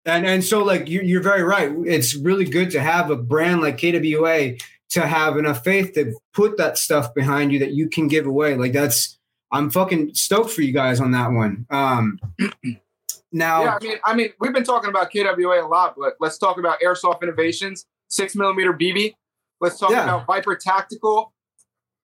and 0.05 0.25
and 0.25 0.43
so 0.43 0.63
like 0.63 0.87
you, 0.87 1.01
you're 1.01 1.21
very 1.23 1.43
right. 1.43 1.71
It's 1.85 2.15
really 2.15 2.45
good 2.45 2.69
to 2.71 2.81
have 2.81 3.09
a 3.09 3.15
brand 3.15 3.61
like 3.61 3.77
KWA 3.77 4.53
to 4.89 5.01
have 5.01 5.37
enough 5.37 5.63
faith 5.63 5.93
to 5.93 6.13
put 6.33 6.57
that 6.57 6.77
stuff 6.77 7.13
behind 7.13 7.51
you 7.51 7.59
that 7.59 7.71
you 7.71 7.89
can 7.89 8.07
give 8.07 8.25
away. 8.25 8.55
Like 8.55 8.73
that's 8.73 9.17
I'm 9.51 9.69
fucking 9.69 10.13
stoked 10.13 10.51
for 10.51 10.61
you 10.61 10.71
guys 10.71 10.99
on 10.99 11.11
that 11.11 11.31
one. 11.31 11.65
Um, 11.69 12.19
now 13.31 13.63
Yeah, 13.63 13.77
I 13.79 13.83
mean, 13.83 13.97
I 14.05 14.15
mean, 14.15 14.29
we've 14.39 14.53
been 14.53 14.63
talking 14.63 14.89
about 14.89 15.11
KWA 15.11 15.65
a 15.65 15.67
lot, 15.67 15.95
but 15.97 16.15
let's 16.19 16.37
talk 16.37 16.57
about 16.59 16.79
Airsoft 16.81 17.21
Innovations, 17.21 17.85
six 18.07 18.35
millimeter 18.35 18.73
BB. 18.73 19.13
Let's 19.61 19.79
talk 19.79 19.91
Yeah. 19.91 20.03
about 20.03 20.27
Viper 20.27 20.55
Tactical. 20.55 21.31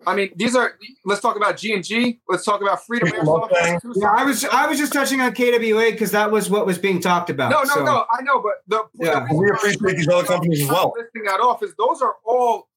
I 0.08 0.16
mean, 0.16 0.32
these 0.36 0.56
are. 0.56 0.74
Let's 1.06 1.22
talk 1.22 1.36
about 1.36 1.58
G 1.58 1.74
and 1.74 1.84
G. 1.84 2.20
Let's 2.28 2.44
talk 2.44 2.62
about 2.62 2.86
Freedom 2.86 3.08
Freedom 3.10 3.26
Airsoft. 3.28 3.82
Yeah, 3.96 4.12
I 4.12 4.24
was 4.24 4.44
I 4.46 4.68
was 4.68 4.78
just 4.80 4.94
touching 4.94 5.22
on 5.22 5.34
KWA 5.34 5.92
because 5.92 6.12
that 6.12 6.32
was 6.32 6.50
what 6.50 6.66
was 6.66 6.78
being 6.78 7.00
talked 7.00 7.30
about. 7.30 7.52
No, 7.52 7.62
no, 7.62 7.74
So, 7.74 7.84
no. 7.84 8.06
I 8.12 8.22
know, 8.24 8.42
but 8.42 8.54
the 8.68 8.84
Yeah. 9.06 9.26
the- 9.30 9.36
We 9.36 9.50
appreciate 9.50 9.98
these 9.98 10.08
other 10.08 10.26
companies 10.28 10.62
as 10.64 10.70
well. 10.70 10.94
Listing 10.98 11.24
that 11.26 11.40
off 11.40 11.62
is 11.64 11.74
those 11.78 12.02
are 12.02 12.16
all 12.26 12.68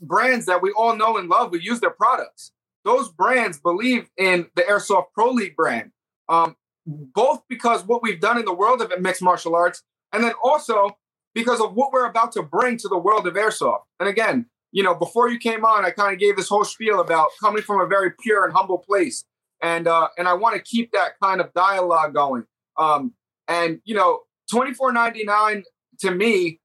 brands 0.00 0.46
that 0.46 0.62
we 0.62 0.70
all 0.72 0.96
know 0.96 1.16
and 1.18 1.28
love. 1.28 1.50
We 1.52 1.60
use 1.60 1.80
their 1.80 1.90
products. 1.90 2.52
Those 2.84 3.08
brands 3.10 3.58
believe 3.58 4.08
in 4.16 4.48
the 4.54 4.62
Airsoft 4.62 5.06
Pro 5.12 5.30
League 5.30 5.56
brand, 5.56 5.90
um, 6.28 6.56
both 6.86 7.42
because 7.48 7.84
what 7.84 8.02
we've 8.02 8.20
done 8.20 8.38
in 8.38 8.44
the 8.44 8.54
world 8.54 8.80
of 8.80 8.92
mixed 9.00 9.22
martial 9.22 9.54
arts, 9.56 9.82
and 10.12 10.22
then 10.22 10.32
also 10.42 10.96
because 11.34 11.60
of 11.60 11.74
what 11.74 11.92
we're 11.92 12.06
about 12.06 12.32
to 12.32 12.42
bring 12.42 12.78
to 12.78 12.88
the 12.88 12.96
world 12.96 13.26
of 13.26 13.34
airsoft. 13.34 13.82
And 14.00 14.08
again, 14.08 14.46
you 14.76 14.82
know, 14.82 14.94
before 14.94 15.30
you 15.30 15.38
came 15.38 15.64
on, 15.64 15.86
I 15.86 15.90
kind 15.90 16.12
of 16.12 16.20
gave 16.20 16.36
this 16.36 16.50
whole 16.50 16.62
spiel 16.62 17.00
about 17.00 17.30
coming 17.42 17.62
from 17.62 17.80
a 17.80 17.86
very 17.86 18.12
pure 18.20 18.44
and 18.44 18.52
humble 18.52 18.76
place, 18.76 19.24
and 19.62 19.88
uh, 19.88 20.08
and 20.18 20.28
I 20.28 20.34
want 20.34 20.54
to 20.54 20.60
keep 20.60 20.92
that 20.92 21.12
kind 21.20 21.40
of 21.40 21.50
dialogue 21.54 22.12
going. 22.12 22.44
Um, 22.76 23.14
and 23.48 23.80
you 23.86 23.94
know, 23.94 24.20
twenty 24.50 24.74
four 24.74 24.92
ninety 24.92 25.24
nine 25.24 25.64
to 26.00 26.10
me 26.10 26.60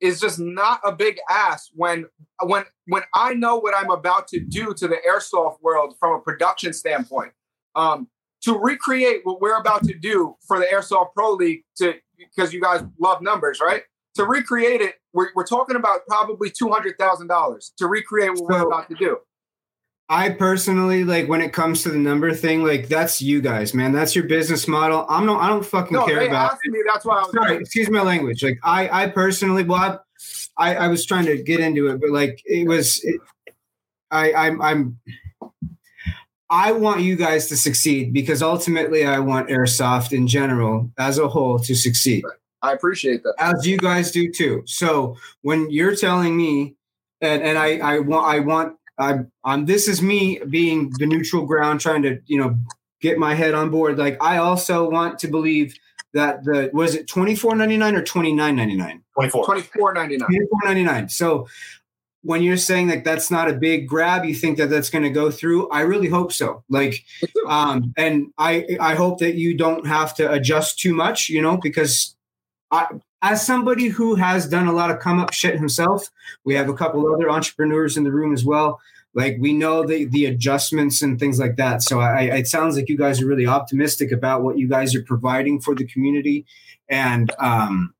is 0.00 0.18
just 0.18 0.38
not 0.38 0.80
a 0.82 0.92
big 0.92 1.18
ass 1.28 1.68
when 1.74 2.06
when 2.42 2.64
when 2.86 3.02
I 3.14 3.34
know 3.34 3.58
what 3.58 3.74
I'm 3.76 3.90
about 3.90 4.28
to 4.28 4.40
do 4.40 4.72
to 4.72 4.88
the 4.88 4.96
airsoft 5.06 5.60
world 5.60 5.94
from 6.00 6.14
a 6.14 6.20
production 6.20 6.72
standpoint. 6.72 7.32
Um, 7.74 8.08
to 8.44 8.58
recreate 8.58 9.20
what 9.24 9.42
we're 9.42 9.58
about 9.58 9.84
to 9.84 9.94
do 9.94 10.36
for 10.48 10.58
the 10.58 10.64
Airsoft 10.64 11.12
Pro 11.14 11.34
League 11.34 11.64
to 11.76 11.96
because 12.16 12.54
you 12.54 12.62
guys 12.62 12.82
love 12.98 13.20
numbers, 13.20 13.60
right? 13.60 13.82
To 14.14 14.24
recreate 14.24 14.80
it, 14.80 14.94
we're, 15.12 15.28
we're 15.34 15.46
talking 15.46 15.76
about 15.76 16.00
probably 16.08 16.50
two 16.50 16.70
hundred 16.70 16.98
thousand 16.98 17.28
dollars 17.28 17.72
to 17.78 17.86
recreate 17.86 18.32
what 18.34 18.44
we're 18.44 18.66
about 18.66 18.88
to 18.88 18.94
do. 18.94 19.18
I 20.08 20.30
personally 20.30 21.04
like 21.04 21.28
when 21.28 21.40
it 21.40 21.52
comes 21.52 21.82
to 21.84 21.90
the 21.90 21.98
number 21.98 22.34
thing, 22.34 22.64
like 22.64 22.88
that's 22.88 23.22
you 23.22 23.40
guys, 23.40 23.72
man. 23.72 23.92
That's 23.92 24.14
your 24.14 24.24
business 24.24 24.68
model. 24.68 25.06
I'm 25.08 25.24
no, 25.24 25.38
I 25.38 25.48
don't 25.48 25.64
fucking 25.64 25.94
No, 25.96 26.04
care 26.04 26.20
they 26.20 26.26
about. 26.26 26.52
asked 26.52 26.60
me. 26.66 26.80
That's 26.86 27.04
why 27.04 27.18
I 27.18 27.22
was 27.22 27.32
sorry, 27.32 27.56
excuse 27.56 27.88
my 27.88 28.02
language. 28.02 28.42
Like 28.42 28.58
I, 28.62 29.04
I 29.04 29.08
personally, 29.08 29.62
well, 29.64 30.04
I, 30.58 30.74
I 30.76 30.88
was 30.88 31.06
trying 31.06 31.24
to 31.26 31.42
get 31.42 31.60
into 31.60 31.88
it, 31.88 32.00
but 32.00 32.10
like 32.10 32.42
it 32.44 32.68
was, 32.68 33.00
it, 33.04 33.20
I, 34.10 34.34
I'm, 34.34 34.60
I'm, 34.60 34.98
I 36.50 36.72
want 36.72 37.00
you 37.00 37.16
guys 37.16 37.46
to 37.46 37.56
succeed 37.56 38.12
because 38.12 38.42
ultimately, 38.42 39.06
I 39.06 39.18
want 39.20 39.48
airsoft 39.48 40.12
in 40.12 40.26
general 40.26 40.90
as 40.98 41.16
a 41.16 41.26
whole 41.26 41.58
to 41.60 41.74
succeed, 41.74 42.24
I 42.62 42.72
appreciate 42.72 43.22
that. 43.24 43.34
as 43.38 43.66
you 43.66 43.76
guys 43.78 44.10
do 44.10 44.30
too. 44.30 44.62
So 44.66 45.16
when 45.42 45.70
you're 45.70 45.96
telling 45.96 46.36
me, 46.36 46.76
and 47.20 47.42
and 47.42 47.58
I, 47.58 47.78
I 47.78 47.98
want, 48.00 48.26
I 48.26 48.38
want, 48.40 48.76
I, 48.98 49.20
I'm. 49.44 49.66
This 49.66 49.88
is 49.88 50.02
me 50.02 50.40
being 50.50 50.92
the 50.98 51.06
neutral 51.06 51.44
ground, 51.44 51.80
trying 51.80 52.02
to, 52.02 52.20
you 52.26 52.38
know, 52.38 52.56
get 53.00 53.18
my 53.18 53.34
head 53.34 53.54
on 53.54 53.70
board. 53.70 53.98
Like 53.98 54.22
I 54.22 54.38
also 54.38 54.88
want 54.88 55.18
to 55.20 55.28
believe 55.28 55.74
that 56.14 56.44
the 56.44 56.70
was 56.72 56.94
it 56.94 57.06
twenty 57.08 57.34
four 57.34 57.54
ninety 57.54 57.76
nine 57.76 57.94
or 57.94 58.02
twenty 58.02 58.32
nine 58.32 58.56
ninety 58.56 58.76
nine. 58.76 59.02
24. 59.14 59.44
Twenty 59.44 59.62
four 59.62 59.92
ninety 59.92 60.16
nine. 60.16 60.28
Twenty 60.28 60.46
four 60.46 60.60
ninety 60.64 60.84
nine. 60.84 61.08
So 61.08 61.48
when 62.22 62.42
you're 62.42 62.56
saying 62.56 62.86
that 62.86 63.04
that's 63.04 63.30
not 63.30 63.50
a 63.50 63.52
big 63.52 63.88
grab, 63.88 64.24
you 64.24 64.34
think 64.34 64.56
that 64.58 64.70
that's 64.70 64.90
going 64.90 65.02
to 65.02 65.10
go 65.10 65.30
through. 65.30 65.68
I 65.70 65.80
really 65.80 66.08
hope 66.08 66.32
so. 66.32 66.62
Like, 66.68 67.04
um, 67.48 67.92
and 67.96 68.28
I 68.38 68.76
I 68.80 68.94
hope 68.94 69.18
that 69.18 69.34
you 69.34 69.56
don't 69.56 69.86
have 69.86 70.14
to 70.16 70.32
adjust 70.32 70.78
too 70.78 70.94
much. 70.94 71.28
You 71.28 71.42
know, 71.42 71.56
because 71.56 72.16
I. 72.72 72.86
As 73.24 73.46
somebody 73.46 73.86
who 73.86 74.16
has 74.16 74.48
done 74.48 74.66
a 74.66 74.72
lot 74.72 74.90
of 74.90 74.98
come 74.98 75.20
up 75.20 75.32
shit 75.32 75.54
himself, 75.54 76.10
we 76.44 76.54
have 76.56 76.68
a 76.68 76.74
couple 76.74 77.06
other 77.14 77.30
entrepreneurs 77.30 77.96
in 77.96 78.02
the 78.02 78.10
room 78.10 78.34
as 78.34 78.44
well. 78.44 78.80
Like 79.14 79.36
we 79.38 79.52
know 79.52 79.86
the 79.86 80.06
the 80.06 80.26
adjustments 80.26 81.02
and 81.02 81.20
things 81.20 81.38
like 81.38 81.56
that. 81.56 81.82
So 81.82 82.00
I, 82.00 82.22
it 82.22 82.46
sounds 82.46 82.76
like 82.76 82.88
you 82.88 82.96
guys 82.96 83.20
are 83.20 83.26
really 83.26 83.46
optimistic 83.46 84.10
about 84.10 84.42
what 84.42 84.58
you 84.58 84.68
guys 84.68 84.94
are 84.94 85.02
providing 85.02 85.60
for 85.60 85.74
the 85.74 85.86
community, 85.86 86.46
and 86.88 87.30
um, 87.38 87.94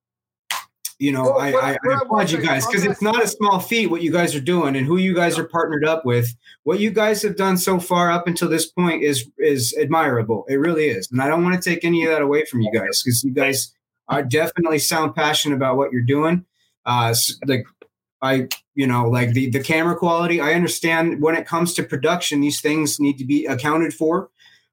you 0.98 1.12
know 1.12 1.24
Well, 1.24 1.38
I, 1.38 1.52
I, 1.52 1.70
I 1.72 2.00
applaud 2.00 2.30
you 2.30 2.40
guys 2.40 2.66
because 2.66 2.84
it's 2.84 3.02
not 3.02 3.22
a 3.22 3.28
small 3.28 3.60
feat 3.60 3.88
what 3.88 4.00
you 4.00 4.10
guys 4.10 4.34
are 4.34 4.40
doing 4.40 4.74
and 4.74 4.86
who 4.86 4.96
you 4.96 5.14
guys 5.14 5.38
are 5.38 5.44
partnered 5.44 5.84
up 5.84 6.06
with. 6.06 6.34
What 6.62 6.80
you 6.80 6.90
guys 6.90 7.20
have 7.22 7.36
done 7.36 7.58
so 7.58 7.78
far 7.78 8.10
up 8.10 8.26
until 8.26 8.48
this 8.48 8.66
point 8.66 9.02
is 9.02 9.30
is 9.38 9.76
admirable. 9.78 10.46
It 10.48 10.56
really 10.56 10.88
is, 10.88 11.10
and 11.12 11.20
I 11.20 11.28
don't 11.28 11.44
want 11.44 11.62
to 11.62 11.70
take 11.70 11.84
any 11.84 12.04
of 12.04 12.10
that 12.10 12.22
away 12.22 12.46
from 12.46 12.62
you 12.62 12.72
guys 12.72 13.02
because 13.02 13.22
you 13.22 13.32
guys 13.32 13.74
are 14.12 14.22
definitely 14.22 14.78
sound 14.78 15.14
passionate 15.14 15.56
about 15.56 15.76
what 15.76 15.92
you're 15.92 16.02
doing. 16.02 16.44
Uh, 16.84 17.14
like 17.46 17.64
I, 18.20 18.48
you 18.74 18.86
know, 18.86 19.08
like 19.08 19.32
the 19.32 19.50
the 19.50 19.62
camera 19.62 19.96
quality. 19.96 20.40
I 20.40 20.52
understand 20.54 21.20
when 21.22 21.34
it 21.34 21.46
comes 21.46 21.74
to 21.74 21.82
production, 21.82 22.40
these 22.40 22.60
things 22.60 23.00
need 23.00 23.18
to 23.18 23.24
be 23.24 23.46
accounted 23.46 23.94
for. 23.94 24.30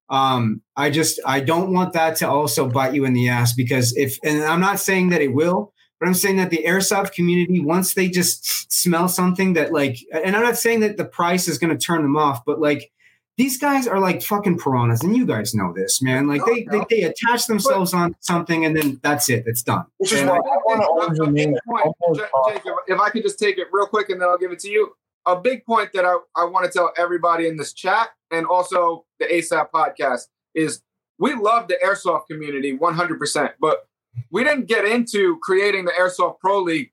Um, 0.10 0.62
I 0.76 0.90
just 0.90 1.20
I 1.26 1.40
don't 1.40 1.72
want 1.72 1.94
that 1.94 2.16
to 2.18 2.30
also 2.30 2.68
bite 2.68 2.94
you 2.94 3.06
in 3.06 3.14
the 3.14 3.30
ass 3.30 3.54
because 3.54 3.96
if 3.96 4.18
and 4.24 4.44
I'm 4.44 4.62
not 4.62 4.80
saying 4.80 5.10
that 5.10 5.22
it 5.22 5.34
will, 5.34 5.74
but 6.00 6.08
I'm 6.08 6.16
saying 6.16 6.38
that 6.38 6.50
the 6.50 6.64
airsoft 6.66 7.14
community 7.14 7.60
once 7.60 7.94
they 7.94 8.10
just 8.10 8.72
smell 8.72 9.08
something 9.08 9.54
that 9.54 9.72
like, 9.72 9.98
and 10.12 10.36
I'm 10.36 10.44
not 10.44 10.58
saying 10.58 10.82
that 10.82 10.98
the 10.98 11.06
price 11.06 11.48
is 11.48 11.58
going 11.58 11.76
to 11.76 11.86
turn 11.86 12.02
them 12.02 12.18
off, 12.18 12.44
but 12.46 12.60
like. 12.60 12.92
These 13.40 13.58
guys 13.58 13.88
are 13.88 14.00
like 14.02 14.22
fucking 14.22 14.60
piranhas, 14.60 15.02
and 15.02 15.16
you 15.16 15.26
guys 15.26 15.56
know 15.56 15.72
this, 15.74 16.02
man. 16.02 16.28
Like 16.28 16.46
they, 16.46 16.68
they, 16.70 16.84
they 16.90 17.02
attach 17.04 17.48
themselves 17.48 17.94
on 17.94 18.14
something, 18.20 18.66
and 18.66 18.76
then 18.76 19.00
that's 19.02 19.30
it. 19.30 19.46
It's 19.48 19.64
done. 19.64 19.86
Which 19.98 20.12
is 20.12 20.24
why 20.24 20.36
I- 20.36 20.40
I 20.40 20.58
want 20.68 20.82
to 20.82 20.88
A- 20.88 21.06
own 21.06 21.12
a 21.12 21.16
your 21.16 21.26
big 21.28 21.50
name. 21.52 21.58
point, 21.66 21.86
J- 22.16 22.22
Jake, 22.50 22.62
if- 22.66 22.94
if 22.96 23.00
I 23.00 23.10
could 23.10 23.24
just 23.24 23.40
take 23.40 23.58
it 23.58 23.68
real 23.72 23.88
quick 23.88 24.10
and 24.10 24.20
then 24.22 24.28
I'll 24.28 24.38
give 24.38 24.52
it 24.52 24.60
to 24.60 24.70
you. 24.70 24.92
A 25.26 25.38
big 25.40 25.66
point 25.66 25.90
that 25.94 26.04
I, 26.06 26.18
I 26.36 26.44
want 26.44 26.66
to 26.66 26.72
tell 26.72 26.92
everybody 26.98 27.48
in 27.48 27.56
this 27.56 27.72
chat 27.72 28.10
and 28.30 28.46
also 28.46 29.06
the 29.20 29.26
ASAP 29.28 29.70
podcast 29.74 30.28
is 30.54 30.82
we 31.18 31.34
love 31.34 31.70
the 31.70 31.78
airsoft 31.84 32.28
community 32.30 32.78
100%, 32.78 33.52
but 33.62 33.88
we 34.32 34.44
didn't 34.44 34.66
get 34.68 34.84
into 34.84 35.38
creating 35.44 35.86
the 35.86 35.92
Airsoft 35.92 36.40
Pro 36.40 36.60
League 36.62 36.92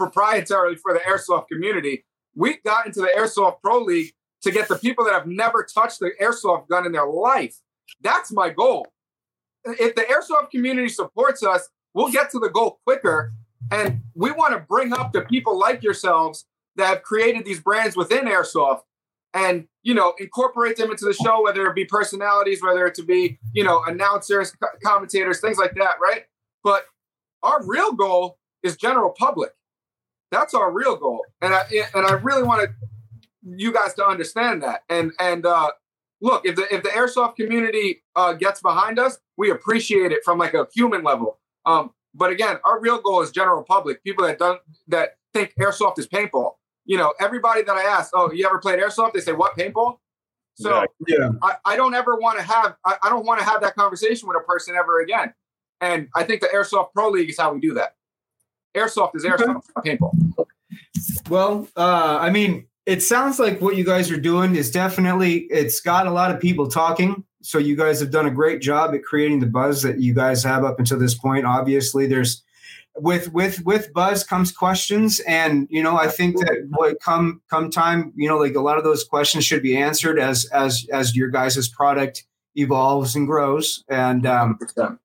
proprietarily 0.00 0.78
for 0.78 0.92
the 0.94 1.00
airsoft 1.00 1.48
community. 1.48 2.04
We 2.34 2.58
got 2.64 2.86
into 2.86 3.00
the 3.00 3.10
Airsoft 3.16 3.60
Pro 3.62 3.80
League 3.80 4.12
to 4.44 4.50
get 4.50 4.68
the 4.68 4.76
people 4.76 5.04
that 5.04 5.14
have 5.14 5.26
never 5.26 5.64
touched 5.64 6.00
the 6.00 6.12
airsoft 6.20 6.68
gun 6.68 6.86
in 6.86 6.92
their 6.92 7.06
life. 7.06 7.56
That's 8.00 8.32
my 8.32 8.50
goal. 8.50 8.86
If 9.64 9.94
the 9.94 10.02
airsoft 10.02 10.50
community 10.50 10.88
supports 10.88 11.42
us, 11.42 11.68
we'll 11.94 12.12
get 12.12 12.30
to 12.30 12.38
the 12.38 12.50
goal 12.50 12.78
quicker. 12.86 13.32
And 13.70 14.02
we 14.14 14.30
want 14.30 14.52
to 14.52 14.60
bring 14.60 14.92
up 14.92 15.12
the 15.12 15.22
people 15.22 15.58
like 15.58 15.82
yourselves 15.82 16.46
that 16.76 16.86
have 16.86 17.02
created 17.02 17.44
these 17.44 17.60
brands 17.60 17.96
within 17.96 18.26
airsoft 18.26 18.80
and 19.32 19.66
you 19.82 19.94
know 19.94 20.14
incorporate 20.18 20.76
them 20.76 20.90
into 20.90 21.04
the 21.04 21.14
show, 21.14 21.42
whether 21.42 21.66
it 21.66 21.74
be 21.74 21.84
personalities, 21.84 22.62
whether 22.62 22.86
it 22.86 22.94
to 22.94 23.02
be 23.02 23.38
you 23.52 23.64
know 23.64 23.82
announcers, 23.86 24.52
co- 24.52 24.68
commentators, 24.84 25.40
things 25.40 25.58
like 25.58 25.74
that, 25.74 25.96
right? 26.00 26.24
But 26.62 26.84
our 27.42 27.64
real 27.66 27.92
goal 27.92 28.38
is 28.62 28.76
general 28.76 29.14
public. 29.18 29.50
That's 30.30 30.54
our 30.54 30.70
real 30.70 30.96
goal, 30.96 31.24
and 31.40 31.54
I 31.54 31.64
and 31.94 32.06
I 32.06 32.12
really 32.12 32.42
want 32.42 32.70
you 33.44 33.72
guys 33.72 33.94
to 33.94 34.06
understand 34.06 34.62
that. 34.62 34.82
And 34.88 35.12
and 35.20 35.46
uh, 35.46 35.70
look, 36.20 36.44
if 36.44 36.56
the 36.56 36.72
if 36.74 36.82
the 36.82 36.90
airsoft 36.90 37.36
community 37.36 38.02
uh, 38.16 38.32
gets 38.32 38.60
behind 38.60 38.98
us, 38.98 39.18
we 39.36 39.50
appreciate 39.50 40.12
it 40.12 40.24
from 40.24 40.38
like 40.38 40.54
a 40.54 40.66
human 40.74 41.02
level. 41.02 41.38
Um, 41.66 41.90
but 42.14 42.30
again, 42.30 42.58
our 42.64 42.80
real 42.80 43.00
goal 43.00 43.22
is 43.22 43.30
general 43.30 43.62
public, 43.62 44.02
people 44.04 44.24
that 44.26 44.38
don't 44.38 44.60
that 44.88 45.16
think 45.32 45.54
airsoft 45.60 45.98
is 45.98 46.06
paintball. 46.06 46.52
You 46.86 46.98
know, 46.98 47.14
everybody 47.18 47.62
that 47.62 47.76
I 47.76 47.82
ask, 47.82 48.10
oh, 48.14 48.30
you 48.30 48.46
ever 48.46 48.58
played 48.58 48.78
airsoft? 48.78 49.14
They 49.14 49.20
say, 49.20 49.32
what 49.32 49.56
paintball? 49.56 49.98
So 50.56 50.84
Yeah. 51.08 51.30
I, 51.42 51.56
I 51.64 51.76
don't 51.76 51.94
ever 51.94 52.16
want 52.16 52.38
to 52.38 52.44
have 52.44 52.76
I, 52.84 52.96
I 53.02 53.10
don't 53.10 53.26
want 53.26 53.40
to 53.40 53.46
have 53.46 53.60
that 53.62 53.74
conversation 53.74 54.28
with 54.28 54.36
a 54.36 54.40
person 54.44 54.76
ever 54.76 55.00
again. 55.00 55.34
And 55.80 56.08
I 56.14 56.22
think 56.22 56.40
the 56.40 56.46
Airsoft 56.46 56.92
Pro 56.94 57.10
League 57.10 57.28
is 57.28 57.38
how 57.38 57.52
we 57.52 57.60
do 57.60 57.74
that. 57.74 57.96
Airsoft 58.76 59.16
is 59.16 59.24
airsoft, 59.24 59.62
not 59.74 59.84
paintball. 59.84 60.14
Well, 61.28 61.68
uh, 61.76 62.18
I 62.20 62.30
mean, 62.30 62.66
it 62.86 63.02
sounds 63.02 63.38
like 63.38 63.60
what 63.60 63.76
you 63.76 63.84
guys 63.84 64.10
are 64.10 64.20
doing 64.20 64.56
is 64.56 64.70
definitely 64.70 65.46
it's 65.50 65.80
got 65.80 66.06
a 66.06 66.10
lot 66.10 66.30
of 66.30 66.40
people 66.40 66.68
talking. 66.68 67.24
So 67.42 67.58
you 67.58 67.76
guys 67.76 68.00
have 68.00 68.10
done 68.10 68.26
a 68.26 68.30
great 68.30 68.60
job 68.60 68.94
at 68.94 69.04
creating 69.04 69.40
the 69.40 69.46
buzz 69.46 69.82
that 69.82 70.00
you 70.00 70.14
guys 70.14 70.42
have 70.44 70.64
up 70.64 70.78
until 70.78 70.98
this 70.98 71.14
point. 71.14 71.46
Obviously, 71.46 72.06
there's 72.06 72.42
with 72.96 73.32
with 73.32 73.64
with 73.64 73.92
buzz 73.92 74.24
comes 74.24 74.52
questions, 74.52 75.20
and 75.20 75.66
you 75.70 75.82
know 75.82 75.96
I 75.96 76.08
think 76.08 76.36
that 76.38 76.66
what 76.70 77.00
come 77.00 77.42
come 77.50 77.70
time, 77.70 78.12
you 78.16 78.28
know, 78.28 78.38
like 78.38 78.54
a 78.54 78.60
lot 78.60 78.78
of 78.78 78.84
those 78.84 79.04
questions 79.04 79.44
should 79.44 79.62
be 79.62 79.76
answered 79.76 80.18
as 80.18 80.44
as 80.46 80.86
as 80.92 81.16
your 81.16 81.28
guys' 81.28 81.68
product 81.68 82.24
evolves 82.54 83.16
and 83.16 83.26
grows. 83.26 83.84
And 83.88 84.26
um, 84.26 84.58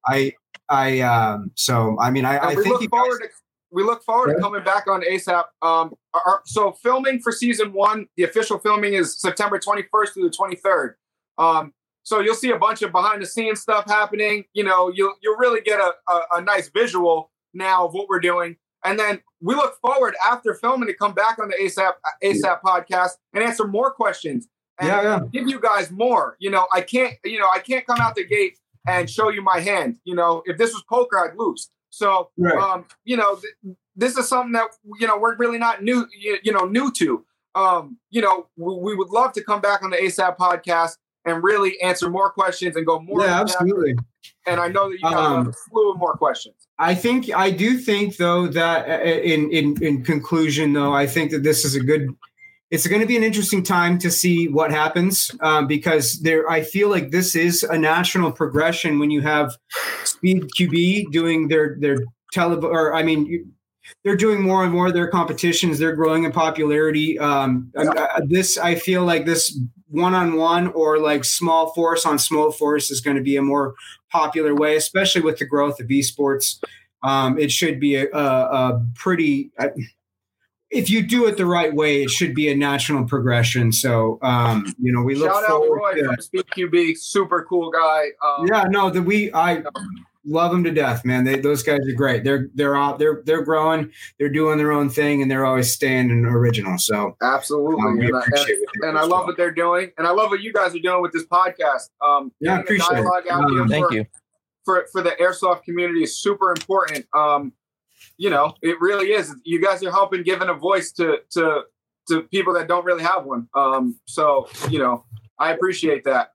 I 0.05 0.33
I 0.69 0.99
um, 1.01 1.51
so 1.55 1.97
I 1.99 2.11
mean 2.11 2.25
I, 2.25 2.39
I 2.39 2.55
think 2.55 2.81
you 2.81 2.89
guys, 2.89 3.29
we 3.71 3.83
look 3.83 4.03
forward 4.03 4.33
to 4.33 4.39
coming 4.41 4.63
back 4.63 4.87
on 4.87 5.01
ASAP. 5.01 5.45
Um, 5.61 5.93
our- 6.13 6.41
so 6.45 6.71
filming 6.71 7.19
for 7.21 7.31
season 7.31 7.71
one, 7.73 8.07
the 8.17 8.23
official 8.23 8.57
filming 8.59 8.93
is 8.93 9.19
September 9.19 9.59
21st 9.59 10.13
through 10.13 10.29
the 10.29 10.35
23rd. 10.35 10.95
Um, 11.37 11.73
so 12.03 12.19
you'll 12.19 12.35
see 12.35 12.49
a 12.51 12.57
bunch 12.57 12.81
of 12.81 12.91
behind 12.91 13.21
the 13.21 13.25
scenes 13.27 13.61
stuff 13.61 13.85
happening. 13.87 14.45
You 14.53 14.63
know, 14.63 14.91
you'll 14.93 15.13
you'll 15.21 15.37
really 15.37 15.61
get 15.61 15.79
a, 15.79 15.93
a, 16.11 16.21
a 16.33 16.41
nice 16.41 16.69
visual 16.69 17.31
now 17.53 17.85
of 17.85 17.93
what 17.93 18.07
we're 18.09 18.19
doing. 18.19 18.57
And 18.83 18.97
then 18.97 19.21
we 19.41 19.55
look 19.55 19.77
forward 19.81 20.15
after 20.25 20.53
filming 20.55 20.87
to 20.87 20.93
come 20.93 21.13
back 21.13 21.37
on 21.39 21.49
the 21.49 21.55
ASAP 21.55 21.93
ASAP 22.23 22.61
podcast 22.61 23.11
and 23.33 23.43
answer 23.43 23.67
more 23.67 23.91
questions 23.91 24.47
and 24.79 24.87
Yeah, 24.87 25.01
yeah. 25.03 25.19
give 25.31 25.47
you 25.47 25.59
guys 25.59 25.91
more. 25.91 26.37
You 26.39 26.49
know, 26.49 26.65
I 26.73 26.81
can't, 26.81 27.13
you 27.25 27.37
know, 27.39 27.49
I 27.53 27.59
can't 27.59 27.85
come 27.85 27.99
out 27.99 28.15
the 28.15 28.25
gate 28.25 28.57
and 28.87 29.09
show 29.09 29.29
you 29.29 29.41
my 29.41 29.59
hand. 29.59 29.97
You 30.05 30.15
know, 30.15 30.41
if 30.45 30.57
this 30.57 30.71
was 30.73 30.83
poker, 30.89 31.19
I'd 31.19 31.35
lose. 31.37 31.69
So, 31.89 32.29
Right. 32.37 32.57
um, 32.57 32.85
you 33.03 33.17
know, 33.17 33.35
th- 33.35 33.75
this 33.95 34.17
is 34.17 34.27
something 34.27 34.53
that 34.53 34.69
you 34.99 35.07
know 35.07 35.17
we're 35.17 35.35
really 35.37 35.57
not 35.57 35.83
new, 35.83 36.05
you, 36.17 36.37
you 36.43 36.51
know, 36.53 36.65
new 36.65 36.91
to. 36.93 37.25
Um, 37.55 37.97
you 38.11 38.21
know, 38.21 38.47
we, 38.57 38.75
we 38.75 38.95
would 38.95 39.09
love 39.09 39.33
to 39.33 39.43
come 39.43 39.59
back 39.59 39.81
on 39.83 39.89
the 39.89 39.97
ASAP 39.97 40.37
podcast 40.37 40.97
and 41.25 41.43
really 41.43 41.79
answer 41.81 42.09
more 42.09 42.29
questions 42.31 42.75
and 42.75 42.85
go 42.85 42.99
more. 42.99 43.21
yeah, 43.21 43.41
absolutely. 43.41 43.95
And 44.45 44.61
I 44.61 44.67
know 44.69 44.89
that 44.89 44.99
you 44.99 45.07
Um, 45.07 45.45
have 45.45 45.47
a 45.47 45.53
slew 45.69 45.91
of 45.91 45.97
more 45.97 46.13
questions. 46.15 46.55
I 46.77 46.95
think 46.95 47.29
I 47.35 47.51
do 47.51 47.77
think 47.77 48.17
though 48.17 48.47
that 48.47 48.87
uh, 48.89 49.03
in 49.03 49.51
in 49.51 49.83
in 49.83 50.03
conclusion 50.03 50.73
though 50.73 50.93
I 50.93 51.07
think 51.07 51.31
that 51.31 51.43
this 51.43 51.65
is 51.65 51.75
a 51.75 51.79
good. 51.81 52.07
It's 52.71 52.85
going 52.87 53.01
to 53.01 53.07
be 53.07 53.17
an 53.17 53.23
interesting 53.23 53.63
time 53.63 53.97
to 53.99 54.11
see 54.11 54.47
what 54.47 54.69
happens 54.71 55.31
um, 55.41 55.65
because 55.67 56.19
there. 56.21 56.49
I 56.49 56.61
feel 56.61 56.89
like 56.89 57.09
this 57.11 57.35
is 57.35 57.63
a 57.63 57.77
national 57.77 58.31
progression 58.31 58.99
when 58.99 59.09
you 59.11 59.21
have 59.21 59.55
Speed 60.03 60.43
QB 60.59 61.11
doing 61.11 61.47
their 61.47 61.77
their 61.79 61.97
tele 62.33 62.57
or 62.65 62.93
I 62.93 63.03
mean. 63.03 63.51
They're 64.03 64.15
doing 64.15 64.39
more 64.43 64.63
and 64.63 64.71
more 64.71 64.85
of 64.85 64.93
their 64.93 65.07
competitions. 65.07 65.79
They're 65.79 65.95
growing 65.95 66.23
in 66.23 66.31
popularity. 66.31 67.17
Um, 67.17 67.71
I- 67.75 68.21
this, 68.27 68.55
I 68.55 68.75
feel 68.75 69.03
like 69.03 69.25
this 69.25 69.59
one-on-one 69.87 70.67
or 70.73 70.99
like 70.99 71.25
small 71.25 71.73
force 71.73 72.05
on 72.05 72.19
small 72.19 72.51
force 72.51 72.91
is 72.91 73.01
going 73.01 73.17
to 73.17 73.23
be 73.23 73.35
a 73.35 73.41
more 73.41 73.73
popular 74.11 74.53
way, 74.53 74.75
especially 74.75 75.21
with 75.21 75.39
the 75.39 75.45
growth 75.45 75.79
of 75.79 75.87
esports. 75.87 76.61
Um, 77.01 77.39
it 77.39 77.51
should 77.51 77.79
be 77.79 77.95
a, 77.95 78.05
a, 78.13 78.19
a 78.19 78.85
pretty. 78.93 79.49
uh, 79.57 79.69
if 80.71 80.89
you 80.89 81.01
do 81.01 81.25
it 81.27 81.37
the 81.37 81.45
right 81.45 81.73
way, 81.73 82.03
it 82.03 82.09
should 82.11 82.35
be 82.35 82.49
a 82.49 82.55
national 82.55 83.05
progression. 83.05 83.71
So, 83.71 84.19
um, 84.21 84.73
you 84.79 84.91
know, 84.91 85.01
we 85.01 85.15
look 85.15 85.31
Shout 85.31 85.43
out 85.43 85.49
forward 85.49 85.77
Roy 85.77 85.93
to. 85.95 86.03
from 86.05 86.15
Speed 86.17 86.45
QB, 86.55 86.97
super 86.97 87.45
cool 87.49 87.71
guy. 87.71 88.05
Um, 88.25 88.47
Yeah, 88.47 88.63
no, 88.69 88.89
the 88.89 89.01
we 89.01 89.33
I 89.33 89.63
love 90.25 90.51
them 90.51 90.63
to 90.65 90.71
death, 90.71 91.03
man. 91.05 91.23
They, 91.23 91.37
those 91.39 91.63
guys 91.63 91.79
are 91.87 91.95
great. 91.95 92.23
They're 92.23 92.49
they're 92.53 92.75
out. 92.75 92.99
They're 92.99 93.23
they're 93.25 93.41
growing. 93.41 93.91
They're 94.19 94.29
doing 94.29 94.57
their 94.59 94.71
own 94.71 94.89
thing, 94.89 95.21
and 95.23 95.31
they're 95.31 95.45
always 95.45 95.71
staying 95.71 96.11
in 96.11 96.25
original. 96.25 96.77
So 96.77 97.15
absolutely. 97.21 97.81
um, 97.81 97.99
and, 97.99 98.15
I, 98.15 98.19
appreciate 98.19 98.59
what 98.59 98.69
they 98.81 98.87
and 98.89 98.97
I 98.97 99.01
love 99.01 99.09
well. 99.11 99.25
what 99.27 99.37
they're 99.37 99.51
doing, 99.53 99.91
and 99.97 100.05
I 100.05 100.11
love 100.11 100.29
what 100.29 100.41
you 100.41 100.53
guys 100.53 100.75
are 100.75 100.79
doing 100.79 101.01
with 101.01 101.13
this 101.13 101.25
podcast. 101.25 101.89
Um, 102.05 102.31
Yeah, 102.39 102.61
getting 102.61 102.77
the 102.77 102.83
appreciate 102.85 103.05
it. 103.25 103.31
Um, 103.31 103.69
Thank 103.69 103.87
for- 103.87 103.93
you. 103.95 104.05
for 104.65 104.85
for 104.91 105.01
the 105.01 105.11
airsoft 105.19 105.63
community 105.63 106.03
is 106.03 106.15
super 106.21 106.51
important. 106.51 107.07
Um, 107.15 107.53
you 108.19 108.29
know, 108.29 108.53
it 108.61 108.79
really 108.81 109.13
is. 109.13 109.33
You 109.45 109.61
guys 109.61 109.81
are 109.81 109.91
helping 109.91 110.23
giving 110.23 110.49
a 110.49 110.53
voice 110.53 110.91
to 110.93 111.19
to 111.31 111.61
to 112.09 112.21
people 112.23 112.53
that 112.53 112.67
don't 112.67 112.85
really 112.85 113.03
have 113.03 113.25
one. 113.25 113.47
Um, 113.55 113.99
so 114.05 114.49
you 114.69 114.77
know, 114.77 115.05
I 115.39 115.53
appreciate 115.53 116.03
that. 116.03 116.33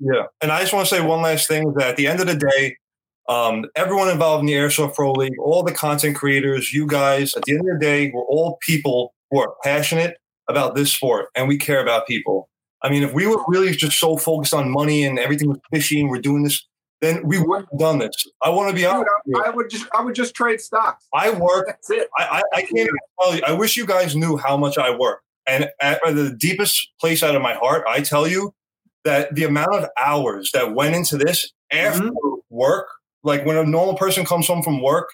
Yeah. 0.00 0.24
And 0.42 0.50
I 0.50 0.60
just 0.60 0.72
want 0.72 0.88
to 0.88 0.94
say 0.94 1.00
one 1.00 1.22
last 1.22 1.48
thing 1.48 1.72
that 1.76 1.88
at 1.90 1.96
the 1.96 2.08
end 2.08 2.20
of 2.20 2.26
the 2.26 2.34
day, 2.34 2.76
um, 3.28 3.66
everyone 3.74 4.08
involved 4.08 4.40
in 4.40 4.46
the 4.46 4.52
Airsoft 4.52 4.94
Pro 4.94 5.12
League, 5.12 5.38
all 5.38 5.62
the 5.62 5.72
content 5.72 6.16
creators, 6.16 6.72
you 6.72 6.86
guys, 6.86 7.34
at 7.34 7.42
the 7.44 7.52
end 7.52 7.60
of 7.60 7.78
the 7.78 7.84
day, 7.84 8.10
we're 8.12 8.22
all 8.22 8.58
people 8.60 9.14
who 9.30 9.40
are 9.40 9.54
passionate 9.64 10.16
about 10.48 10.74
this 10.74 10.92
sport 10.92 11.26
and 11.34 11.48
we 11.48 11.56
care 11.56 11.80
about 11.80 12.06
people. 12.06 12.48
I 12.82 12.90
mean, 12.90 13.02
if 13.02 13.14
we 13.14 13.26
were 13.26 13.42
really 13.48 13.72
just 13.72 13.98
so 13.98 14.16
focused 14.16 14.54
on 14.54 14.70
money 14.70 15.04
and 15.04 15.18
everything 15.18 15.48
was 15.48 15.58
fishy 15.72 16.00
and 16.00 16.10
we're 16.10 16.20
doing 16.20 16.44
this, 16.44 16.66
then 17.00 17.26
we 17.26 17.38
wouldn't 17.38 17.68
have 17.70 17.78
done 17.78 17.98
this. 17.98 18.26
I 18.42 18.50
want 18.50 18.70
to 18.70 18.74
be 18.74 18.82
Dude, 18.82 18.90
honest. 18.90 19.10
you. 19.26 19.42
I, 19.42 19.48
I 19.48 19.50
would 19.50 19.70
just 19.70 19.86
I 19.94 20.02
would 20.02 20.14
just 20.14 20.34
trade 20.34 20.60
stocks. 20.60 21.06
I 21.12 21.30
work 21.30 21.66
That's 21.68 21.90
it. 21.90 22.08
I, 22.18 22.24
I, 22.24 22.42
I 22.58 22.60
can't 22.62 22.78
even 22.78 22.96
tell 23.20 23.34
you. 23.34 23.42
I 23.46 23.52
wish 23.52 23.76
you 23.76 23.86
guys 23.86 24.16
knew 24.16 24.36
how 24.36 24.56
much 24.56 24.78
I 24.78 24.96
work. 24.96 25.22
And 25.46 25.68
at 25.80 26.00
the 26.04 26.34
deepest 26.38 26.90
place 27.00 27.22
out 27.22 27.36
of 27.36 27.42
my 27.42 27.54
heart, 27.54 27.84
I 27.88 28.00
tell 28.00 28.26
you 28.26 28.52
that 29.04 29.34
the 29.34 29.44
amount 29.44 29.74
of 29.74 29.88
hours 29.98 30.50
that 30.52 30.74
went 30.74 30.96
into 30.96 31.16
this 31.16 31.52
after 31.70 32.02
mm-hmm. 32.02 32.34
work, 32.50 32.88
like 33.22 33.46
when 33.46 33.56
a 33.56 33.64
normal 33.64 33.94
person 33.94 34.24
comes 34.24 34.48
home 34.48 34.62
from 34.62 34.82
work 34.82 35.08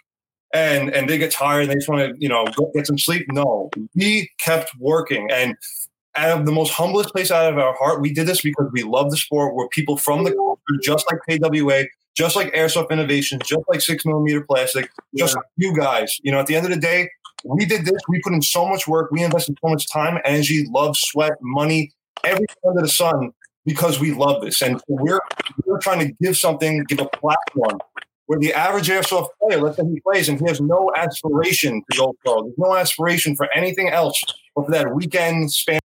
and 0.54 0.90
and 0.94 1.08
they 1.08 1.18
get 1.18 1.30
tired 1.30 1.62
and 1.62 1.70
they 1.70 1.74
just 1.74 1.88
want 1.88 2.00
to, 2.00 2.14
you 2.18 2.28
know, 2.28 2.46
go 2.56 2.70
get 2.74 2.86
some 2.86 2.98
sleep. 2.98 3.26
No, 3.30 3.70
we 3.94 4.30
kept 4.38 4.70
working. 4.78 5.28
And 5.30 5.54
out 6.16 6.40
of 6.40 6.46
the 6.46 6.52
most 6.52 6.72
humblest 6.72 7.10
place 7.10 7.30
out 7.30 7.52
of 7.52 7.58
our 7.58 7.74
heart, 7.74 8.00
we 8.00 8.12
did 8.12 8.26
this 8.26 8.42
because 8.42 8.68
we 8.72 8.82
love 8.82 9.10
the 9.10 9.16
sport. 9.16 9.54
We're 9.54 9.68
people 9.68 9.96
from 9.96 10.24
the 10.24 10.32
culture, 10.32 10.80
just 10.82 11.06
like 11.10 11.20
KWA, 11.40 11.84
just 12.14 12.36
like 12.36 12.52
Airsoft 12.52 12.90
Innovations, 12.90 13.42
just 13.46 13.62
like 13.68 13.80
six 13.80 14.04
millimeter 14.04 14.42
plastic, 14.42 14.90
just 15.16 15.34
like 15.34 15.44
you 15.56 15.74
guys. 15.74 16.18
You 16.22 16.32
know, 16.32 16.40
at 16.40 16.46
the 16.46 16.56
end 16.56 16.66
of 16.66 16.70
the 16.70 16.80
day, 16.80 17.08
we 17.44 17.64
did 17.64 17.84
this. 17.84 18.00
We 18.08 18.20
put 18.20 18.32
in 18.32 18.42
so 18.42 18.66
much 18.66 18.86
work. 18.86 19.10
We 19.10 19.22
invested 19.22 19.56
so 19.62 19.70
much 19.70 19.90
time, 19.90 20.20
energy, 20.24 20.66
love, 20.70 20.96
sweat, 20.96 21.32
money, 21.40 21.92
everything 22.24 22.56
under 22.68 22.82
the 22.82 22.88
sun 22.88 23.32
because 23.64 23.98
we 23.98 24.12
love 24.12 24.42
this. 24.42 24.60
And 24.60 24.80
we're 24.88 25.20
we're 25.64 25.80
trying 25.80 26.06
to 26.06 26.12
give 26.20 26.36
something, 26.36 26.84
give 26.84 27.00
a 27.00 27.08
platform 27.16 27.80
where 28.26 28.38
the 28.38 28.52
average 28.54 28.88
airsoft 28.88 29.28
player, 29.40 29.60
let's 29.60 29.76
say 29.76 29.84
he 29.84 30.00
plays 30.00 30.28
and 30.28 30.38
he 30.38 30.46
has 30.46 30.60
no 30.60 30.92
aspiration 30.96 31.82
to 31.90 31.98
go 31.98 32.14
pro. 32.24 32.42
There's 32.42 32.58
no 32.58 32.74
aspiration 32.76 33.34
for 33.34 33.48
anything 33.54 33.88
else 33.88 34.20
but 34.54 34.66
for 34.66 34.70
that 34.72 34.94
weekend 34.94 35.52
span 35.52 35.80